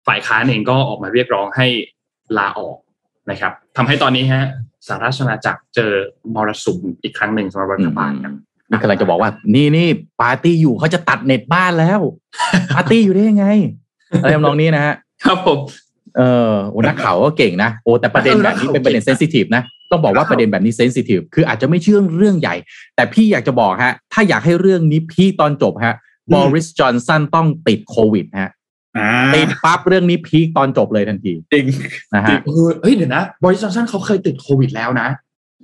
[0.06, 1.66] ฝ่ายค้านเองก็ออกมาเรียกร้องให้
[2.38, 2.76] ลาออก
[3.30, 4.44] นะครับทำให้ตอนนี้ฮะ
[4.86, 5.92] สหราชอาณาจักรเจอ
[6.34, 8.34] มรสุมอีกครั้งหนึ่งสำหรับรัฐบาลครับ
[8.70, 9.88] นี่กำลังจะบอกว่า นี่นี่
[10.20, 12.00] ปาร์ตี้อยู่เขาจะตัดเน็ตบ้านแล้ว
[12.74, 13.46] ปาร์ตี้อยู่ได้ยังไง
[14.20, 14.94] อะไรทำนองนี้นะฮะ
[15.24, 15.58] ครับผม
[16.16, 22.54] เออโอ้นักข่าวก็เก่งนะโอ้แต่ประเด็นแบบนี้เป็นประเด็น sensitive นะต้องบอกว่าประเด็นแบบนี้ sensitive คืออาจจะไม่เชื่อเรื่องใหญ่
[22.96, 25.94] แต่พี่อยากจะบอกฮะ ถ้าอยากให้เรื่องนี้ peak ตอนจบฮะ
[26.34, 28.50] บอริสจอห์นสันต้องติดโควิดฮะ
[28.98, 31.66] อ่าติดปั๊บเรื่องนี้ peak ตอนจบเลยทันทีจริง
[32.14, 35.08] นะฮะเออเฮ้ยเดี๋ยวนะบอริสจอห์นสันเขาเคยติดโควิดแล้วนะ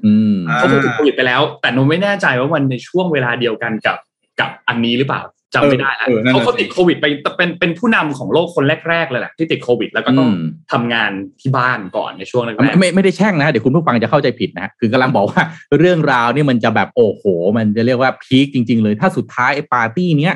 [0.05, 3.97] อืมอ่าเขาเคยติดโควิดไปแล้ว แต่หนูไม่แน่ใจว่ามันในช่วงเวลาเดียวกันกับ
[4.41, 5.23] กับอันนี้หรือเปล่า
[5.55, 7.07] จำไม่ได้แล้วเออนั่นน่ะเขาเขาสิติดโควิดไป
[7.37, 11.11] เป็นเป็นผู้นำของโลกคนแรกๆเลยแหละที่ติดโควิด แล้วก็ต้องอืมทำงาน
[11.41, 15.43] ที่บ้านก่อนในช่วงแรไม่กไม่ไม่ได้แช่งนะ เดี๋ยวคุณผู้ฟังจะเข้าใจผิดนะคือกำลังบอกว่า
[15.79, 17.23] เรื่องราวนี่มันจะแบบโอ้โห
[17.57, 20.35] มันจะเรียกว่าพีคจริง ๆ เลย ถ้าสุดท้ายไอ้ปาร์ตี้เนี้ย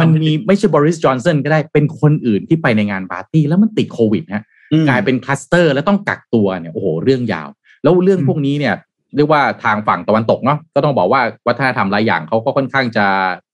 [0.00, 7.48] มันมีไม่ใช่บริสจอนสันก็ได้เป็นคนอื่นที่ไปในงานปาร์ตี้แล้วมันติดโควิดฮะอืมกลายเป็นคลัสเตอร์แล้วต้องกักตัวเนี่ยโอ้โหเรื่องยาว
[7.82, 8.74] แล้วเรื่องพวกนี้เนี่ย
[9.16, 13.06] เรียกว่าทางฝั่งตะวันตกเนาะก็ต้องบอกว่าวัฒนธรรมหลายอย่างเขาก็ค่อนข้างจะ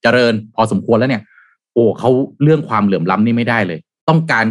[0.03, 1.23] เจริญพอสมควรแล้วเนี่ย
[1.75, 2.11] โอ้เขา
[2.43, 3.79] เรื่องความเหลื่อมล้ำนี่ไม่ได้เลย
[4.09, 4.45] ต้องการ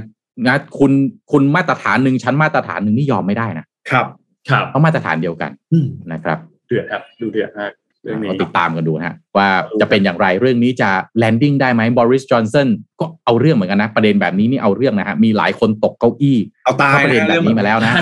[0.48, 0.92] นะคุณ
[1.32, 4.06] คุณมาตรฐานหนึ่งฉันมาตรฐานหนึ่งนี่ยอมไม่ได้นะครับ
[4.50, 7.72] ครับต้องมาตรฐานเดียวกันอืมนะครับเดือดครับดูเดือดมาก
[8.04, 9.48] เรื่องนี้เราติดตามกันดูฮะว่า
[9.82, 12.68] จะเป็นอย่างไรเรื่องนี้จะ landing ได้ไหมบอริสจอห์นสัน
[13.00, 17.94] ก็เอาเรื่องเหมือนกันนะ ประเด็นแบบนี้นี่เอาเรื่องนะฮะมีหลายคนตกเก้าอี้เอาตายเพราะประเด็นแบบนี้มาแล้วนะ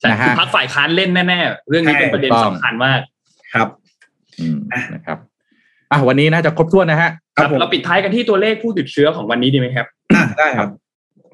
[0.00, 3.00] ใช่นะฮะคือพักฝ่ายค้านเล่นแน่ๆ เรื่องนี้เป็นประเด็นถูกต้องสำคัญมาก
[3.54, 3.68] ครับ
[4.40, 4.56] อืม
[4.94, 5.18] นะครับ
[5.92, 10.70] อะวันนี้น่าจะครบถ้วนนะฮะครับผมเราปิดท้ายกันที่ตัวเลขผู้ติดเชื้อของวันนี้ดีไหมครับอะได้ครับ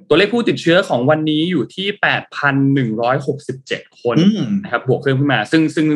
[0.09, 1.87] ตัวเลขผู้ติดเชื้อของวันนี้อยู่ที่
[2.99, 5.87] 8,167คนอืมนะครับ บวกเพิ่มขึ้นมา ซึ่งซึ่ง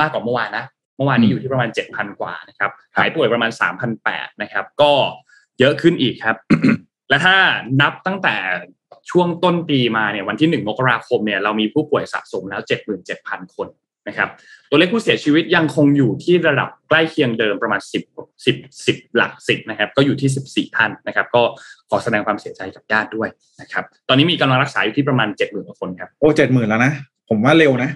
[0.00, 0.64] มากกว่าเมื่อวานนะ
[0.96, 3.50] เมื่อวานนี้อยู่ที่ประมาณ7,000กว่านะครับหายป่วยประมาณ
[3.96, 4.92] 3,800นะครับ ก็
[5.58, 6.36] เยอะขึ้นอีกครับ
[7.08, 7.36] และถ้า
[7.80, 8.34] นับตั้งแต่
[9.10, 12.60] ช่วงต้นปีมาเนี่ยวันที่1มกราคมเนี่ยเรามีผู้ป่วยสะสมแล้ว
[13.08, 13.68] 77,000 คน
[14.08, 14.28] นะครับ
[14.70, 21.42] ตัวเลขผู้เสียชีวิตยังคงอยู่ที่ระดับใกล้เคียงเดิมประมาณ 10 10 10 หลัก 10นะครับก็อยู่ที่ 14 ท่านนะครับก็
[21.90, 23.28] ขอแสดงความเสียใจกับญาติด้วย
[23.60, 26.92] นะครับตอนนี้มีกำลังรักษาอยู่ที่ประมาณ 70,000กว่าคนครับโอ้เจ็ดหมื่นแล้วนะ
[27.28, 27.90] ผมว่าเร็วนะ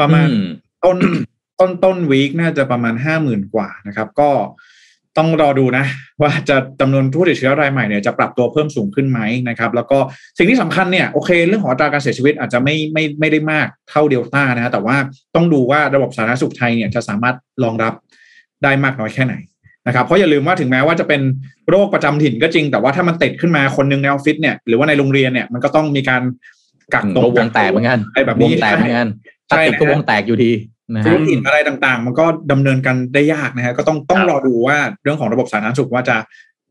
[0.00, 0.46] ประมาณอืม
[0.84, 0.96] ต้น
[1.60, 4.30] ต้นต้นวีคน่าจะประมาณห้าหมื่นกว่านะครับก็
[5.18, 5.84] ต้องรอดูนะ
[6.22, 9.98] ว่าจะจำนวนผู้ติดเชื้อรายใหม่เนี่ยจะปรับตัวเพิ่มสูงขึ้นไหมนะครับ แล้วก็
[10.38, 14.96] สิ่งที่สำคัญเนี่ยโอเคเรื่องของอัตราการเสียชีวิตอาจจะไม่ไม่ไม่ได้มากเท่าเดลต้านะฮะแต่ว่า
[15.34, 17.92] ต้องดูว่าระบบสาธารณสุขไทยเนี่ยจะสามารถรองรับ
[18.64, 19.34] ได้มากน้อยแค่ไหน
[19.86, 21.20] นะครับเพราะอย่าลืมว่าถึงแม้ว่าจะเป็น
[21.70, 26.22] โรคประจำถิ่นก็จริง แต่ว่าถ้ามันติดขึ้นมาคนหนึงในออฟฟิศเนี่ยหรือว่าในโรงเรียนเนี่ยมันก็ต้องมีการ
[26.94, 29.08] กักตก็วงแตกเหมือนกันไอ้แบบวนี้งแตกเหมือนกัน
[29.50, 36.16] ใช่ตัดติดก็นะฮะวงแตกอยู่ดีนะ ธุฮะรกิจอะไรต่างๆ มันก็ดำเนินกันได้ยากนะฮะก็ต้องต้องครับรอดูว่าเรื่องของระบบสาธารณสุขว่าจะ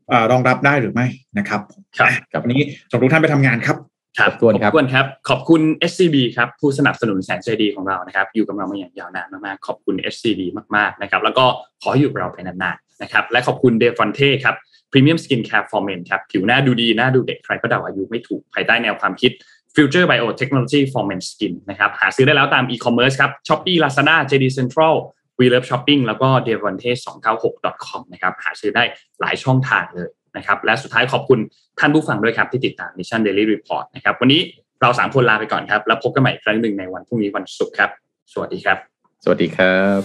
[0.08, 1.06] เอ่อรองรับได้หรือไม่
[1.38, 1.60] นะครับ
[1.96, 2.60] ครับอะวันนี้
[2.90, 3.76] ส่งทุกท่านไปทำงานครับ
[4.18, 10.40] ครับขอบคุณครับขอบคุณครับ ขอบคุณ SCB ครับ ผู้สนับสนุนแสนใจดีของเรานะครับ อยู่กับเรามาอย่างยาวนานมากๆ ขอบคุณ SCB
[10.76, 11.44] มากๆนะครับ แล้วก็
[11.82, 14.54] ขอให้อยู่กับเราไปนานๆนะครับ และขอบคุณเดฟอนเท่ครับ
[14.92, 19.32] Premium Skin Care for Men ครับ ผิวหน้าดูดี หน้าดูเด็ก ใครก็เดาอายุไม่ถูก ภายใต้แนวความคิด
[19.76, 24.94] Future Biotechnology for Men Skin นะครับหาซื้อได้แล้วตาม e-commerce ครับ Shopee Lazada JD Central
[25.38, 26.90] We Love Shopping แล้วก็ d e v o n t e
[27.34, 28.84] 296 com นะครับหาซื้อได้
[29.20, 31.38] หลายช่องทางเลยนะครับและสุดท้ายขอบคุณ
[31.78, 34.40] ท่านผู้ฟังด้วยครับ ที่ติดตาม Mission Daily Report นะครับวันนี้
[34.82, 37.90] เราสามคนลาไปก่อนครับ แล้วพบกันใหม่อีกครั้งหนึ่งในวันพรุ่งนี้วันศุกร์ครับ
[38.32, 38.78] สวัสดีครับ
[39.24, 40.00] สวัสดีครับ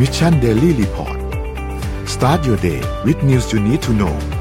[0.00, 1.18] Mission Daily Report
[2.14, 4.35] start your day with news you need to know